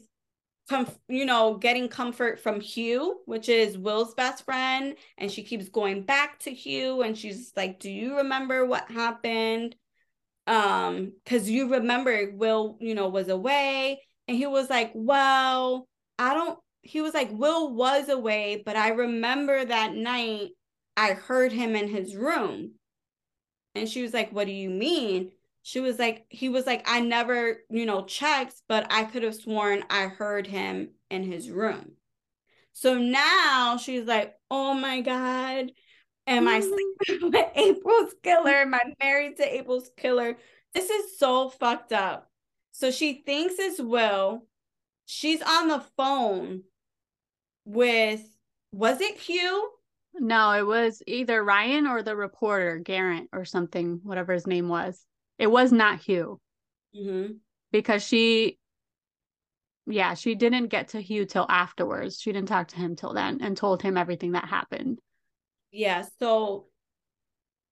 comf- 0.70 0.98
you 1.08 1.26
know, 1.26 1.58
getting 1.58 1.88
comfort 1.90 2.40
from 2.40 2.60
Hugh, 2.60 3.22
which 3.26 3.50
is 3.50 3.78
Will's 3.78 4.14
best 4.14 4.46
friend. 4.46 4.96
And 5.18 5.32
she 5.32 5.44
keeps 5.44 5.70
going 5.70 6.04
back 6.04 6.40
to 6.40 6.52
Hugh 6.52 7.02
and 7.02 7.18
she's 7.18 7.52
like, 7.56 7.80
do 7.80 7.92
you 7.92 8.18
remember 8.18 8.66
what 8.66 8.90
happened? 8.90 9.76
Um, 10.48 11.14
because 11.24 11.50
you 11.50 11.74
remember 11.74 12.32
Will, 12.34 12.78
you 12.80 12.96
know, 12.96 13.10
was 13.10 13.30
away. 13.30 14.02
And 14.28 14.38
he 14.38 14.46
was 14.48 14.70
like, 14.70 14.92
well, 14.94 15.88
I 16.18 16.34
don't, 16.34 16.60
he 16.82 17.02
was 17.02 17.14
like, 17.14 17.30
Will 17.32 17.74
was 17.74 18.10
away, 18.10 18.62
but 18.66 18.76
I 18.76 18.90
remember 18.90 19.64
that 19.64 19.94
night 19.94 20.52
I 20.96 21.14
heard 21.14 21.52
him 21.52 21.76
in 21.76 21.88
his 21.88 22.16
room. 22.16 22.74
And 23.76 23.90
she 23.90 24.02
was 24.02 24.14
like, 24.14 24.32
What 24.32 24.46
do 24.46 24.54
you 24.54 24.70
mean? 24.70 25.32
She 25.64 25.80
was 25.80 25.98
like 25.98 26.26
he 26.30 26.50
was 26.50 26.68
like 26.68 26.84
i 26.88 27.00
never 27.00 27.62
you 27.70 27.86
know 27.86 28.04
checked 28.04 28.62
but 28.68 28.86
i 28.90 29.06
could 29.06 29.24
have 29.24 29.34
sworn 29.34 29.84
i 29.90 30.04
heard 30.04 30.46
him 30.46 30.90
in 31.10 31.24
his 31.24 31.50
room. 31.50 31.94
So 32.74 32.98
now 32.98 33.78
she's 33.78 34.06
like 34.06 34.36
oh 34.52 34.74
my 34.74 35.02
god 35.02 35.72
am 36.28 36.48
i 36.48 36.60
sleeping 36.60 37.32
with 37.32 37.48
april's 37.56 38.14
killer? 38.22 38.52
Am 38.52 38.74
i 38.74 38.82
married 39.02 39.38
to 39.38 39.56
april's 39.56 39.90
killer? 39.98 40.38
This 40.74 40.90
is 40.90 41.18
so 41.18 41.50
fucked 41.50 41.94
up. 41.94 42.30
So 42.72 42.92
she 42.92 43.24
thinks 43.26 43.56
it's 43.58 43.80
will 43.80 44.46
she's 45.06 45.42
on 45.42 45.70
the 45.70 45.84
phone 45.98 46.64
with 47.66 48.22
was 48.72 49.00
it 49.02 49.18
hugh? 49.18 49.70
No 50.16 50.52
it 50.52 50.66
was 50.66 51.02
either 51.08 51.42
ryan 51.44 51.88
or 51.88 52.04
the 52.04 52.16
reporter 52.16 52.80
garrett 52.80 53.28
or 53.32 53.46
something 53.46 54.02
whatever 54.04 54.34
his 54.34 54.46
name 54.46 54.68
was 54.68 55.06
it 55.38 55.48
was 55.48 55.72
not 55.72 56.02
Hugh. 56.02 56.40
Mm-hmm. 56.96 57.34
Because 57.72 58.04
she, 58.04 58.58
yeah, 59.86 60.14
she 60.14 60.36
didn't 60.36 60.68
get 60.68 60.90
to 60.90 61.02
Hugh 61.02 61.26
till 61.26 61.46
afterwards. 61.50 62.20
She 62.20 62.32
didn't 62.32 62.48
talk 62.48 62.70
to 62.70 62.78
him 62.78 62.96
till 62.96 63.14
then 63.14 63.40
and 63.42 63.58
told 63.58 63.82
him 63.82 63.98
everything 63.98 64.34
that 64.34 64.46
happened. 64.46 65.00
Yeah. 65.72 66.06
So 66.20 66.68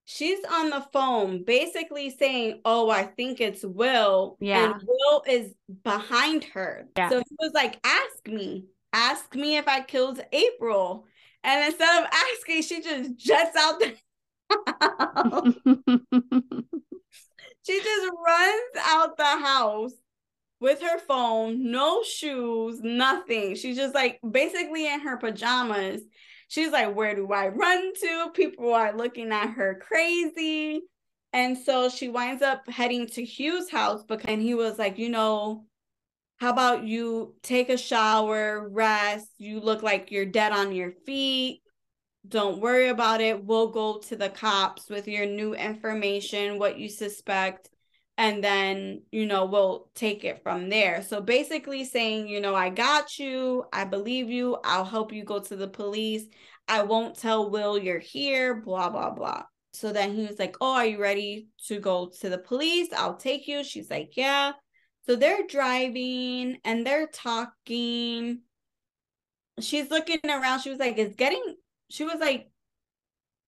she's 0.06 0.40
on 0.52 0.72
the 0.72 0.86
phone 0.92 1.44
basically 1.46 2.10
saying, 2.10 2.62
Oh, 2.66 2.90
I 2.90 3.04
think 3.04 3.40
it's 3.40 3.64
Will. 3.64 4.38
Yeah. 4.40 4.74
And 4.74 4.82
Will 4.86 5.24
is 5.28 5.54
behind 5.84 6.44
her. 6.46 6.88
Yeah. 6.98 7.10
So 7.10 7.20
he 7.20 7.36
was 7.40 7.52
like, 7.54 7.80
Ask 7.86 8.28
me. 8.28 8.66
Ask 8.94 9.36
me 9.36 9.58
if 9.58 9.68
I 9.68 9.82
killed 9.82 10.20
April. 10.32 11.06
And 11.44 11.66
instead 11.66 12.04
of 12.04 12.10
asking, 12.12 12.62
she 12.64 12.82
just 12.82 13.16
jets 13.18 13.56
out 13.56 13.80
the 13.80 13.96
She 17.66 17.80
just 17.80 18.12
runs 18.26 18.86
out 18.86 19.18
the 19.18 19.24
house 19.24 19.94
with 20.60 20.82
her 20.82 21.00
phone, 21.00 21.72
no 21.72 22.04
shoes, 22.04 22.80
nothing. 22.82 23.56
She's 23.56 23.78
just 23.78 23.96
like 23.96 24.20
basically 24.30 24.88
in 24.88 25.02
her 25.02 25.18
pajamas. 25.18 26.02
She's 26.48 26.72
like, 26.72 26.96
Where 26.96 27.16
do 27.16 27.32
I 27.32 27.48
run 27.48 27.94
to? 27.94 28.32
People 28.34 28.74
are 28.74 28.96
looking 28.96 29.32
at 29.32 29.52
her 29.52 29.82
crazy. 29.82 30.82
And 31.34 31.58
so 31.58 31.90
she 31.90 32.10
winds 32.10 32.42
up 32.42 32.70
heading 32.70 33.08
to 33.08 33.24
Hugh's 33.24 33.72
house 33.72 34.04
because 34.04 34.26
and 34.28 34.42
he 34.42 34.54
was 34.54 34.78
like, 34.78 34.98
you 34.98 35.10
know, 35.10 35.66
how 36.38 36.50
about 36.50 36.84
you 36.84 37.36
take 37.42 37.70
a 37.70 37.78
shower, 37.78 38.68
rest? 38.68 39.30
You 39.38 39.60
look 39.60 39.82
like 39.82 40.12
you're 40.12 40.26
dead 40.26 40.52
on 40.52 40.74
your 40.74 40.92
feet. 41.06 41.62
Don't 42.28 42.62
worry 42.62 42.90
about 42.90 43.20
it. 43.22 43.44
We'll 43.44 43.70
go 43.72 43.98
to 44.00 44.16
the 44.16 44.30
cops 44.30 44.90
with 44.90 45.08
your 45.08 45.26
new 45.26 45.54
information, 45.54 46.60
what 46.60 46.78
you 46.78 46.88
suspect, 46.88 47.70
and 48.18 48.44
then, 48.44 49.02
you 49.12 49.26
know, 49.26 49.46
we'll 49.46 49.90
take 49.96 50.24
it 50.24 50.44
from 50.44 50.70
there. 50.70 51.02
So 51.02 51.22
basically 51.22 51.84
saying, 51.84 52.28
you 52.28 52.40
know, 52.40 52.54
I 52.54 52.70
got 52.70 53.18
you. 53.18 53.66
I 53.74 53.86
believe 53.86 54.30
you. 54.30 54.58
I'll 54.64 54.86
help 54.86 55.12
you 55.12 55.24
go 55.24 55.40
to 55.40 55.56
the 55.56 55.68
police. 55.68 56.26
I 56.68 56.84
won't 56.84 57.18
tell 57.18 57.50
Will 57.50 57.78
you're 57.78 58.00
here, 58.00 58.62
blah, 58.62 58.90
blah, 58.90 59.10
blah. 59.10 59.44
So 59.74 59.92
then 59.92 60.14
he 60.14 60.28
was 60.28 60.38
like, 60.38 60.56
Oh, 60.62 60.76
are 60.76 60.86
you 60.86 61.02
ready 61.02 61.48
to 61.68 61.80
go 61.80 62.12
to 62.20 62.30
the 62.30 62.38
police? 62.38 62.90
I'll 62.96 63.18
take 63.18 63.48
you. 63.48 63.64
She's 63.64 63.90
like, 63.90 64.12
Yeah. 64.16 64.52
So 65.08 65.16
they're 65.16 65.48
driving 65.48 66.60
and 66.64 66.86
they're 66.86 67.08
talking. 67.08 68.42
She's 69.60 69.90
looking 69.90 70.20
around. 70.26 70.60
She 70.62 70.70
was 70.70 70.80
like, 70.80 70.98
It's 70.98 71.16
getting 71.16 71.56
she 71.92 72.04
was 72.04 72.20
like, 72.20 72.50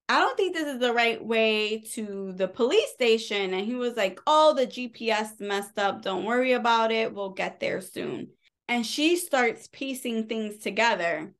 I 0.09 0.19
don't 0.19 0.35
think 0.35 0.53
this 0.53 0.67
is 0.67 0.79
the 0.79 0.93
right 0.93 1.23
way 1.23 1.79
to 1.93 2.33
the 2.33 2.47
police 2.47 2.91
station. 2.91 3.53
And 3.53 3.65
he 3.65 3.75
was 3.75 3.95
like, 3.95 4.19
Oh, 4.27 4.53
the 4.53 4.67
GPS 4.67 5.39
messed 5.39 5.79
up. 5.79 6.01
Don't 6.01 6.25
worry 6.25 6.53
about 6.53 6.91
it. 6.91 7.13
We'll 7.13 7.29
get 7.29 7.59
there 7.59 7.81
soon. 7.81 8.29
And 8.67 8.85
she 8.85 9.15
starts 9.15 9.69
piecing 9.71 10.27
things 10.27 10.57
together 10.57 11.33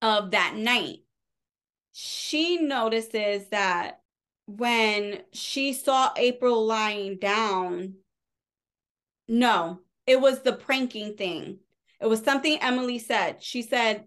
of 0.00 0.30
that 0.30 0.54
night. 0.54 0.98
She 1.92 2.58
notices 2.58 3.48
that 3.48 4.00
when 4.46 5.22
she 5.32 5.72
saw 5.72 6.10
April 6.16 6.64
lying 6.64 7.18
down, 7.18 7.94
no, 9.26 9.80
it 10.06 10.20
was 10.20 10.40
the 10.42 10.52
pranking 10.52 11.16
thing. 11.16 11.58
It 12.00 12.06
was 12.06 12.22
something 12.22 12.58
Emily 12.60 12.98
said. 12.98 13.42
She 13.42 13.62
said, 13.62 14.04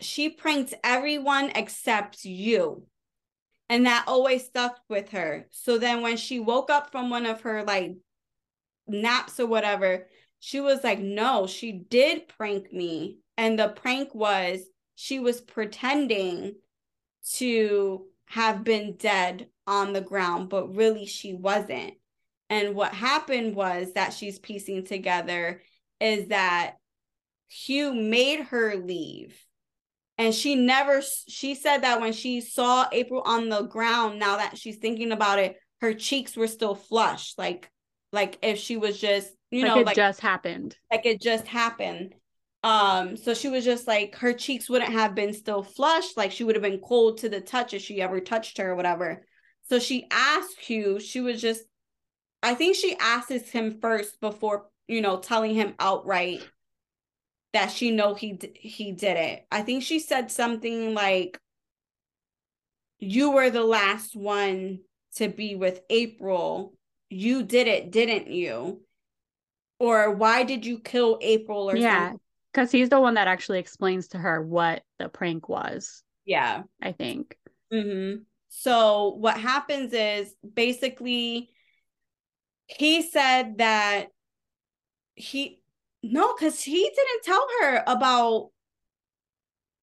she 0.00 0.28
pranked 0.30 0.74
everyone 0.82 1.52
except 1.54 2.24
you. 2.24 2.86
And 3.68 3.86
that 3.86 4.04
always 4.06 4.46
stuck 4.46 4.78
with 4.88 5.10
her. 5.10 5.46
So 5.50 5.78
then 5.78 6.00
when 6.00 6.16
she 6.16 6.40
woke 6.40 6.70
up 6.70 6.90
from 6.90 7.10
one 7.10 7.26
of 7.26 7.42
her 7.42 7.64
like 7.64 7.96
naps 8.86 9.38
or 9.38 9.46
whatever, 9.46 10.06
she 10.40 10.60
was 10.60 10.82
like, 10.82 11.00
no, 11.00 11.46
she 11.46 11.72
did 11.72 12.28
prank 12.28 12.72
me. 12.72 13.18
And 13.36 13.58
the 13.58 13.68
prank 13.68 14.14
was 14.14 14.60
she 14.94 15.20
was 15.20 15.40
pretending 15.40 16.54
to 17.34 18.06
have 18.26 18.64
been 18.64 18.96
dead 18.96 19.48
on 19.66 19.92
the 19.92 20.00
ground, 20.00 20.48
but 20.48 20.74
really 20.74 21.06
she 21.06 21.34
wasn't. 21.34 21.94
And 22.50 22.74
what 22.74 22.94
happened 22.94 23.54
was 23.54 23.92
that 23.92 24.14
she's 24.14 24.38
piecing 24.38 24.86
together 24.86 25.60
is 26.00 26.28
that 26.28 26.76
Hugh 27.48 27.92
made 27.94 28.40
her 28.40 28.76
leave 28.76 29.38
and 30.18 30.34
she 30.34 30.54
never 30.54 31.02
she 31.28 31.54
said 31.54 31.78
that 31.78 32.00
when 32.00 32.12
she 32.12 32.40
saw 32.40 32.86
april 32.92 33.22
on 33.24 33.48
the 33.48 33.62
ground 33.62 34.18
now 34.18 34.36
that 34.36 34.58
she's 34.58 34.76
thinking 34.76 35.12
about 35.12 35.38
it 35.38 35.56
her 35.80 35.94
cheeks 35.94 36.36
were 36.36 36.46
still 36.46 36.74
flushed. 36.74 37.38
Like 37.38 37.70
like 38.12 38.38
if 38.42 38.58
she 38.58 38.76
was 38.76 38.98
just 38.98 39.30
you 39.50 39.62
like 39.62 39.74
know 39.74 39.80
it 39.80 39.86
like 39.86 39.96
just 39.96 40.20
happened. 40.20 40.76
like 40.90 41.06
it 41.06 41.20
just 41.20 41.46
happened. 41.46 42.14
Um 42.64 43.16
so 43.16 43.34
she 43.34 43.48
was 43.48 43.64
just 43.64 43.86
like 43.86 44.16
her 44.16 44.32
cheeks 44.32 44.68
wouldn't 44.68 44.92
have 44.92 45.14
been 45.14 45.32
still 45.32 45.62
flushed. 45.62 46.16
Like 46.16 46.32
she 46.32 46.44
would 46.44 46.56
have 46.56 46.62
been 46.62 46.80
cold 46.80 47.18
to 47.18 47.28
the 47.28 47.40
touch 47.40 47.74
if 47.74 47.82
she 47.82 48.00
ever 48.00 48.20
touched 48.20 48.58
her 48.58 48.70
or 48.70 48.74
whatever. 48.74 49.24
So 49.68 49.78
she 49.78 50.06
asked 50.10 50.58
hugh 50.58 50.98
she 50.98 51.20
was 51.20 51.40
just 51.40 51.62
i 52.42 52.54
think 52.54 52.74
she 52.74 52.96
asks 52.98 53.50
him 53.50 53.78
first 53.80 54.18
before 54.20 54.66
you 54.86 55.02
know 55.02 55.18
telling 55.18 55.54
him 55.54 55.74
outright 55.78 56.40
that 57.52 57.70
she 57.70 57.90
know 57.90 58.14
he 58.14 58.38
he 58.54 58.92
did 58.92 59.16
it. 59.16 59.46
I 59.50 59.62
think 59.62 59.82
she 59.82 59.98
said 59.98 60.30
something 60.30 60.94
like 60.94 61.38
you 62.98 63.30
were 63.30 63.50
the 63.50 63.64
last 63.64 64.16
one 64.16 64.80
to 65.16 65.28
be 65.28 65.54
with 65.54 65.80
April. 65.88 66.74
You 67.10 67.42
did 67.42 67.66
it, 67.68 67.90
didn't 67.90 68.28
you? 68.28 68.82
or 69.78 70.10
why 70.10 70.44
did 70.44 70.66
you 70.66 70.78
kill 70.78 71.18
April 71.20 71.70
or 71.70 71.76
yeah, 71.76 72.12
because 72.52 72.70
he's 72.70 72.88
the 72.88 73.00
one 73.00 73.14
that 73.14 73.28
actually 73.28 73.58
explains 73.58 74.08
to 74.08 74.18
her 74.18 74.42
what 74.42 74.82
the 74.98 75.08
prank 75.08 75.48
was. 75.48 76.02
Yeah, 76.24 76.62
I 76.82 76.92
think. 76.92 77.36
Mm-hmm. 77.72 78.22
So 78.48 79.14
what 79.18 79.38
happens 79.38 79.92
is 79.92 80.34
basically 80.54 81.50
he 82.66 83.02
said 83.02 83.58
that 83.58 84.08
he 85.14 85.60
no, 86.02 86.34
because 86.34 86.62
he 86.62 86.82
didn't 86.82 87.24
tell 87.24 87.46
her 87.60 87.82
about 87.86 88.50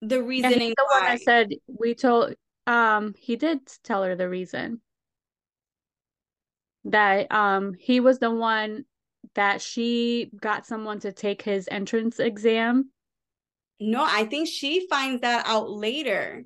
the 0.02 0.22
reasoning. 0.22 0.68
Yeah, 0.68 0.74
the 0.76 0.86
why. 0.88 1.00
one 1.00 1.08
that 1.10 1.20
said 1.22 1.50
we 1.66 1.94
told 1.94 2.34
um 2.66 3.14
he 3.18 3.36
did 3.36 3.60
tell 3.84 4.02
her 4.02 4.16
the 4.16 4.28
reason 4.28 4.80
that 6.84 7.30
um 7.32 7.74
he 7.78 8.00
was 8.00 8.18
the 8.18 8.30
one 8.30 8.84
that 9.34 9.60
she 9.60 10.30
got 10.40 10.66
someone 10.66 11.00
to 11.00 11.12
take 11.12 11.42
his 11.42 11.68
entrance 11.70 12.18
exam. 12.18 12.90
No, 13.78 14.04
I 14.08 14.24
think 14.24 14.48
she 14.48 14.86
finds 14.88 15.20
that 15.20 15.46
out 15.46 15.70
later. 15.70 16.44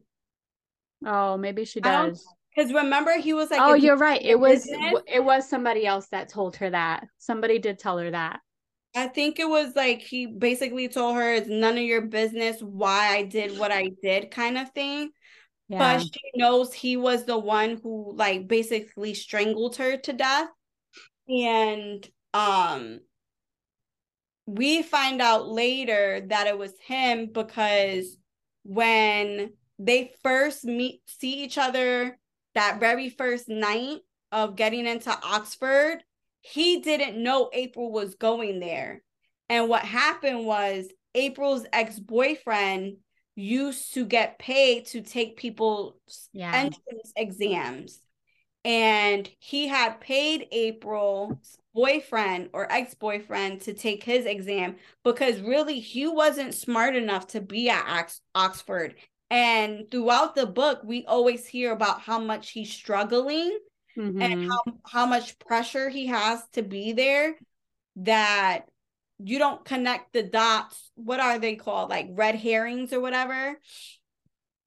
Oh, 1.04 1.36
maybe 1.36 1.64
she 1.64 1.80
does. 1.80 2.26
Because 2.54 2.72
remember, 2.72 3.16
he 3.18 3.32
was 3.32 3.50
like, 3.50 3.60
"Oh, 3.62 3.74
you're 3.74 3.96
right. 3.96 4.20
It 4.20 4.38
was 4.38 4.66
business? 4.66 5.02
it 5.06 5.22
was 5.22 5.48
somebody 5.48 5.86
else 5.86 6.08
that 6.08 6.28
told 6.28 6.56
her 6.56 6.70
that. 6.70 7.06
Somebody 7.18 7.58
did 7.58 7.78
tell 7.78 7.98
her 7.98 8.10
that." 8.10 8.40
I 8.94 9.06
think 9.06 9.38
it 9.38 9.48
was 9.48 9.76
like 9.76 10.00
he 10.00 10.26
basically 10.26 10.88
told 10.88 11.16
her 11.16 11.32
it's 11.34 11.48
none 11.48 11.78
of 11.78 11.84
your 11.84 12.02
business 12.02 12.60
why 12.60 13.14
I 13.14 13.22
did 13.22 13.58
what 13.58 13.70
I 13.70 13.90
did, 14.02 14.30
kind 14.30 14.58
of 14.58 14.70
thing. 14.72 15.10
Yeah. 15.68 15.78
But 15.78 16.02
she 16.02 16.20
knows 16.34 16.72
he 16.72 16.96
was 16.96 17.24
the 17.24 17.38
one 17.38 17.78
who 17.82 18.14
like 18.16 18.48
basically 18.48 19.14
strangled 19.14 19.76
her 19.76 19.96
to 19.98 20.12
death. 20.12 20.48
And 21.28 22.08
um 22.34 23.00
we 24.46 24.82
find 24.82 25.22
out 25.22 25.48
later 25.48 26.22
that 26.26 26.48
it 26.48 26.58
was 26.58 26.72
him 26.84 27.30
because 27.32 28.16
when 28.64 29.52
they 29.78 30.12
first 30.24 30.64
meet 30.64 31.02
see 31.06 31.44
each 31.44 31.56
other 31.56 32.18
that 32.54 32.80
very 32.80 33.08
first 33.08 33.48
night 33.48 33.98
of 34.32 34.56
getting 34.56 34.86
into 34.86 35.16
Oxford, 35.24 36.02
he 36.40 36.80
didn't 36.80 37.22
know 37.22 37.50
April 37.52 37.90
was 37.90 38.14
going 38.14 38.60
there. 38.60 39.02
And 39.48 39.68
what 39.68 39.82
happened 39.82 40.46
was 40.46 40.86
April's 41.14 41.66
ex-boyfriend 41.72 42.96
used 43.34 43.94
to 43.94 44.04
get 44.04 44.38
paid 44.38 44.86
to 44.86 45.00
take 45.00 45.36
people's 45.36 45.94
yeah. 46.32 46.52
entrance 46.54 47.12
exams. 47.16 48.00
And 48.64 49.28
he 49.38 49.68
had 49.68 50.00
paid 50.00 50.46
April's 50.52 51.56
boyfriend 51.74 52.50
or 52.52 52.70
ex-boyfriend 52.70 53.62
to 53.62 53.72
take 53.72 54.04
his 54.04 54.26
exam 54.26 54.76
because 55.04 55.40
really 55.40 55.80
he 55.80 56.06
wasn't 56.06 56.54
smart 56.54 56.94
enough 56.94 57.28
to 57.28 57.40
be 57.40 57.70
at 57.70 58.12
Oxford. 58.34 58.96
And 59.30 59.90
throughout 59.90 60.34
the 60.34 60.46
book, 60.46 60.82
we 60.84 61.04
always 61.06 61.46
hear 61.46 61.72
about 61.72 62.00
how 62.00 62.18
much 62.18 62.50
he's 62.50 62.72
struggling 62.72 63.56
mm-hmm. 63.96 64.20
and 64.20 64.50
how, 64.50 64.62
how 64.86 65.06
much 65.06 65.38
pressure 65.38 65.88
he 65.88 66.06
has 66.06 66.42
to 66.52 66.62
be 66.62 66.92
there 66.92 67.34
that 67.96 68.66
you 69.22 69.38
don't 69.38 69.64
connect 69.64 70.12
the 70.12 70.22
dots. 70.22 70.90
What 70.94 71.20
are 71.20 71.38
they 71.38 71.56
called? 71.56 71.90
Like 71.90 72.08
red 72.12 72.36
herrings 72.36 72.92
or 72.92 73.00
whatever. 73.00 73.58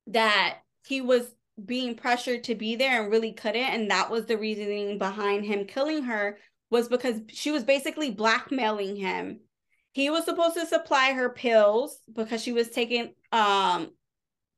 That 0.07 0.59
he 0.85 1.01
was 1.01 1.25
being 1.63 1.95
pressured 1.95 2.45
to 2.45 2.55
be 2.55 2.75
there 2.75 3.03
and 3.03 3.11
really 3.11 3.33
couldn't. 3.33 3.61
And 3.61 3.91
that 3.91 4.09
was 4.09 4.25
the 4.25 4.37
reasoning 4.37 4.97
behind 4.97 5.45
him 5.45 5.65
killing 5.65 6.03
her 6.03 6.37
was 6.69 6.87
because 6.87 7.21
she 7.29 7.51
was 7.51 7.63
basically 7.63 8.11
blackmailing 8.11 8.95
him. 8.95 9.39
He 9.93 10.09
was 10.09 10.25
supposed 10.25 10.55
to 10.55 10.65
supply 10.65 11.13
her 11.13 11.29
pills 11.29 11.97
because 12.11 12.41
she 12.41 12.51
was 12.51 12.69
taking 12.69 13.13
um 13.31 13.91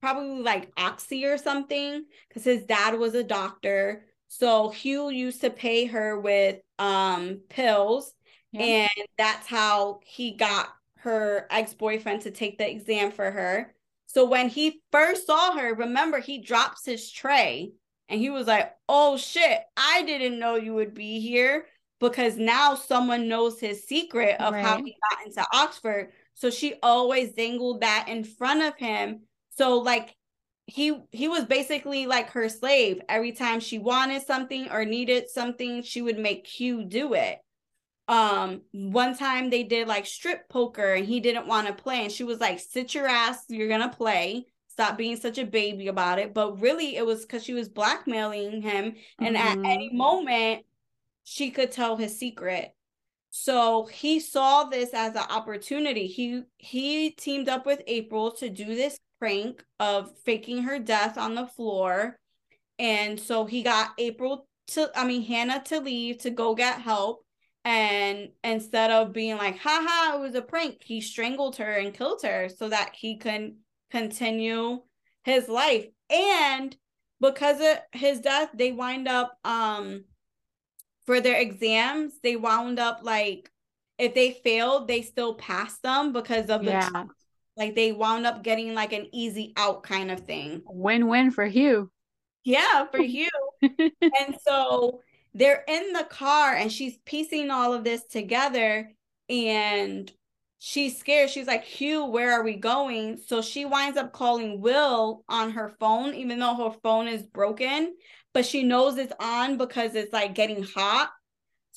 probably 0.02 0.42
like 0.42 0.72
oxy 0.78 1.26
or 1.26 1.38
something 1.38 2.06
because 2.28 2.44
his 2.44 2.64
dad 2.64 2.98
was 2.98 3.16
a 3.16 3.24
doctor 3.24 4.06
so 4.28 4.70
Hugh 4.70 5.10
used 5.10 5.42
to 5.42 5.50
pay 5.50 5.86
her 5.86 6.20
with 6.20 6.60
um 6.80 7.42
pills 7.50 8.14
yeah. 8.52 8.88
and 8.98 9.08
that's 9.18 9.48
how 9.48 10.00
he 10.04 10.32
got 10.32 10.70
her 10.98 11.48
ex-boyfriend 11.52 12.24
to 12.24 12.32
take 12.32 12.58
the 12.58 12.70
exam 12.70 13.12
for 13.12 13.30
her. 13.30 13.74
So 14.08 14.26
when 14.26 14.50
he 14.50 14.82
first 14.92 15.28
saw 15.28 15.58
her, 15.58 15.76
remember 15.76 16.20
he 16.20 16.42
drops 16.42 16.86
his 16.86 17.12
tray 17.12 17.74
and 18.10 18.20
he 18.20 18.30
was 18.30 18.48
like, 18.48 18.74
"Oh 18.88 19.18
shit, 19.18 19.60
I 19.78 20.04
didn't 20.04 20.40
know 20.40 20.56
you 20.56 20.74
would 20.74 20.94
be 20.94 21.20
here." 21.20 21.68
Because 22.00 22.38
now 22.38 22.76
someone 22.76 23.30
knows 23.30 23.60
his 23.60 23.86
secret 23.86 24.40
of 24.42 24.54
right. 24.54 24.66
how 24.66 24.78
he 24.78 24.96
got 25.10 25.26
into 25.26 25.46
Oxford. 25.54 26.12
So 26.34 26.50
she 26.50 26.76
always 26.84 27.32
dangled 27.34 27.82
that 27.82 28.08
in 28.10 28.24
front 28.24 28.62
of 28.64 28.76
him. 28.76 29.22
So 29.58 29.80
like 29.80 30.14
he 30.68 31.00
he 31.12 31.28
was 31.28 31.46
basically 31.46 32.08
like 32.08 32.32
her 32.32 32.50
slave. 32.50 33.02
Every 33.08 33.32
time 33.32 33.60
she 33.60 33.78
wanted 33.78 34.24
something 34.24 34.70
or 34.72 34.84
needed 34.84 35.30
something, 35.30 35.84
she 35.84 36.02
would 36.02 36.18
make 36.18 36.48
Hugh 36.48 36.84
do 36.86 37.14
it. 37.14 37.40
Um, 38.08 38.62
one 38.72 39.18
time 39.18 39.50
they 39.50 39.64
did 39.64 39.88
like 39.88 40.06
strip 40.06 40.48
poker 40.50 40.94
and 40.94 41.06
he 41.06 41.20
didn't 41.20 41.48
want 41.48 41.68
to 41.68 41.74
play, 41.74 42.04
and 42.04 42.12
she 42.12 42.24
was 42.24 42.40
like, 42.40 42.60
"Sit 42.60 42.96
your 42.96 43.08
ass, 43.08 43.46
you're 43.48 43.70
gonna 43.70 43.90
play." 43.90 44.46
Stop 44.68 44.98
being 44.98 45.16
such 45.16 45.38
a 45.38 45.46
baby 45.46 45.88
about 45.88 46.20
it. 46.20 46.34
But 46.34 46.60
really, 46.60 46.98
it 46.98 47.06
was 47.06 47.22
because 47.22 47.44
she 47.44 47.54
was 47.54 47.70
blackmailing 47.70 48.62
him, 48.62 48.96
and 49.20 49.36
mm-hmm. 49.36 49.66
at 49.66 49.72
any 49.72 49.92
moment, 49.94 50.66
she 51.24 51.52
could 51.52 51.72
tell 51.72 51.96
his 51.96 52.18
secret. 52.18 52.74
So 53.30 53.86
he 53.86 54.20
saw 54.20 54.64
this 54.64 54.92
as 54.94 55.12
an 55.16 55.26
opportunity. 55.30 56.08
He 56.08 56.44
he 56.58 57.12
teamed 57.12 57.50
up 57.50 57.66
with 57.66 57.82
April 57.86 58.32
to 58.34 58.50
do 58.50 58.66
this 58.76 58.98
prank 59.20 59.64
of 59.80 60.12
faking 60.26 60.64
her 60.64 60.80
death 60.80 61.18
on 61.18 61.36
the 61.36 61.48
floor. 61.48 62.18
And 62.78 63.20
so 63.20 63.46
he 63.46 63.64
got 63.64 63.92
April 63.98 64.48
to, 64.68 64.92
I 64.96 65.06
mean, 65.06 65.24
Hannah 65.24 65.64
to 65.66 65.80
leave 65.80 66.20
to 66.20 66.30
go 66.30 66.56
get 66.56 66.82
help. 66.82 67.24
And 67.64 68.30
instead 68.44 68.92
of 68.92 69.14
being 69.14 69.38
like, 69.38 69.58
haha, 69.58 70.18
it 70.18 70.22
was 70.22 70.36
a 70.36 70.42
prank, 70.42 70.84
he 70.84 71.02
strangled 71.02 71.56
her 71.58 71.72
and 71.72 71.94
killed 71.94 72.22
her 72.24 72.50
so 72.50 72.70
that 72.70 72.92
he 72.94 73.18
can 73.18 73.58
continue 73.90 74.82
his 75.24 75.50
life. 75.50 75.88
And 76.10 76.76
because 77.20 77.60
of 77.62 77.78
his 78.00 78.20
death, 78.20 78.50
they 78.54 78.72
wind 78.72 79.08
up, 79.08 79.38
um, 79.44 80.04
for 81.06 81.22
their 81.22 81.40
exams, 81.40 82.14
they 82.22 82.36
wound 82.36 82.78
up 82.78 83.00
like, 83.04 83.50
if 83.98 84.14
they 84.14 84.32
failed, 84.32 84.88
they 84.88 85.02
still 85.02 85.36
passed 85.36 85.82
them 85.82 86.14
because 86.14 86.50
of 86.50 86.66
the 86.66 86.72
yeah. 86.72 87.06
Like 87.58 87.76
they 87.76 87.92
wound 87.92 88.26
up 88.26 88.44
getting 88.44 88.74
like 88.74 88.94
an 88.94 89.08
easy 89.14 89.54
out 89.56 89.84
kind 89.84 90.12
of 90.12 90.22
thing. 90.22 90.62
Win 90.66 91.08
win 91.08 91.32
for 91.32 91.46
Hugh. 91.46 91.90
Yeah, 92.44 92.86
for 92.92 92.98
Hugh. 93.02 93.30
and 93.62 94.38
so 94.46 95.02
they're 95.34 95.64
in 95.68 95.94
the 95.94 96.06
car 96.10 96.54
and 96.54 96.72
she's 96.72 96.98
piecing 97.06 97.52
all 97.52 97.74
of 97.74 97.84
this 97.84 98.06
together 98.06 98.92
and 99.30 100.12
she's 100.60 100.98
scared. 100.98 101.30
She's 101.30 101.48
like, 101.48 101.64
Hugh, 101.64 102.06
where 102.06 102.34
are 102.34 102.44
we 102.44 102.56
going? 102.56 103.18
So 103.18 103.42
she 103.42 103.66
winds 103.66 103.98
up 103.98 104.14
calling 104.14 104.62
Will 104.62 105.24
on 105.30 105.52
her 105.52 105.70
phone, 105.80 106.14
even 106.16 106.40
though 106.40 106.56
her 106.56 106.78
phone 106.82 107.08
is 107.08 107.24
broken, 107.24 107.96
but 108.34 108.46
she 108.46 108.64
knows 108.64 108.98
it's 108.98 109.14
on 109.20 109.58
because 109.58 109.96
it's 109.96 110.14
like 110.14 110.36
getting 110.36 110.64
hot. 110.64 111.12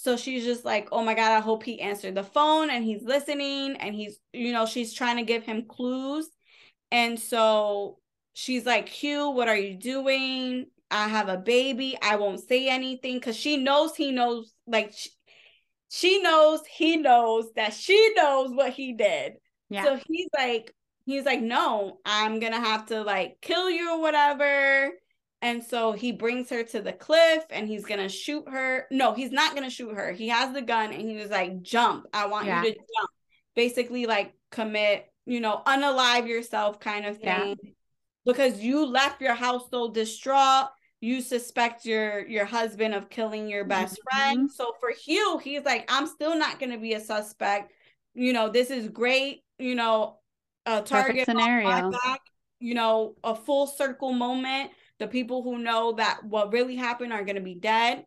So 0.01 0.17
she's 0.17 0.45
just 0.45 0.65
like, 0.65 0.91
oh 0.93 1.03
my 1.03 1.15
God, 1.15 1.33
I 1.33 1.41
hope 1.41 1.65
he 1.65 1.81
answered 1.81 2.15
the 2.15 2.23
phone 2.23 2.71
and 2.71 2.85
he's 2.85 3.03
listening 3.03 3.75
and 3.79 3.93
he's, 3.93 4.21
you 4.33 4.53
know, 4.53 4.65
she's 4.65 4.95
trying 4.95 5.17
to 5.17 5.25
give 5.25 5.43
him 5.43 5.65
clues. 5.67 6.29
And 6.93 7.19
so 7.19 7.99
she's 8.33 8.65
like, 8.65 8.89
Hugh, 8.89 9.31
what 9.31 9.49
are 9.49 9.57
you 9.57 9.75
doing? 9.75 10.67
I 10.89 11.09
have 11.09 11.29
a 11.29 11.37
baby. 11.37 11.99
I 12.01 12.15
won't 12.15 12.39
say 12.39 12.69
anything 12.69 13.15
because 13.15 13.35
she 13.35 13.57
knows 13.57 13.97
he 13.97 14.13
knows, 14.13 14.55
like, 14.69 14.93
she, 14.95 15.11
she 15.89 16.23
knows 16.23 16.61
he 16.65 16.97
knows 16.97 17.47
that 17.57 17.75
she 17.75 18.13
knows 18.15 18.53
what 18.53 18.75
he 18.75 18.93
did. 18.93 19.33
Yeah. 19.69 19.83
So 19.83 19.99
he's 20.07 20.29
like, 20.33 20.73
he's 21.07 21.25
like, 21.25 21.43
no, 21.43 21.99
I'm 22.05 22.39
gonna 22.39 22.61
have 22.61 22.87
to 22.87 23.03
like 23.03 23.39
kill 23.43 23.69
you 23.69 23.97
or 23.97 24.01
whatever. 24.01 24.93
And 25.41 25.63
so 25.63 25.93
he 25.93 26.11
brings 26.11 26.51
her 26.51 26.65
to 26.65 26.81
the 26.81 26.93
cliff 26.93 27.45
and 27.51 27.69
he's 27.69 27.85
going 27.85 28.01
to 28.01 28.09
shoot 28.09 28.49
her. 28.49 28.87
No, 28.91 29.15
he's 29.15 29.31
not 29.31 29.53
going 29.53 29.65
to 29.65 29.71
shoot 29.71 29.95
her. 29.95 30.11
He 30.11 30.29
has 30.29 30.53
the 30.53 30.63
gun 30.63 30.93
and 30.93 31.09
he 31.09 31.17
was 31.17 31.31
like, 31.31 31.63
jump. 31.63 32.07
I 32.13 32.27
want 32.27 32.47
yeah. 32.47 32.63
you 32.63 32.73
to 32.73 32.77
jump. 32.77 33.11
Basically, 33.55 34.07
like 34.07 34.35
commit, 34.51 35.13
you 35.27 35.41
know, 35.41 35.63
unalive 35.67 36.27
yourself 36.29 36.81
kind 36.81 37.07
of 37.07 37.19
thing. 37.19 37.57
Yeah. 37.63 37.71
Because 38.25 38.61
you 38.61 38.85
left 38.85 39.21
your 39.21 39.35
house 39.35 39.69
so 39.71 39.91
distraught. 39.91 40.67
You 41.01 41.21
suspect 41.21 41.85
your 41.85 42.27
your 42.27 42.45
husband 42.45 42.93
of 42.93 43.09
killing 43.09 43.49
your 43.49 43.65
best 43.65 43.95
mm-hmm. 43.95 44.19
friend. 44.19 44.51
So 44.51 44.73
for 44.81 44.91
Hugh, 44.91 45.39
he's 45.39 45.65
like, 45.65 45.89
I'm 45.89 46.09
still 46.09 46.37
not 46.37 46.59
going 46.59 46.73
to 46.73 46.79
be 46.79 46.95
a 46.95 47.01
suspect. 47.01 47.73
You 48.15 48.33
know, 48.33 48.49
this 48.49 48.71
is 48.71 48.89
great. 48.89 49.45
You 49.61 49.77
know, 49.77 50.19
a 50.67 50.83
target 50.83 51.27
scenario. 51.27 51.93
Back, 51.93 52.21
you 52.59 52.75
know, 52.75 53.15
a 53.23 53.37
full 53.37 53.69
circle 53.69 54.13
moment 54.13 54.73
the 54.99 55.07
people 55.07 55.43
who 55.43 55.59
know 55.59 55.93
that 55.93 56.25
what 56.25 56.53
really 56.53 56.77
happened 56.77 57.13
are 57.13 57.25
going 57.25 57.37
to 57.37 57.43
be 57.43 57.55
dead. 57.55 58.05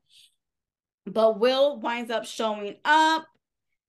But 1.06 1.40
Will 1.40 1.80
winds 1.80 2.12
up 2.12 2.26
showing 2.26 2.76
up 2.86 3.26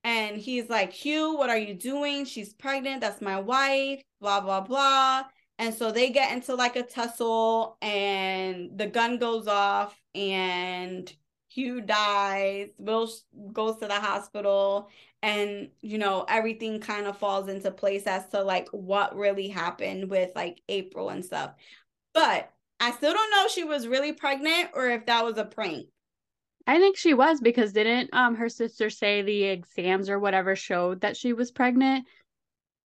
and 0.03 0.37
he's 0.37 0.69
like, 0.69 0.91
Hugh, 0.91 1.37
what 1.37 1.49
are 1.49 1.57
you 1.57 1.73
doing? 1.73 2.25
She's 2.25 2.53
pregnant. 2.53 3.01
That's 3.01 3.21
my 3.21 3.39
wife, 3.39 4.01
blah, 4.19 4.41
blah, 4.41 4.61
blah. 4.61 5.23
And 5.59 5.73
so 5.73 5.91
they 5.91 6.09
get 6.09 6.33
into 6.33 6.55
like 6.55 6.75
a 6.75 6.83
tussle, 6.83 7.77
and 7.81 8.77
the 8.77 8.87
gun 8.87 9.17
goes 9.19 9.47
off, 9.47 9.97
and 10.15 11.11
Hugh 11.49 11.79
dies. 11.81 12.69
Will 12.77 13.09
goes 13.53 13.77
to 13.77 13.87
the 13.87 13.99
hospital, 13.99 14.89
and 15.21 15.69
you 15.81 15.99
know, 15.99 16.25
everything 16.27 16.79
kind 16.79 17.05
of 17.05 17.17
falls 17.17 17.47
into 17.49 17.71
place 17.71 18.07
as 18.07 18.27
to 18.29 18.41
like 18.43 18.67
what 18.69 19.15
really 19.15 19.47
happened 19.47 20.09
with 20.09 20.31
like 20.35 20.61
April 20.67 21.09
and 21.09 21.23
stuff. 21.23 21.53
But 22.13 22.51
I 22.83 22.91
still 22.91 23.13
don't 23.13 23.31
know 23.31 23.45
if 23.45 23.51
she 23.51 23.63
was 23.63 23.87
really 23.87 24.11
pregnant 24.11 24.71
or 24.73 24.89
if 24.89 25.05
that 25.05 25.23
was 25.23 25.37
a 25.37 25.45
prank. 25.45 25.87
I 26.67 26.79
think 26.79 26.97
she 26.97 27.13
was 27.13 27.39
because 27.39 27.71
didn't 27.71 28.13
um 28.13 28.35
her 28.35 28.49
sister 28.49 28.89
say 28.89 29.21
the 29.21 29.43
exams 29.43 30.09
or 30.09 30.19
whatever 30.19 30.53
showed 30.57 30.99
that 30.99 31.15
she 31.15 31.31
was 31.31 31.49
pregnant? 31.49 32.05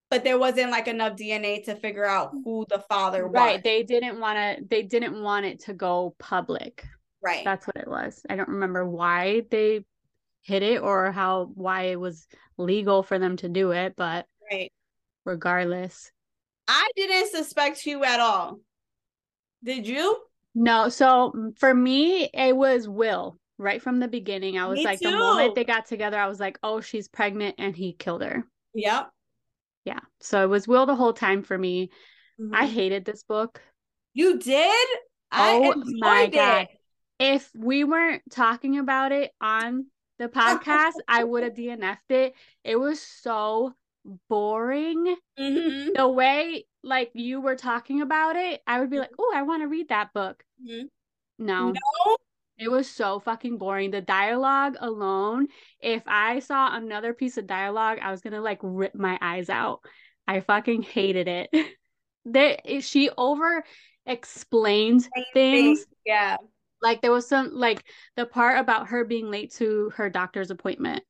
But 0.08 0.22
there 0.22 0.38
wasn't 0.38 0.70
like 0.70 0.87
enough 0.87 1.16
DNA 1.16 1.64
to 1.64 1.74
figure 1.74 2.04
out 2.04 2.30
who 2.44 2.64
the 2.68 2.78
father 2.88 3.26
was. 3.26 3.34
Right. 3.34 3.62
They 3.62 3.82
didn't 3.82 4.20
want 4.20 4.38
to 4.38 4.64
they 4.68 4.84
didn't 4.84 5.20
want 5.20 5.46
it 5.46 5.58
to 5.64 5.74
go 5.74 6.14
public. 6.20 6.87
Right. 7.20 7.44
That's 7.44 7.66
what 7.66 7.76
it 7.76 7.88
was. 7.88 8.24
I 8.30 8.37
don't 8.37 8.48
remember 8.48 8.88
why 8.88 9.42
they 9.50 9.84
hid 10.42 10.62
it 10.62 10.80
or 10.80 11.11
how 11.11 11.50
why 11.54 11.87
it 11.87 11.98
was 11.98 12.28
legal 12.56 13.02
for 13.02 13.18
them 13.18 13.37
to 13.38 13.48
do 13.48 13.72
it, 13.72 13.94
but 13.96 14.26
right. 14.48 14.70
regardless. 15.24 16.12
I 16.68 16.88
didn't 16.94 17.30
suspect 17.32 17.84
you 17.84 18.04
at 18.04 18.20
all. 18.20 18.61
Did 19.62 19.87
you? 19.87 20.18
No. 20.55 20.88
So 20.88 21.53
for 21.57 21.75
me, 21.75 22.31
it 22.33 22.57
was 22.57 22.88
Will 22.88 23.38
right 23.59 23.83
from 23.83 23.99
the 23.99 24.09
beginning. 24.09 24.59
I 24.59 24.66
was 24.66 24.79
Me 24.79 24.85
like, 24.85 25.01
too. 25.01 25.11
the 25.11 25.16
moment 25.16 25.55
they 25.55 25.64
got 25.64 25.87
together, 25.87 26.18
I 26.18 26.27
was 26.27 26.40
like, 26.40 26.59
oh, 26.62 26.81
she's 26.81 27.09
pregnant, 27.09 27.57
and 27.59 27.75
he 27.75 27.92
killed 27.92 28.23
her. 28.23 28.44
Yep. 28.75 29.11
Yeah. 29.85 30.01
So 30.21 30.42
it 30.44 30.49
was 30.49 30.68
Will 30.68 30.87
the 30.87 30.94
whole 30.94 31.12
time 31.12 31.42
for 31.42 31.57
me. 31.57 31.90
Mm-hmm. 32.40 32.55
I 32.55 32.66
hated 32.66 33.05
this 33.05 33.23
book. 33.23 33.61
You 34.14 34.38
did? 34.38 34.88
Oh 35.33 35.75
my 35.87 36.27
god. 36.27 36.68
If 37.18 37.51
we 37.57 37.85
weren't 37.85 38.23
talking 38.31 38.79
about 38.79 39.12
it 39.12 39.33
on 39.40 39.87
the 40.18 40.29
podcast, 40.29 40.92
I 41.07 41.25
would 41.25 41.42
have 41.42 41.55
DNF'd 41.55 42.11
it. 42.11 42.35
It 42.64 42.77
was 42.77 43.01
so 43.01 43.75
boring. 44.29 45.16
Mm-hmm. 45.38 45.90
The 45.94 46.09
way 46.09 46.66
like 46.88 47.11
you 47.14 47.40
were 47.40 47.57
talking 47.57 48.01
about 48.01 48.37
it, 48.37 48.62
I 48.66 48.81
would 48.81 48.90
be 48.90 48.98
like, 48.98 49.12
"Oh, 49.18 49.33
I 49.35 49.42
want 49.42 49.62
to 49.62 49.68
read 49.68 49.88
that 49.90 50.12
book." 50.12 50.42
Mm-hmm. 50.62 50.87
No. 51.38 51.72
No. 51.72 52.16
It 52.59 52.70
was 52.70 52.90
so 52.90 53.20
fucking 53.20 53.59
boring. 53.59 53.92
The 53.92 54.01
dialogue 54.01 54.77
alone, 54.81 55.46
if 55.81 56.03
I 56.07 56.40
saw 56.40 56.74
another 56.74 57.14
piece 57.14 57.38
of 57.38 57.46
dialogue, 57.46 57.98
I 58.03 58.11
was 58.11 58.20
going 58.20 58.33
to 58.33 58.40
like 58.40 58.59
rip 58.62 58.96
my 58.96 59.16
eyes 59.20 59.48
out. 59.48 59.81
I 60.27 60.40
fucking 60.40 60.83
hated 60.83 61.29
it. 61.29 61.51
there 62.24 62.59
she 62.81 63.11
over 63.16 63.62
explained 64.07 65.09
things. 65.33 65.87
Yeah. 66.05 66.37
Like 66.83 67.01
there 67.01 67.12
was 67.12 67.29
some 67.29 67.55
like 67.55 67.85
the 68.16 68.27
part 68.27 68.59
about 68.59 68.88
her 68.88 69.05
being 69.05 69.31
late 69.31 69.53
to 69.55 69.90
her 69.96 70.11
doctor's 70.11 70.51
appointment. 70.51 71.05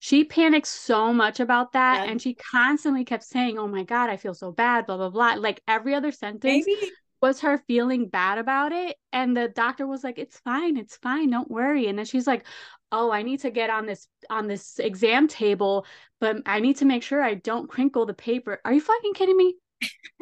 She 0.00 0.24
panicked 0.24 0.66
so 0.66 1.12
much 1.12 1.40
about 1.40 1.72
that 1.72 2.04
yeah. 2.04 2.10
and 2.10 2.20
she 2.20 2.34
constantly 2.34 3.04
kept 3.04 3.22
saying, 3.22 3.58
"Oh 3.58 3.68
my 3.68 3.84
god, 3.84 4.10
I 4.10 4.16
feel 4.16 4.34
so 4.34 4.50
bad, 4.50 4.86
blah 4.86 4.96
blah 4.96 5.10
blah." 5.10 5.34
Like 5.34 5.62
every 5.68 5.94
other 5.94 6.10
sentence 6.10 6.66
Maybe 6.66 6.90
was 7.20 7.40
her 7.40 7.58
feeling 7.58 8.08
bad 8.08 8.38
about 8.38 8.72
it 8.72 8.96
and 9.12 9.36
the 9.36 9.48
doctor 9.48 9.86
was 9.86 10.02
like 10.02 10.18
it's 10.18 10.38
fine 10.40 10.76
it's 10.76 10.96
fine 10.96 11.30
don't 11.30 11.50
worry 11.50 11.86
and 11.86 11.98
then 11.98 12.06
she's 12.06 12.26
like 12.26 12.46
oh 12.92 13.10
i 13.10 13.22
need 13.22 13.40
to 13.40 13.50
get 13.50 13.70
on 13.70 13.86
this 13.86 14.08
on 14.30 14.46
this 14.46 14.78
exam 14.78 15.28
table 15.28 15.84
but 16.18 16.36
i 16.46 16.60
need 16.60 16.76
to 16.76 16.84
make 16.84 17.02
sure 17.02 17.22
i 17.22 17.34
don't 17.34 17.68
crinkle 17.68 18.06
the 18.06 18.14
paper 18.14 18.58
are 18.64 18.72
you 18.72 18.80
fucking 18.80 19.14
kidding 19.14 19.36
me 19.36 19.54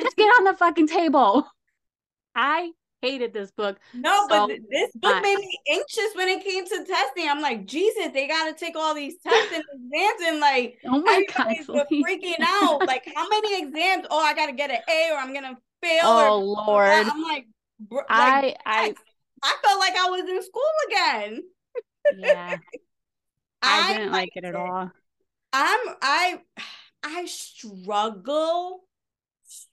just 0.00 0.16
get 0.16 0.28
on 0.38 0.44
the 0.44 0.54
fucking 0.54 0.88
table 0.88 1.46
i 2.34 2.70
hated 3.00 3.32
this 3.32 3.50
book 3.52 3.78
no 3.94 4.26
so 4.28 4.48
but 4.48 4.58
this 4.70 4.90
book 4.96 5.14
much. 5.14 5.22
made 5.22 5.38
me 5.38 5.58
anxious 5.70 6.10
when 6.14 6.28
it 6.28 6.42
came 6.42 6.64
to 6.66 6.84
testing 6.84 7.28
i'm 7.28 7.40
like 7.40 7.64
jesus 7.64 8.08
they 8.12 8.26
gotta 8.26 8.52
take 8.52 8.74
all 8.76 8.94
these 8.94 9.14
tests 9.22 9.52
and 9.54 9.62
exams 9.72 10.22
and 10.26 10.40
like 10.40 10.78
oh 10.86 11.00
my 11.00 11.24
god 11.36 11.54
freaking 11.90 12.34
out 12.42 12.84
like 12.86 13.04
how 13.14 13.28
many 13.28 13.62
exams 13.62 14.04
oh 14.10 14.20
i 14.20 14.34
gotta 14.34 14.52
get 14.52 14.70
an 14.70 14.80
a 14.88 15.12
or 15.12 15.18
i'm 15.18 15.32
gonna 15.32 15.56
fail. 15.82 16.00
Oh 16.04 16.38
Lord! 16.38 16.90
I'm 16.90 17.22
like, 17.22 17.46
like 17.90 18.06
I 18.08 18.54
I 18.66 18.94
I 19.42 19.56
felt 19.62 19.78
like 19.78 19.96
I 19.96 20.10
was 20.10 20.28
in 20.28 20.42
school 20.42 20.62
again. 20.88 21.42
Yeah, 22.18 22.56
I, 23.62 23.90
I 23.90 23.92
didn't 23.94 24.12
like 24.12 24.30
it 24.34 24.44
at 24.44 24.54
all. 24.54 24.90
I'm 25.52 25.80
I 26.02 26.40
I 27.02 27.24
struggle 27.26 28.84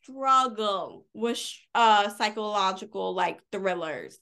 struggle 0.05 1.05
with 1.13 1.39
uh 1.73 2.09
psychological 2.09 3.13
like 3.13 3.39
thrillers. 3.51 4.17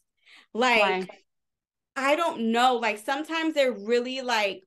Like 0.53 0.81
Why? 0.81 1.07
I 1.95 2.15
don't 2.15 2.51
know, 2.51 2.75
like 2.75 2.97
sometimes 2.99 3.53
they're 3.53 3.71
really 3.71 4.21
like 4.21 4.63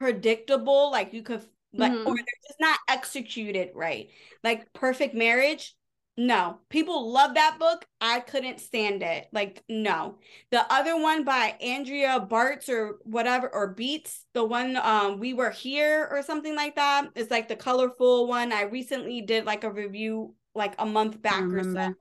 predictable, 0.00 0.90
like 0.90 1.12
you 1.12 1.22
could 1.22 1.44
like 1.74 1.92
mm-hmm. 1.92 2.06
or 2.06 2.14
they're 2.14 2.48
just 2.48 2.60
not 2.60 2.78
executed 2.88 3.70
right. 3.74 4.08
Like 4.42 4.72
Perfect 4.72 5.14
Marriage, 5.14 5.74
no, 6.18 6.58
people 6.68 7.10
love 7.10 7.34
that 7.34 7.56
book. 7.58 7.86
I 8.00 8.20
couldn't 8.20 8.60
stand 8.60 9.02
it. 9.02 9.28
Like, 9.32 9.64
no. 9.68 10.18
The 10.50 10.70
other 10.70 11.00
one 11.00 11.24
by 11.24 11.56
Andrea 11.60 12.26
Bartz 12.30 12.68
or 12.68 12.98
whatever, 13.04 13.48
or 13.52 13.68
Beats, 13.68 14.26
the 14.34 14.44
one 14.44 14.76
um 14.76 15.18
we 15.18 15.32
were 15.32 15.50
here 15.50 16.06
or 16.10 16.22
something 16.22 16.54
like 16.54 16.76
that. 16.76 17.08
It's 17.14 17.30
like 17.30 17.48
the 17.48 17.56
colorful 17.56 18.26
one. 18.28 18.52
I 18.52 18.62
recently 18.62 19.22
did 19.22 19.46
like 19.46 19.64
a 19.64 19.72
review 19.72 20.34
like 20.54 20.74
a 20.78 20.86
month 20.86 21.20
back 21.22 21.42
or 21.44 21.64
so 21.64 21.94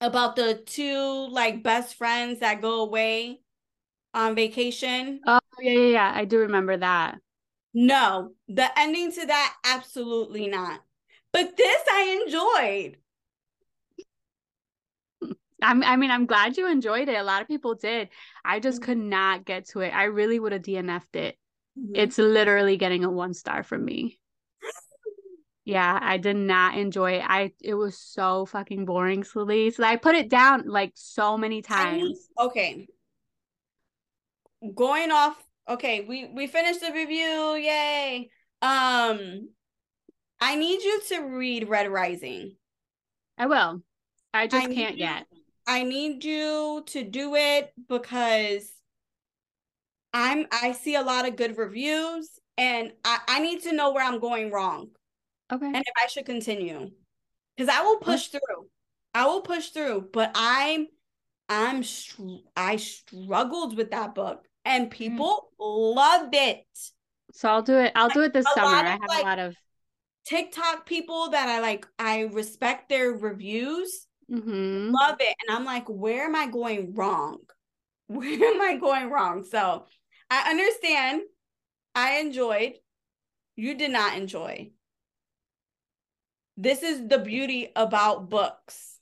about 0.00 0.36
the 0.36 0.62
two 0.66 1.28
like 1.30 1.62
best 1.62 1.94
friends 1.96 2.40
that 2.40 2.60
go 2.60 2.82
away 2.82 3.40
on 4.14 4.34
vacation. 4.34 5.20
Oh 5.26 5.38
yeah, 5.60 5.72
yeah, 5.72 5.88
yeah. 5.88 6.12
I 6.14 6.24
do 6.24 6.38
remember 6.38 6.76
that. 6.76 7.18
No, 7.74 8.32
the 8.48 8.66
ending 8.78 9.12
to 9.12 9.26
that, 9.26 9.54
absolutely 9.64 10.48
not. 10.48 10.80
But 11.32 11.56
this 11.56 11.82
I 11.90 12.22
enjoyed. 12.24 12.96
I'm, 15.62 15.82
I 15.82 15.96
mean, 15.96 16.10
I'm 16.10 16.26
glad 16.26 16.56
you 16.56 16.70
enjoyed 16.70 17.08
it. 17.08 17.16
A 17.16 17.22
lot 17.22 17.42
of 17.42 17.48
people 17.48 17.74
did. 17.74 18.08
I 18.44 18.60
just 18.60 18.82
could 18.82 18.98
mm-hmm. 18.98 19.08
not 19.08 19.44
get 19.44 19.68
to 19.68 19.80
it. 19.80 19.90
I 19.90 20.04
really 20.04 20.38
would 20.38 20.52
have 20.52 20.62
DNF'd 20.62 21.16
it. 21.16 21.36
Mm-hmm. 21.78 21.96
It's 21.96 22.18
literally 22.18 22.76
getting 22.76 23.04
a 23.04 23.10
one 23.10 23.34
star 23.34 23.62
from 23.62 23.84
me. 23.84 24.18
Yeah, 25.66 25.98
I 26.00 26.16
did 26.16 26.36
not 26.36 26.78
enjoy 26.78 27.14
it. 27.14 27.24
I 27.26 27.50
it 27.60 27.74
was 27.74 27.98
so 27.98 28.46
fucking 28.46 28.84
boring, 28.84 29.24
Sleazy. 29.24 29.74
So 29.74 29.82
I 29.82 29.96
put 29.96 30.14
it 30.14 30.28
down 30.28 30.68
like 30.68 30.92
so 30.94 31.36
many 31.36 31.60
times. 31.60 32.28
okay. 32.38 32.86
Going 34.74 35.10
off. 35.10 35.36
Okay, 35.68 36.02
we 36.02 36.30
we 36.32 36.46
finished 36.46 36.80
the 36.80 36.92
review. 36.92 37.56
Yay. 37.56 38.30
Um 38.62 39.48
I 40.40 40.54
need 40.54 40.82
you 40.82 41.00
to 41.08 41.20
read 41.22 41.68
Red 41.68 41.90
Rising. 41.90 42.54
I 43.36 43.46
will. 43.46 43.82
I 44.32 44.46
just 44.46 44.68
I 44.68 44.72
can't 44.72 44.96
you, 44.96 45.04
yet. 45.04 45.26
I 45.66 45.82
need 45.82 46.24
you 46.24 46.84
to 46.86 47.02
do 47.02 47.34
it 47.34 47.72
because 47.88 48.70
I'm 50.14 50.46
I 50.52 50.72
see 50.72 50.94
a 50.94 51.02
lot 51.02 51.26
of 51.26 51.34
good 51.34 51.58
reviews 51.58 52.38
and 52.56 52.92
I, 53.04 53.18
I 53.26 53.40
need 53.40 53.64
to 53.64 53.72
know 53.72 53.90
where 53.90 54.04
I'm 54.04 54.20
going 54.20 54.52
wrong. 54.52 54.90
Okay. 55.52 55.66
And 55.66 55.76
if 55.76 55.94
I 56.02 56.06
should 56.08 56.26
continue. 56.26 56.90
Because 57.56 57.74
I 57.74 57.82
will 57.82 57.98
push 57.98 58.28
through. 58.28 58.68
I 59.14 59.26
will 59.26 59.40
push 59.40 59.70
through, 59.70 60.10
but 60.12 60.32
I'm 60.34 60.88
I'm 61.48 61.82
I 62.56 62.76
struggled 62.76 63.76
with 63.76 63.92
that 63.92 64.14
book 64.14 64.44
and 64.64 64.90
people 64.90 65.48
mm. 65.58 65.94
loved 65.94 66.34
it. 66.34 66.64
So 67.32 67.48
I'll 67.48 67.62
do 67.62 67.78
it. 67.78 67.92
I'll 67.94 68.08
do 68.08 68.22
it 68.22 68.32
this 68.32 68.46
summer. 68.54 68.76
I 68.76 68.90
have 68.90 69.00
like, 69.08 69.22
a 69.22 69.26
lot 69.26 69.38
of 69.38 69.56
TikTok 70.26 70.86
people 70.86 71.30
that 71.30 71.48
I 71.48 71.60
like, 71.60 71.86
I 71.98 72.22
respect 72.22 72.88
their 72.88 73.12
reviews, 73.12 74.06
mm-hmm. 74.30 74.90
love 74.90 75.16
it. 75.20 75.34
And 75.46 75.56
I'm 75.56 75.64
like, 75.64 75.86
where 75.88 76.24
am 76.24 76.34
I 76.34 76.48
going 76.48 76.94
wrong? 76.94 77.38
Where 78.08 78.54
am 78.54 78.62
I 78.62 78.76
going 78.76 79.10
wrong? 79.10 79.42
So 79.42 79.84
I 80.30 80.50
understand. 80.50 81.22
I 81.96 82.18
enjoyed. 82.18 82.74
You 83.56 83.74
did 83.74 83.90
not 83.90 84.16
enjoy. 84.16 84.70
This 86.56 86.82
is 86.82 87.06
the 87.08 87.18
beauty 87.18 87.70
about 87.76 88.28
books. 88.30 88.98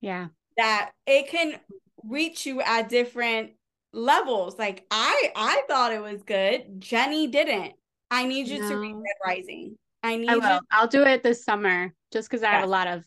Yeah. 0.00 0.28
That 0.56 0.92
it 1.06 1.28
can 1.28 1.58
reach 2.04 2.46
you 2.46 2.60
at 2.60 2.88
different 2.88 3.52
levels. 3.92 4.58
Like 4.58 4.84
I 4.90 5.32
I 5.34 5.62
thought 5.68 5.92
it 5.92 6.02
was 6.02 6.22
good. 6.22 6.80
Jenny 6.80 7.26
didn't. 7.26 7.74
I 8.10 8.24
need 8.24 8.48
you 8.48 8.60
no. 8.60 8.68
to 8.68 8.76
read 8.76 8.94
Red 8.94 9.16
Rising. 9.24 9.76
I 10.02 10.16
need. 10.16 10.28
I 10.28 10.36
will. 10.36 10.60
I'll 10.70 10.86
do 10.86 11.02
it 11.02 11.22
this 11.22 11.44
summer, 11.44 11.92
just 12.12 12.30
because 12.30 12.44
I 12.44 12.50
have 12.50 12.64
a 12.64 12.68
lot 12.68 12.86
of 12.86 13.04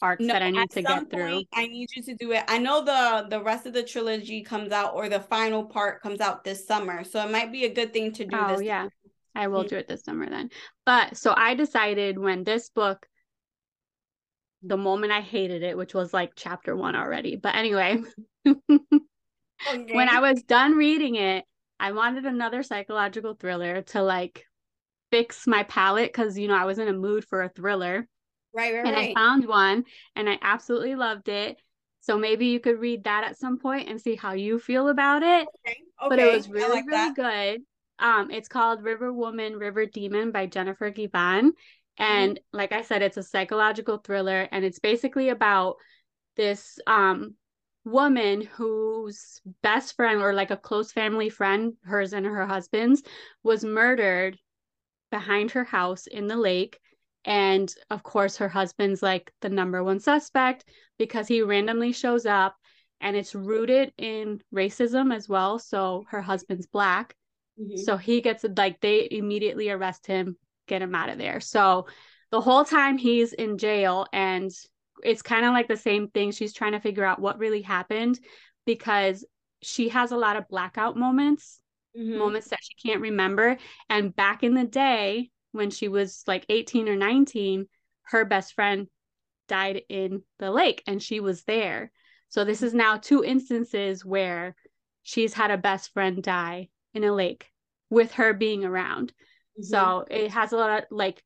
arcs 0.00 0.22
no, 0.22 0.32
that 0.32 0.42
I 0.42 0.50
need 0.50 0.70
to 0.70 0.82
get 0.82 1.10
through. 1.10 1.42
I 1.52 1.66
need 1.66 1.88
you 1.96 2.02
to 2.04 2.14
do 2.14 2.32
it. 2.32 2.44
I 2.46 2.58
know 2.58 2.84
the 2.84 3.26
the 3.28 3.42
rest 3.42 3.66
of 3.66 3.72
the 3.72 3.82
trilogy 3.82 4.42
comes 4.42 4.70
out, 4.70 4.94
or 4.94 5.08
the 5.08 5.20
final 5.20 5.64
part 5.64 6.00
comes 6.00 6.20
out 6.20 6.44
this 6.44 6.66
summer, 6.66 7.02
so 7.02 7.24
it 7.24 7.30
might 7.30 7.50
be 7.50 7.64
a 7.64 7.74
good 7.74 7.92
thing 7.92 8.12
to 8.12 8.24
do. 8.24 8.36
Oh 8.36 8.52
this 8.52 8.62
yeah. 8.62 8.88
I 9.38 9.46
will 9.46 9.62
do 9.62 9.76
it 9.76 9.86
this 9.86 10.02
summer 10.02 10.28
then. 10.28 10.50
But 10.84 11.16
so 11.16 11.32
I 11.36 11.54
decided 11.54 12.18
when 12.18 12.42
this 12.42 12.70
book, 12.70 13.06
the 14.62 14.76
moment 14.76 15.12
I 15.12 15.20
hated 15.20 15.62
it, 15.62 15.76
which 15.76 15.94
was 15.94 16.12
like 16.12 16.32
chapter 16.34 16.74
one 16.74 16.96
already. 16.96 17.36
But 17.36 17.54
anyway, 17.54 18.02
okay. 18.46 18.58
when 19.92 20.08
I 20.08 20.20
was 20.20 20.42
done 20.42 20.76
reading 20.76 21.14
it, 21.14 21.44
I 21.78 21.92
wanted 21.92 22.26
another 22.26 22.64
psychological 22.64 23.34
thriller 23.34 23.82
to 23.82 24.02
like 24.02 24.44
fix 25.12 25.46
my 25.46 25.62
palate 25.62 26.12
because 26.12 26.36
you 26.36 26.48
know 26.48 26.56
I 26.56 26.64
was 26.64 26.80
in 26.80 26.88
a 26.88 26.92
mood 26.92 27.24
for 27.24 27.42
a 27.42 27.48
thriller. 27.48 28.08
Right, 28.52 28.74
right, 28.74 28.82
right. 28.82 28.86
and 28.88 28.96
right. 28.96 29.10
I 29.10 29.14
found 29.14 29.46
one 29.46 29.84
and 30.16 30.28
I 30.28 30.36
absolutely 30.42 30.96
loved 30.96 31.28
it. 31.28 31.62
So 32.00 32.18
maybe 32.18 32.46
you 32.46 32.58
could 32.58 32.80
read 32.80 33.04
that 33.04 33.22
at 33.22 33.38
some 33.38 33.58
point 33.58 33.88
and 33.88 34.00
see 34.00 34.16
how 34.16 34.32
you 34.32 34.58
feel 34.58 34.88
about 34.88 35.22
it. 35.22 35.46
Okay. 35.46 35.76
okay. 36.02 36.08
But 36.08 36.18
it 36.18 36.32
was 36.32 36.48
really, 36.48 36.82
like 36.82 36.86
really 36.88 37.14
good. 37.14 37.60
Um, 37.98 38.30
it's 38.30 38.48
called 38.48 38.82
River 38.82 39.12
Woman, 39.12 39.56
River 39.56 39.86
Demon 39.86 40.30
by 40.30 40.46
Jennifer. 40.46 40.90
Mm-hmm. 40.90 41.48
And 41.98 42.32
mm-hmm. 42.32 42.56
like 42.56 42.72
I 42.72 42.82
said, 42.82 43.02
it's 43.02 43.16
a 43.16 43.22
psychological 43.22 43.98
thriller 43.98 44.48
and 44.52 44.64
it's 44.64 44.78
basically 44.78 45.30
about 45.30 45.76
this 46.36 46.78
um 46.86 47.34
woman 47.84 48.42
whose 48.42 49.40
best 49.62 49.96
friend 49.96 50.20
or 50.20 50.32
like 50.32 50.50
a 50.50 50.56
close 50.56 50.92
family 50.92 51.28
friend, 51.28 51.74
hers 51.84 52.12
and 52.12 52.26
her 52.26 52.46
husband's, 52.46 53.02
was 53.42 53.64
murdered 53.64 54.38
behind 55.10 55.50
her 55.50 55.64
house 55.64 56.06
in 56.06 56.26
the 56.26 56.36
lake. 56.36 56.78
And 57.24 57.72
of 57.90 58.02
course, 58.02 58.36
her 58.36 58.48
husband's 58.48 59.02
like 59.02 59.32
the 59.40 59.48
number 59.48 59.82
one 59.82 60.00
suspect 60.00 60.64
because 60.98 61.28
he 61.28 61.42
randomly 61.42 61.92
shows 61.92 62.26
up 62.26 62.56
and 63.00 63.16
it's 63.16 63.34
rooted 63.34 63.92
in 63.96 64.40
racism 64.54 65.14
as 65.14 65.28
well. 65.28 65.58
So 65.58 66.04
her 66.10 66.22
husband's 66.22 66.66
black. 66.66 67.14
Mm-hmm. 67.60 67.76
So 67.76 67.96
he 67.96 68.20
gets 68.20 68.44
like 68.56 68.80
they 68.80 69.08
immediately 69.10 69.70
arrest 69.70 70.06
him, 70.06 70.36
get 70.66 70.82
him 70.82 70.94
out 70.94 71.08
of 71.08 71.18
there. 71.18 71.40
So 71.40 71.86
the 72.30 72.40
whole 72.40 72.64
time 72.64 72.98
he's 72.98 73.32
in 73.32 73.58
jail 73.58 74.06
and 74.12 74.50
it's 75.02 75.22
kind 75.22 75.44
of 75.44 75.52
like 75.52 75.68
the 75.68 75.76
same 75.76 76.08
thing. 76.08 76.30
She's 76.30 76.52
trying 76.52 76.72
to 76.72 76.80
figure 76.80 77.04
out 77.04 77.20
what 77.20 77.38
really 77.38 77.62
happened 77.62 78.18
because 78.66 79.24
she 79.62 79.88
has 79.88 80.12
a 80.12 80.16
lot 80.16 80.36
of 80.36 80.48
blackout 80.48 80.96
moments, 80.96 81.60
mm-hmm. 81.96 82.18
moments 82.18 82.48
that 82.48 82.60
she 82.62 82.88
can't 82.88 83.00
remember. 83.00 83.56
And 83.88 84.14
back 84.14 84.42
in 84.42 84.54
the 84.54 84.64
day 84.64 85.30
when 85.52 85.70
she 85.70 85.88
was 85.88 86.22
like 86.26 86.44
18 86.48 86.88
or 86.88 86.96
19, 86.96 87.66
her 88.02 88.24
best 88.24 88.54
friend 88.54 88.88
died 89.48 89.82
in 89.88 90.22
the 90.38 90.50
lake 90.50 90.82
and 90.86 91.02
she 91.02 91.20
was 91.20 91.44
there. 91.44 91.90
So 92.28 92.44
this 92.44 92.62
is 92.62 92.74
now 92.74 92.98
two 92.98 93.24
instances 93.24 94.04
where 94.04 94.54
she's 95.02 95.32
had 95.32 95.50
a 95.50 95.56
best 95.56 95.92
friend 95.94 96.22
die 96.22 96.68
in 96.94 97.04
a 97.04 97.12
lake 97.12 97.46
with 97.90 98.12
her 98.12 98.32
being 98.32 98.64
around. 98.64 99.12
Mm-hmm. 99.58 99.64
So 99.64 100.04
it 100.10 100.30
has 100.30 100.52
a 100.52 100.56
lot 100.56 100.78
of 100.78 100.84
like 100.90 101.22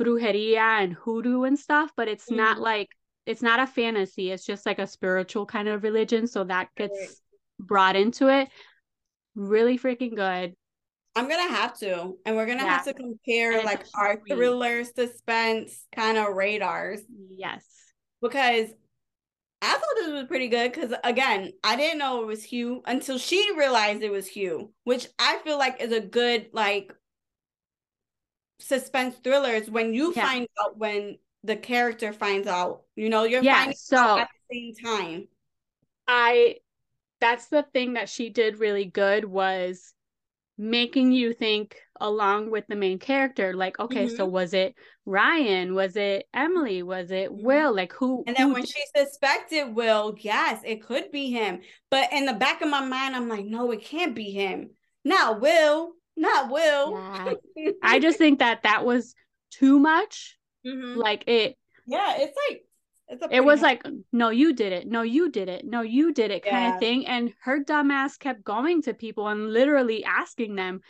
brujeria 0.00 0.82
and 0.82 0.94
hoodoo 0.94 1.42
and 1.42 1.58
stuff, 1.58 1.90
but 1.96 2.08
it's 2.08 2.26
mm-hmm. 2.26 2.36
not 2.36 2.58
like 2.58 2.88
it's 3.24 3.42
not 3.42 3.60
a 3.60 3.66
fantasy. 3.66 4.30
It's 4.30 4.46
just 4.46 4.66
like 4.66 4.78
a 4.78 4.86
spiritual 4.86 5.46
kind 5.46 5.68
of 5.68 5.82
religion. 5.82 6.26
So 6.26 6.44
that 6.44 6.68
gets 6.76 6.98
right. 6.98 7.08
brought 7.58 7.96
into 7.96 8.28
it. 8.28 8.48
Really 9.34 9.78
freaking 9.78 10.14
good. 10.14 10.54
I'm 11.16 11.28
gonna 11.30 11.48
have 11.48 11.78
to, 11.78 12.14
and 12.26 12.36
we're 12.36 12.46
gonna 12.46 12.62
yeah. 12.62 12.76
have 12.76 12.84
to 12.84 12.92
compare 12.92 13.64
like 13.64 13.86
our 13.94 14.20
thriller 14.28 14.84
suspense 14.84 15.86
kind 15.94 16.18
of 16.18 16.34
radars. 16.34 17.00
Yes, 17.30 17.64
because 18.20 18.68
I 19.62 19.72
thought 19.72 19.96
this 19.96 20.12
was 20.12 20.24
pretty 20.24 20.48
good 20.48 20.72
because 20.72 20.94
again, 21.02 21.52
I 21.64 21.76
didn't 21.76 21.98
know 21.98 22.22
it 22.22 22.26
was 22.26 22.44
Hugh 22.44 22.82
until 22.86 23.18
she 23.18 23.52
realized 23.56 24.02
it 24.02 24.12
was 24.12 24.26
Hugh, 24.26 24.72
which 24.84 25.08
I 25.18 25.38
feel 25.38 25.58
like 25.58 25.80
is 25.80 25.92
a 25.92 26.00
good 26.00 26.48
like 26.52 26.92
suspense 28.58 29.16
thrillers 29.22 29.70
when 29.70 29.94
you 29.94 30.12
yeah. 30.14 30.26
find 30.26 30.48
out 30.62 30.78
when 30.78 31.18
the 31.42 31.56
character 31.56 32.12
finds 32.12 32.46
out. 32.46 32.82
You 32.96 33.08
know, 33.08 33.24
you're 33.24 33.42
yeah, 33.42 33.58
finding 33.58 33.76
so 33.76 33.96
out 33.96 34.20
at 34.20 34.28
the 34.50 34.56
same 34.56 34.74
time. 34.84 35.28
I 36.06 36.56
that's 37.20 37.46
the 37.46 37.64
thing 37.72 37.94
that 37.94 38.08
she 38.08 38.28
did 38.28 38.58
really 38.58 38.84
good 38.84 39.24
was 39.24 39.94
making 40.58 41.12
you 41.12 41.32
think 41.32 41.76
along 42.00 42.50
with 42.50 42.66
the 42.66 42.76
main 42.76 42.98
character 42.98 43.54
like 43.54 43.78
okay 43.78 44.06
mm-hmm. 44.06 44.16
so 44.16 44.24
was 44.26 44.54
it 44.54 44.74
ryan 45.04 45.74
was 45.74 45.96
it 45.96 46.26
emily 46.34 46.82
was 46.82 47.10
it 47.10 47.30
mm-hmm. 47.30 47.44
will 47.44 47.74
like 47.74 47.92
who 47.92 48.24
and 48.26 48.36
then 48.36 48.48
who 48.48 48.54
when 48.54 48.62
did... 48.62 48.70
she 48.70 48.82
suspected 48.96 49.74
will 49.74 50.14
yes 50.20 50.60
it 50.64 50.82
could 50.82 51.10
be 51.10 51.30
him 51.30 51.60
but 51.90 52.10
in 52.12 52.26
the 52.26 52.32
back 52.34 52.62
of 52.62 52.68
my 52.68 52.84
mind 52.84 53.14
i'm 53.14 53.28
like 53.28 53.44
no 53.44 53.70
it 53.70 53.82
can't 53.82 54.14
be 54.14 54.30
him 54.30 54.70
not 55.04 55.40
will 55.40 55.92
not 56.16 56.50
will 56.50 56.98
yeah. 57.56 57.70
i 57.82 57.98
just 57.98 58.18
think 58.18 58.38
that 58.38 58.62
that 58.62 58.84
was 58.84 59.14
too 59.50 59.78
much 59.78 60.36
mm-hmm. 60.66 60.98
like 60.98 61.24
it 61.26 61.56
yeah 61.86 62.14
it's 62.18 62.36
like 62.48 62.62
it 63.30 63.44
was 63.44 63.62
like 63.62 63.82
no 64.12 64.30
you 64.30 64.52
did 64.52 64.72
it. 64.72 64.86
No 64.86 65.02
you 65.02 65.30
did 65.30 65.48
it. 65.48 65.64
No 65.64 65.82
you 65.82 66.12
did 66.12 66.30
it 66.30 66.44
kind 66.44 66.66
yeah. 66.66 66.74
of 66.74 66.80
thing. 66.80 67.06
And 67.06 67.32
her 67.42 67.62
dumbass 67.62 68.18
kept 68.18 68.44
going 68.44 68.82
to 68.82 68.94
people 68.94 69.28
and 69.28 69.52
literally 69.52 70.04
asking 70.04 70.56
them 70.56 70.80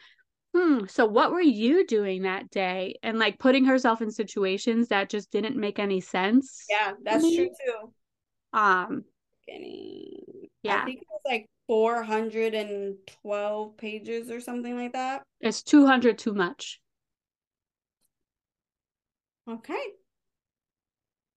hmm 0.54 0.86
so 0.86 1.04
what 1.04 1.32
were 1.32 1.40
you 1.40 1.86
doing 1.86 2.22
that 2.22 2.50
day? 2.50 2.98
And 3.02 3.18
like 3.18 3.38
putting 3.38 3.66
herself 3.66 4.00
in 4.00 4.10
situations 4.10 4.88
that 4.88 5.10
just 5.10 5.30
didn't 5.30 5.56
make 5.56 5.78
any 5.78 6.00
sense. 6.00 6.64
Yeah 6.68 6.92
that's 7.02 7.34
true 7.34 7.50
too. 7.66 7.92
um 8.52 9.04
yeah 10.62 10.82
i 10.82 10.84
think 10.84 11.02
it 11.02 11.08
was 11.10 11.20
like 11.24 11.48
412 11.66 13.76
pages 13.76 14.30
or 14.30 14.40
something 14.40 14.76
like 14.76 14.92
that. 14.92 15.22
It's 15.40 15.62
200 15.62 16.18
too 16.18 16.32
much. 16.32 16.80
Okay 19.48 19.92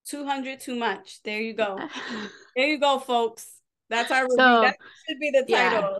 200 0.09 0.59
too 0.59 0.75
much. 0.75 1.21
There 1.23 1.39
you 1.39 1.53
go. 1.53 1.77
there 2.55 2.67
you 2.67 2.79
go, 2.79 2.99
folks. 2.99 3.47
That's 3.89 4.11
our 4.11 4.23
review. 4.23 4.37
So, 4.37 4.61
that 4.61 4.75
should 5.07 5.19
be 5.19 5.31
the 5.31 5.45
title. 5.51 5.81
Yeah. 5.81 5.97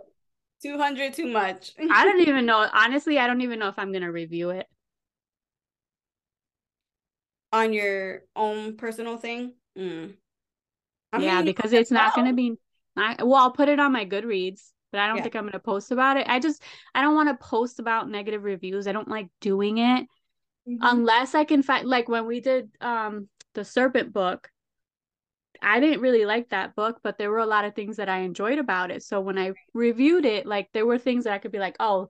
200 0.62 1.14
too 1.14 1.26
much. 1.26 1.72
I 1.90 2.04
don't 2.04 2.20
even 2.28 2.46
know. 2.46 2.66
Honestly, 2.72 3.18
I 3.18 3.26
don't 3.26 3.40
even 3.40 3.58
know 3.58 3.68
if 3.68 3.78
I'm 3.78 3.92
going 3.92 4.02
to 4.02 4.12
review 4.12 4.50
it. 4.50 4.66
On 7.52 7.72
your 7.72 8.22
own 8.36 8.76
personal 8.76 9.16
thing? 9.16 9.54
Mm. 9.76 10.14
yeah, 11.18 11.36
mean, 11.36 11.44
because 11.44 11.72
it's 11.72 11.90
not 11.90 12.14
going 12.14 12.28
to 12.28 12.34
be. 12.34 12.54
I, 12.96 13.22
well, 13.22 13.36
I'll 13.36 13.52
put 13.52 13.68
it 13.68 13.80
on 13.80 13.92
my 13.92 14.04
Goodreads, 14.04 14.70
but 14.92 15.00
I 15.00 15.08
don't 15.08 15.16
yeah. 15.16 15.22
think 15.22 15.36
I'm 15.36 15.42
going 15.42 15.52
to 15.52 15.58
post 15.58 15.90
about 15.90 16.16
it. 16.16 16.28
I 16.28 16.38
just, 16.38 16.62
I 16.94 17.02
don't 17.02 17.14
want 17.14 17.28
to 17.28 17.44
post 17.44 17.80
about 17.80 18.08
negative 18.08 18.44
reviews. 18.44 18.86
I 18.86 18.92
don't 18.92 19.08
like 19.08 19.28
doing 19.40 19.78
it. 19.78 20.06
Mm-hmm. 20.68 20.76
Unless 20.82 21.34
I 21.34 21.44
can 21.44 21.62
find, 21.62 21.88
like 21.88 22.08
when 22.08 22.26
we 22.26 22.40
did 22.40 22.70
um 22.80 23.28
the 23.54 23.64
serpent 23.64 24.12
book 24.12 24.50
I 25.62 25.80
didn't 25.80 26.00
really 26.00 26.24
like 26.24 26.50
that 26.50 26.74
book, 26.74 27.00
but 27.02 27.18
there 27.18 27.30
were 27.30 27.38
a 27.38 27.46
lot 27.46 27.64
of 27.64 27.74
things 27.74 27.96
that 27.96 28.08
I 28.08 28.20
enjoyed 28.20 28.58
about 28.58 28.90
it. 28.90 29.02
So 29.02 29.20
when 29.20 29.38
I 29.38 29.52
reviewed 29.74 30.24
it, 30.24 30.46
like 30.46 30.70
there 30.72 30.86
were 30.86 30.98
things 30.98 31.24
that 31.24 31.34
I 31.34 31.38
could 31.38 31.52
be 31.52 31.58
like, 31.58 31.76
oh, 31.80 32.08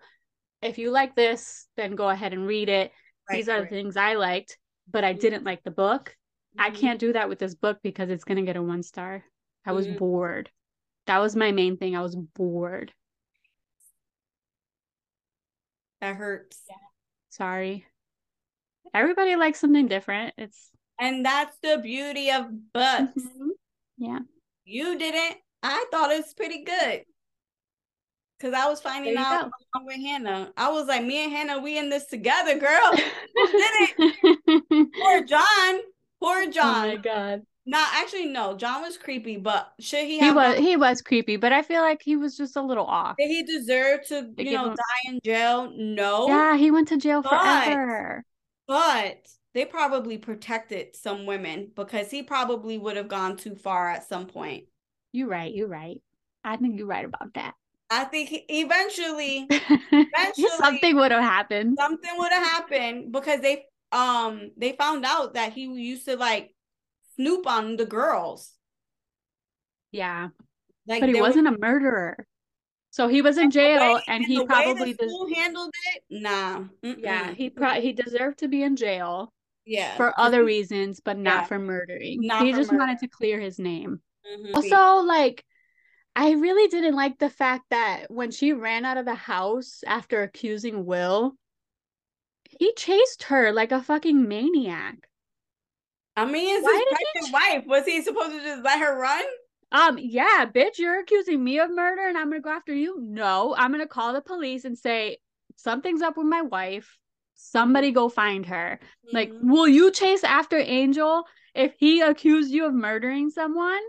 if 0.63 0.79
you 0.79 0.91
like 0.91 1.17
this, 1.17 1.67
then 1.77 1.97
go 1.97 2.09
ahead 2.09 2.33
and 2.33 2.47
read 2.47 2.69
it. 2.69 2.93
Right, 3.29 3.37
These 3.37 3.49
are 3.49 3.61
right. 3.61 3.69
the 3.69 3.75
things 3.75 3.97
I 3.97 4.15
liked, 4.15 4.59
but 4.91 5.05
I 5.05 5.15
didn't 5.15 5.45
like 5.45 5.63
the 5.65 5.71
book. 5.71 6.17
Mm-hmm. 6.57 6.61
I 6.61 6.71
can't 6.71 7.01
do 7.01 7.13
that 7.13 7.29
with 7.29 7.39
this 7.39 7.55
book 7.55 7.79
because 7.83 8.11
it's 8.11 8.25
going 8.25 8.37
to 8.37 8.45
get 8.45 8.57
a 8.57 8.63
one 8.63 8.83
star. 8.83 9.25
I 9.65 9.73
was 9.73 9.87
mm-hmm. 9.87 9.99
bored. 9.99 10.51
That 11.07 11.19
was 11.19 11.35
my 11.35 11.51
main 11.51 11.77
thing. 11.77 11.97
I 11.97 12.03
was 12.03 12.15
bored. 12.15 12.93
That 16.01 16.17
hurts. 16.17 16.61
Yeah. 16.69 16.77
Sorry. 17.31 17.87
Everybody 18.95 19.37
likes 19.37 19.61
something 19.61 19.87
different. 19.87 20.35
It's 20.39 20.71
and 21.01 21.25
that's 21.25 21.57
the 21.63 21.79
beauty 21.83 22.31
of 22.31 22.47
books. 22.73 23.13
Mm-hmm. 23.19 23.49
Yeah. 23.99 24.19
You 24.65 24.99
didn't. 24.99 25.39
I 25.63 25.85
thought 25.91 26.11
it 26.13 26.23
was 26.23 26.35
pretty 26.35 26.65
good. 26.65 27.05
Cause 28.41 28.55
I 28.55 28.67
was 28.69 28.81
finding 28.81 29.19
out 29.19 29.51
go. 29.75 29.85
with 29.85 29.97
Hannah. 29.97 30.51
I 30.57 30.71
was 30.71 30.87
like, 30.87 31.05
me 31.05 31.25
and 31.25 31.33
Hannah, 31.33 31.61
we 31.61 31.77
in 31.77 31.91
this 31.91 32.07
together, 32.07 32.59
girl. 32.59 32.91
Did 32.95 33.05
it? 33.37 34.89
Poor 34.99 35.25
John. 35.27 35.81
Poor 36.23 36.51
John. 36.51 36.87
Oh 36.87 36.89
my 36.89 36.97
god. 36.97 37.43
No, 37.67 37.85
actually, 37.93 38.27
no. 38.27 38.57
John 38.57 38.81
was 38.81 38.97
creepy, 38.97 39.37
but 39.37 39.71
should 39.79 40.07
he? 40.07 40.19
Have 40.19 40.29
He 40.29 40.35
was. 40.35 40.59
He 40.59 40.77
was 40.77 41.03
creepy, 41.03 41.37
but 41.37 41.53
I 41.53 41.61
feel 41.61 41.83
like 41.83 42.01
he 42.03 42.17
was 42.17 42.35
just 42.35 42.57
a 42.57 42.63
little 42.63 42.87
off. 42.87 43.17
Did 43.19 43.29
he 43.29 43.43
deserve 43.43 44.07
to, 44.09 44.31
you 44.39 44.53
know, 44.53 44.71
him... 44.71 44.77
die 44.77 45.11
in 45.11 45.21
jail? 45.23 45.71
No. 45.77 46.27
Yeah, 46.27 46.57
he 46.57 46.71
went 46.71 46.89
to 46.89 46.97
jail 46.97 47.21
but, 47.21 47.31
forever. 47.31 48.25
But 48.67 49.19
they 49.55 49.65
probably 49.65 50.19
protected 50.19 50.95
some 50.95 51.27
women 51.27 51.73
because 51.75 52.11
he 52.11 52.23
probably 52.23 52.79
would 52.79 52.97
have 52.97 53.09
gone 53.09 53.37
too 53.37 53.55
far 53.55 53.91
at 53.91 54.09
some 54.09 54.27
point. 54.27 54.65
You're 55.13 55.29
right. 55.29 55.53
You're 55.53 55.69
right. 55.69 56.01
I 56.45 56.57
think 56.57 56.79
you're 56.79 56.87
right 56.87 57.05
about 57.05 57.35
that. 57.35 57.55
I 57.91 58.05
think 58.05 58.31
eventually, 58.49 59.47
eventually 59.51 60.49
something 60.59 60.97
would 60.97 61.11
have 61.11 61.25
happened. 61.25 61.77
Something 61.79 62.13
would 62.19 62.33
have 62.33 62.47
happened 62.47 63.13
because 63.13 63.41
they 63.41 63.65
um 63.93 64.53
they 64.57 64.73
found 64.73 65.05
out 65.05 65.35
that 65.35 65.53
he 65.53 65.63
used 65.63 66.05
to 66.05 66.17
like 66.17 66.55
snoop 67.17 67.47
on 67.49 67.77
the 67.77 67.87
girls. 67.87 68.53
Yeah. 69.91 70.29
Like 70.87 71.01
but 71.01 71.09
he 71.09 71.21
wasn't 71.21 71.49
were, 71.49 71.57
a 71.57 71.59
murderer. 71.59 72.27
So 72.91 73.09
he 73.09 73.23
was 73.23 73.39
in 73.39 73.45
and 73.45 73.53
jail, 73.53 73.95
way, 73.95 74.03
and, 74.09 74.25
he 74.25 74.45
probably 74.45 74.95
des- 74.95 75.35
handled 75.35 75.73
it. 75.95 76.03
Nah. 76.11 76.65
Mm-mm. 76.83 76.99
Yeah, 76.99 77.33
he 77.33 77.51
pro- 77.51 77.81
he 77.81 77.93
deserved 77.93 78.39
to 78.39 78.49
be 78.49 78.63
in 78.63 78.77
jail. 78.77 79.33
Yeah, 79.71 79.97
for 79.97 80.19
other 80.19 80.45
reasons, 80.45 80.99
but 80.99 81.17
not 81.17 81.43
yeah. 81.43 81.45
for 81.45 81.59
murdering. 81.61 82.19
Not 82.23 82.45
he 82.45 82.51
for 82.51 82.59
just 82.59 82.73
murder. 82.73 82.81
wanted 82.81 82.99
to 82.99 83.09
clear 83.09 83.39
his 83.39 83.61
name. 83.61 84.01
Mm-hmm. 84.27 84.55
Also, 84.57 85.07
like, 85.07 85.45
I 86.17 86.33
really 86.33 86.69
didn't 86.69 86.97
like 86.97 87.19
the 87.19 87.31
fact 87.31 87.67
that 87.71 88.11
when 88.11 88.33
she 88.33 88.53
ran 88.53 88.85
out 88.85 88.97
of 88.97 89.05
the 89.05 89.15
house 89.15 89.85
after 89.87 90.23
accusing 90.23 90.85
Will, 90.85 91.35
he 92.59 92.73
chased 92.75 93.25
her 93.25 93.53
like 93.53 93.71
a 93.71 93.81
fucking 93.81 94.27
maniac. 94.27 95.09
I 96.17 96.25
mean, 96.25 96.57
it's 96.57 96.65
Why 96.65 96.85
his 97.15 97.31
pregnant 97.31 97.33
wife. 97.33 97.67
Was 97.69 97.87
he 97.87 98.03
supposed 98.03 98.33
to 98.33 98.43
just 98.43 98.65
let 98.65 98.81
her 98.81 98.99
run? 98.99 99.25
Um, 99.71 99.99
yeah, 100.01 100.47
bitch, 100.53 100.79
you're 100.79 100.99
accusing 100.99 101.43
me 101.43 101.61
of 101.61 101.71
murder 101.71 102.03
and 102.09 102.19
I'm 102.19 102.29
gonna 102.29 102.41
go 102.41 102.51
after 102.51 102.75
you. 102.75 103.01
No, 103.01 103.55
I'm 103.57 103.71
gonna 103.71 103.87
call 103.87 104.13
the 104.13 104.21
police 104.21 104.65
and 104.65 104.77
say 104.77 105.19
something's 105.55 106.03
up 106.03 106.17
with 106.17 106.27
my 106.27 106.43
wife. 106.43 106.99
Somebody 107.43 107.91
go 107.91 108.09
find 108.09 108.45
her. 108.47 108.79
Mm-hmm. 109.07 109.17
Like, 109.17 109.33
will 109.41 109.67
you 109.67 109.91
chase 109.91 110.25
after 110.25 110.59
Angel 110.59 111.25
if 111.55 111.73
he 111.79 112.03
accused 112.03 112.53
you 112.53 112.67
of 112.67 112.75
murdering 112.75 113.31
someone? 113.31 113.81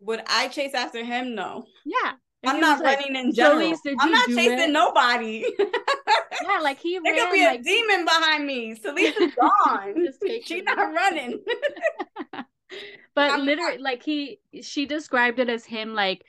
Would 0.00 0.22
I 0.26 0.48
chase 0.48 0.74
after 0.74 1.04
him? 1.04 1.34
No. 1.34 1.66
Yeah. 1.84 2.12
I'm 2.44 2.60
not 2.60 2.80
running 2.82 3.14
like, 3.14 3.24
in 3.24 3.34
general. 3.34 3.74
I'm 4.00 4.10
not 4.10 4.28
chasing 4.28 4.58
it? 4.58 4.70
nobody. 4.70 5.44
yeah, 5.58 6.58
like 6.60 6.78
he 6.78 6.98
There 7.04 7.14
could 7.14 7.32
be 7.32 7.44
like... 7.44 7.60
a 7.60 7.62
demon 7.62 8.04
behind 8.04 8.46
me. 8.46 8.74
Selena's 8.74 9.34
gone. 9.40 10.08
She's 10.44 10.64
not 10.64 10.92
running. 10.92 11.40
but 12.32 13.30
I'm 13.30 13.44
literally, 13.44 13.76
not... 13.76 13.82
like 13.82 14.02
he, 14.02 14.40
she 14.62 14.86
described 14.86 15.38
it 15.38 15.48
as 15.48 15.64
him 15.64 15.94
like 15.94 16.24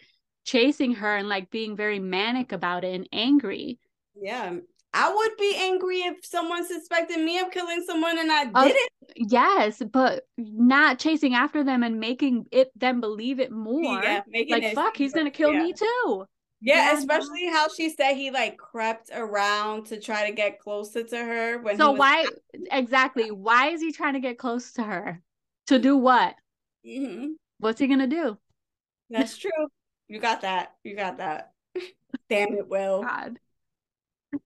chasing 0.46 0.96
her 0.96 1.16
and 1.16 1.30
like 1.30 1.50
being 1.50 1.76
very 1.76 2.00
manic 2.00 2.52
about 2.52 2.84
it 2.84 2.94
and 2.94 3.10
angry. 3.12 3.80
Yeah, 4.16 4.58
I 4.94 5.12
would 5.12 5.32
be 5.38 5.56
angry 5.58 6.00
if 6.02 6.24
someone 6.24 6.68
suspected 6.68 7.18
me 7.18 7.40
of 7.40 7.50
killing 7.50 7.84
someone 7.86 8.20
and 8.20 8.32
I 8.32 8.46
uh, 8.54 8.64
didn't. 8.66 8.92
Yes, 9.16 9.82
but 9.92 10.28
not 10.38 11.00
chasing 11.00 11.34
after 11.34 11.64
them 11.64 11.82
and 11.82 12.00
making 12.00 12.46
it 12.52 12.72
them 12.80 13.02
believe 13.02 13.40
it 13.40 13.52
more. 13.52 14.04
Yeah, 14.04 14.22
like 14.28 14.64
it, 14.64 14.76
fuck, 14.76 14.96
he's 14.96 15.14
gonna 15.14 15.32
kill 15.32 15.52
yeah. 15.52 15.64
me 15.64 15.74
too. 15.74 16.26
Yeah, 16.62 16.92
yeah, 16.92 16.98
especially 16.98 17.48
how 17.48 17.68
she 17.70 17.90
said 17.90 18.14
he 18.14 18.30
like 18.30 18.58
crept 18.58 19.10
around 19.14 19.88
to 19.88 20.00
try 20.00 20.30
to 20.30 20.36
get 20.36 20.60
closer 20.60 21.04
to 21.04 21.18
her. 21.18 21.60
When 21.60 21.78
so 21.78 21.92
why 21.92 22.28
exactly? 22.72 23.32
Why 23.32 23.70
is 23.70 23.82
he 23.82 23.92
trying 23.92 24.14
to 24.14 24.20
get 24.20 24.38
close 24.38 24.74
to 24.74 24.84
her? 24.84 25.22
To 25.68 25.80
do 25.80 25.98
what? 25.98 26.36
Mm-hmm. 26.88 27.32
What's 27.58 27.80
he 27.80 27.88
gonna 27.88 28.08
do? 28.08 28.38
That's 29.10 29.38
true. 29.38 29.50
You 30.08 30.20
got 30.20 30.42
that. 30.42 30.74
You 30.84 30.96
got 30.96 31.18
that. 31.18 31.52
Damn 32.30 32.54
it, 32.54 32.68
Will. 32.68 33.02
God 33.02 33.40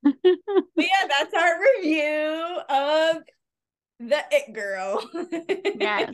but 0.03 0.15
yeah, 0.23 1.07
that's 1.09 1.33
our 1.33 1.59
review 1.77 2.59
of 2.69 3.23
the 3.99 4.23
It 4.31 4.53
Girl. 4.53 5.09
yes. 5.79 6.13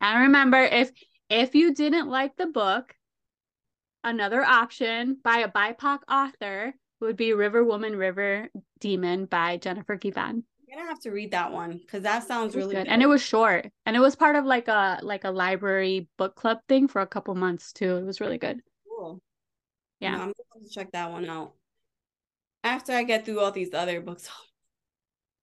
And 0.00 0.22
remember, 0.22 0.62
if 0.62 0.90
if 1.28 1.54
you 1.54 1.74
didn't 1.74 2.08
like 2.08 2.36
the 2.36 2.46
book, 2.46 2.94
another 4.04 4.42
option 4.42 5.18
by 5.22 5.38
a 5.38 5.48
BIPOC 5.48 5.98
author 6.10 6.74
would 7.00 7.16
be 7.16 7.32
River 7.32 7.64
Woman, 7.64 7.96
River 7.96 8.48
Demon 8.80 9.26
by 9.26 9.56
Jennifer 9.56 9.96
Givhan. 9.96 10.42
You're 10.66 10.78
gonna 10.78 10.88
have 10.88 11.00
to 11.00 11.10
read 11.10 11.30
that 11.30 11.52
one 11.52 11.78
because 11.78 12.02
that 12.02 12.26
sounds 12.26 12.54
really 12.54 12.74
good. 12.74 12.84
good. 12.84 12.92
And 12.92 13.02
it 13.02 13.06
was 13.06 13.22
short. 13.22 13.70
And 13.86 13.96
it 13.96 14.00
was 14.00 14.16
part 14.16 14.36
of 14.36 14.44
like 14.44 14.68
a 14.68 15.00
like 15.02 15.24
a 15.24 15.30
library 15.30 16.08
book 16.18 16.34
club 16.34 16.58
thing 16.68 16.88
for 16.88 17.00
a 17.00 17.06
couple 17.06 17.34
months 17.34 17.72
too. 17.72 17.96
It 17.96 18.04
was 18.04 18.20
really 18.20 18.38
good. 18.38 18.60
Cool. 18.88 19.20
Yeah. 20.00 20.16
No, 20.16 20.22
I'm 20.22 20.32
gonna 20.52 20.68
check 20.70 20.92
that 20.92 21.10
one 21.10 21.28
out 21.28 21.54
after 22.66 22.92
I 22.92 23.04
get 23.04 23.24
through 23.24 23.40
all 23.40 23.52
these 23.52 23.72
other 23.72 24.00
books. 24.00 24.28
Oh, 24.28 24.44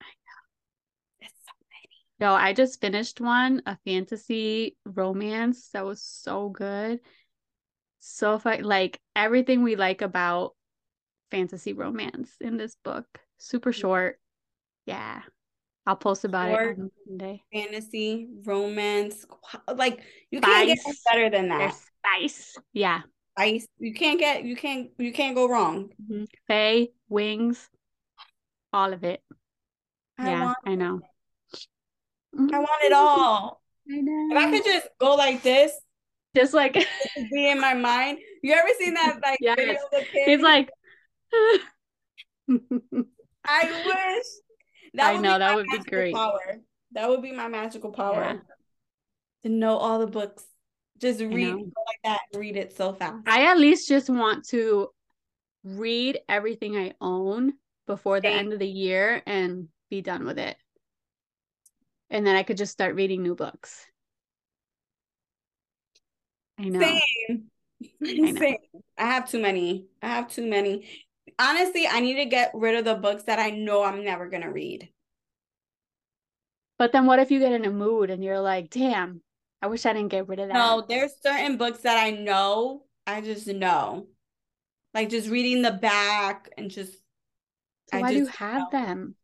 I 0.02 0.06
know. 0.06 1.26
It's 1.26 1.34
so 1.44 1.52
many. 1.70 1.88
No, 2.20 2.34
I 2.34 2.52
just 2.52 2.80
finished 2.80 3.20
one, 3.20 3.62
a 3.66 3.76
fantasy 3.84 4.76
romance 4.84 5.70
that 5.72 5.84
was 5.84 6.02
so 6.02 6.50
good. 6.50 7.00
So 8.00 8.38
fun. 8.38 8.62
Like 8.62 9.00
everything 9.16 9.62
we 9.62 9.76
like 9.76 10.02
about 10.02 10.52
fantasy 11.30 11.72
romance 11.72 12.30
in 12.40 12.56
this 12.56 12.76
book. 12.84 13.06
Super 13.38 13.72
mm. 13.72 13.80
short. 13.80 14.20
Yeah. 14.86 15.22
I'll 15.86 15.96
post 15.96 16.24
about 16.24 16.50
short, 16.50 16.78
it 16.78 16.80
on 16.80 16.90
Monday. 17.06 17.42
Fantasy, 17.52 18.28
romance. 18.44 19.26
Like 19.74 20.00
you 20.30 20.38
spice. 20.38 20.66
can't 20.66 20.66
get 20.84 20.96
better 21.10 21.30
than 21.30 21.48
that. 21.48 21.58
There's 21.58 22.30
spice. 22.30 22.56
Yeah 22.72 23.02
ice. 23.36 23.66
You 23.78 23.94
can't 23.94 24.18
get 24.18 24.44
you 24.44 24.56
can't 24.56 24.90
you 24.98 25.12
can't 25.12 25.34
go 25.34 25.48
wrong. 25.48 25.90
Mm-hmm. 26.02 26.24
Fae, 26.48 26.88
wings, 27.08 27.68
all 28.72 28.92
of 28.92 29.04
it. 29.04 29.22
I 30.18 30.30
yeah, 30.30 30.54
I 30.64 30.74
know. 30.74 31.00
I 32.36 32.58
want 32.58 32.84
it 32.84 32.92
all. 32.92 33.60
I 33.90 34.00
know. 34.00 34.28
If 34.30 34.38
I 34.38 34.50
could 34.50 34.64
just 34.64 34.88
go 34.98 35.14
like 35.14 35.42
this, 35.42 35.72
just 36.34 36.54
like 36.54 36.74
be 37.32 37.50
in 37.50 37.60
my 37.60 37.74
mind. 37.74 38.18
You 38.42 38.54
ever 38.54 38.68
seen 38.78 38.94
that 38.94 39.20
like 39.22 39.38
yes. 39.40 39.56
video 39.56 39.74
of 39.74 39.90
the 39.90 40.04
kid? 40.12 40.28
He's 40.28 40.40
like 40.40 40.70
I 43.46 43.64
wish 43.86 44.26
that 44.94 45.14
I 45.14 45.16
know 45.16 45.38
that 45.38 45.54
would 45.56 45.66
be 45.66 45.78
great. 45.78 46.14
Power. 46.14 46.60
That 46.92 47.08
would 47.08 47.22
be 47.22 47.32
my 47.32 47.48
magical 47.48 47.90
power. 47.90 48.22
Yeah. 48.22 48.36
To 49.42 49.48
know 49.48 49.76
all 49.76 49.98
the 49.98 50.06
books. 50.06 50.44
Just 51.04 51.20
read 51.20 51.54
like 51.54 52.00
that. 52.04 52.20
Read 52.34 52.56
it 52.56 52.74
so 52.74 52.94
fast. 52.94 53.28
I 53.28 53.50
at 53.50 53.58
least 53.58 53.86
just 53.86 54.08
want 54.08 54.48
to 54.48 54.88
read 55.62 56.18
everything 56.30 56.78
I 56.78 56.94
own 56.98 57.52
before 57.86 58.22
the 58.22 58.28
Same. 58.28 58.38
end 58.38 58.52
of 58.54 58.58
the 58.58 58.66
year 58.66 59.22
and 59.26 59.68
be 59.90 60.00
done 60.00 60.24
with 60.24 60.38
it. 60.38 60.56
And 62.08 62.26
then 62.26 62.36
I 62.36 62.42
could 62.42 62.56
just 62.56 62.72
start 62.72 62.94
reading 62.94 63.22
new 63.22 63.34
books. 63.34 63.84
I 66.58 66.70
know. 66.70 66.80
Same. 66.80 67.44
I 67.82 67.88
know. 68.00 68.40
Same. 68.40 68.56
I 68.96 69.04
have 69.04 69.28
too 69.28 69.42
many. 69.42 69.88
I 70.02 70.06
have 70.08 70.28
too 70.28 70.46
many. 70.48 70.88
Honestly, 71.38 71.86
I 71.86 72.00
need 72.00 72.14
to 72.14 72.24
get 72.24 72.52
rid 72.54 72.76
of 72.76 72.86
the 72.86 72.94
books 72.94 73.24
that 73.24 73.38
I 73.38 73.50
know 73.50 73.82
I'm 73.84 74.04
never 74.04 74.30
going 74.30 74.42
to 74.42 74.50
read. 74.50 74.88
But 76.78 76.92
then 76.92 77.04
what 77.04 77.18
if 77.18 77.30
you 77.30 77.40
get 77.40 77.52
in 77.52 77.66
a 77.66 77.70
mood 77.70 78.08
and 78.08 78.24
you're 78.24 78.40
like, 78.40 78.70
damn, 78.70 79.20
I 79.64 79.66
wish 79.66 79.86
I 79.86 79.94
didn't 79.94 80.10
get 80.10 80.28
rid 80.28 80.40
of 80.40 80.48
that. 80.48 80.52
No, 80.52 80.84
there's 80.86 81.12
certain 81.22 81.56
books 81.56 81.78
that 81.80 81.96
I 81.96 82.10
know. 82.10 82.82
I 83.06 83.22
just 83.22 83.46
know. 83.46 84.08
Like 84.92 85.08
just 85.08 85.30
reading 85.30 85.62
the 85.62 85.70
back 85.72 86.50
and 86.58 86.70
just 86.70 86.92
so 87.90 87.98
why 87.98 88.10
do 88.10 88.18
you 88.18 88.26
have 88.26 88.64
know. 88.64 88.68
them? 88.70 89.14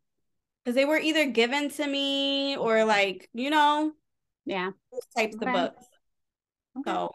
Because 0.64 0.74
they 0.76 0.86
were 0.86 0.96
either 0.96 1.26
given 1.26 1.68
to 1.72 1.86
me 1.86 2.56
or 2.56 2.86
like, 2.86 3.28
you 3.34 3.50
know, 3.50 3.92
yeah, 4.46 4.70
types 5.14 5.36
okay. 5.36 5.46
of 5.46 5.52
books. 5.52 5.84
Okay. 6.78 6.90
So 6.90 7.12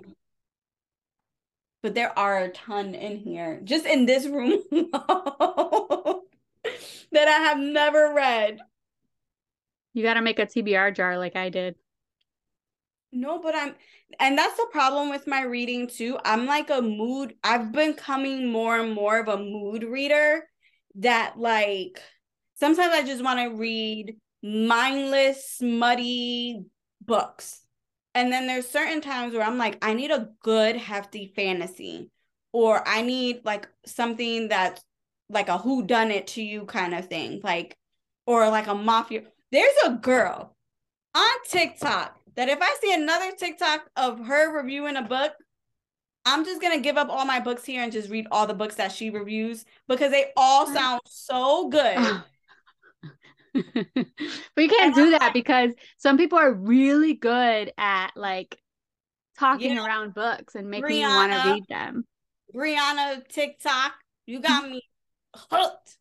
but 1.82 1.96
there 1.96 2.18
are 2.18 2.44
a 2.44 2.50
ton 2.50 2.94
in 2.94 3.18
here, 3.18 3.60
just 3.64 3.88
in 3.88 4.06
this 4.06 4.28
room 4.28 4.62
that 4.72 6.22
I 7.16 7.40
have 7.48 7.58
never 7.58 8.14
read. 8.14 8.60
You 9.96 10.04
got 10.04 10.14
to 10.14 10.22
make 10.22 10.38
a 10.38 10.46
TBR 10.46 10.96
jar 10.96 11.18
like 11.18 11.36
I 11.36 11.50
did. 11.50 11.76
No, 13.12 13.40
but 13.40 13.56
I'm, 13.56 13.76
and 14.20 14.38
that's 14.38 14.58
the 14.58 14.68
problem 14.72 15.10
with 15.10 15.26
my 15.26 15.44
reading 15.44 15.88
too. 15.88 16.18
I'm 16.26 16.46
like 16.46 16.70
a 16.70 16.82
mood, 16.82 17.36
I've 17.44 17.72
been 17.72 17.94
coming 17.94 18.50
more 18.52 18.78
and 18.78 18.94
more 18.94 19.20
of 19.20 19.28
a 19.28 19.38
mood 19.38 19.84
reader 19.84 20.48
that, 20.96 21.38
like, 21.38 22.02
sometimes 22.56 22.94
I 22.94 23.04
just 23.04 23.24
want 23.24 23.40
to 23.40 23.56
read 23.58 24.18
mindless, 24.44 25.60
muddy 25.62 26.66
books. 27.02 27.62
And 28.14 28.32
then 28.32 28.48
there's 28.48 28.68
certain 28.70 29.02
times 29.02 29.34
where 29.34 29.44
I'm 29.44 29.58
like, 29.58 29.78
I 29.82 29.94
need 29.94 30.12
a 30.12 30.30
good, 30.42 30.76
hefty 30.76 31.32
fantasy, 31.36 32.12
or 32.52 32.86
I 32.88 33.02
need 33.02 33.42
like 33.46 33.68
something 33.86 34.48
that's 34.50 34.82
like 35.30 35.50
a 35.50 35.58
who 35.58 35.86
done 35.86 36.12
it 36.12 36.28
to 36.28 36.42
you 36.42 36.66
kind 36.66 36.94
of 36.94 37.08
thing, 37.08 37.42
like, 37.44 37.78
or 38.26 38.50
like 38.50 38.68
a 38.68 38.76
mafia. 38.76 39.24
There's 39.52 39.76
a 39.86 39.92
girl 39.92 40.56
on 41.16 41.32
TikTok 41.50 42.18
that 42.36 42.50
if 42.50 42.60
I 42.62 42.76
see 42.82 42.94
another 42.94 43.32
TikTok 43.32 43.90
of 43.96 44.26
her 44.26 44.56
reviewing 44.56 44.96
a 44.96 45.02
book, 45.02 45.34
I'm 46.26 46.44
just 46.44 46.62
gonna 46.62 46.80
give 46.80 46.98
up 46.98 47.10
all 47.10 47.26
my 47.26 47.40
books 47.40 47.66
here 47.66 47.84
and 47.84 47.92
just 47.92 48.10
read 48.10 48.28
all 48.32 48.48
the 48.48 48.54
books 48.54 48.76
that 48.76 48.92
she 48.92 49.10
reviews 49.10 49.64
because 49.88 50.12
they 50.12 50.32
all 50.36 50.66
mm. 50.66 50.74
sound 50.74 51.02
so 51.06 51.70
good. 51.70 51.98
but 53.54 53.64
you 53.66 54.68
can't 54.68 54.88
and 54.88 54.96
do 54.96 55.04
I'm 55.06 55.12
that 55.12 55.22
like, 55.22 55.34
because 55.34 55.72
some 55.98 56.18
people 56.18 56.38
are 56.38 56.52
really 56.52 57.14
good 57.14 57.72
at 57.78 58.12
like 58.16 58.58
talking 59.38 59.78
around 59.78 60.14
books 60.14 60.56
and 60.56 60.70
making 60.70 60.90
Brianna, 60.90 61.00
you 61.00 61.08
want 61.08 61.32
to 61.32 61.54
read 61.54 61.64
them. 61.70 62.06
Brianna 62.54 63.28
TikTok, 63.28 63.94
you 64.26 64.40
got 64.40 64.70
me 64.70 64.82
hooked. 65.36 65.98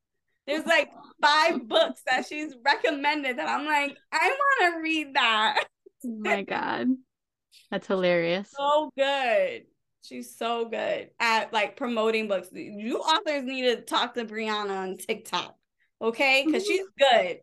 There's 0.47 0.67
like 0.67 0.91
five 1.23 1.67
books 1.69 2.03
that 2.07 2.27
she's 2.27 2.55
recommended 2.65 3.39
that 3.39 3.49
I'm 3.49 3.67
like, 3.67 3.97
I 4.13 4.29
want 4.29 4.75
to 4.75 4.83
read 4.83 5.15
that. 5.15 5.65
Oh 6.05 6.17
my 6.21 6.43
god. 6.43 6.89
That's 7.71 7.87
hilarious. 7.87 8.51
So 8.57 8.91
good. 8.97 9.65
She's 10.03 10.37
so 10.37 10.67
good 10.67 11.11
at 11.19 11.53
like 11.53 11.77
promoting 11.77 12.29
books. 12.29 12.49
You 12.53 12.99
authors 12.99 13.45
need 13.45 13.63
to 13.63 13.81
talk 13.81 14.15
to 14.15 14.25
Brianna 14.25 14.77
on 14.77 14.97
TikTok, 14.99 15.57
okay? 16.01 16.45
Because 16.45 16.65
mm-hmm. 16.65 16.73
she's 16.73 16.87
good. 16.99 17.39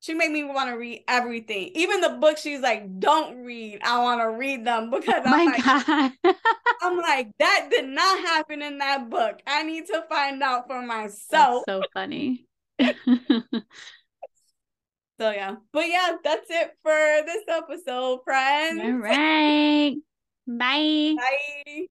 She 0.00 0.12
made 0.12 0.32
me 0.32 0.44
want 0.44 0.68
to 0.68 0.76
read 0.76 1.04
everything, 1.08 1.70
even 1.74 2.00
the 2.00 2.10
books. 2.20 2.42
She's 2.42 2.60
like, 2.60 2.98
"Don't 2.98 3.44
read. 3.44 3.78
I 3.82 4.02
want 4.02 4.20
to 4.20 4.30
read 4.36 4.66
them 4.66 4.90
because 4.90 5.22
oh 5.24 5.32
I'm 5.32 5.46
like, 5.46 5.64
God. 5.64 6.12
I'm 6.82 6.98
like, 6.98 7.30
that 7.38 7.68
did 7.70 7.86
not 7.86 8.18
happen 8.18 8.60
in 8.60 8.78
that 8.78 9.08
book. 9.08 9.40
I 9.46 9.62
need 9.62 9.86
to 9.86 10.04
find 10.08 10.42
out 10.42 10.66
for 10.66 10.82
myself." 10.82 11.62
That's 11.66 11.78
so 11.78 11.82
funny. 11.94 12.46
So 15.24 15.30
yeah. 15.30 15.56
But 15.72 15.88
yeah, 15.88 16.16
that's 16.22 16.50
it 16.50 16.76
for 16.82 16.92
this 17.24 17.44
episode, 17.48 18.20
friends. 18.24 18.78
All 18.84 18.92
right. 18.92 19.96
Bye. 20.46 21.14
Bye. 21.16 21.82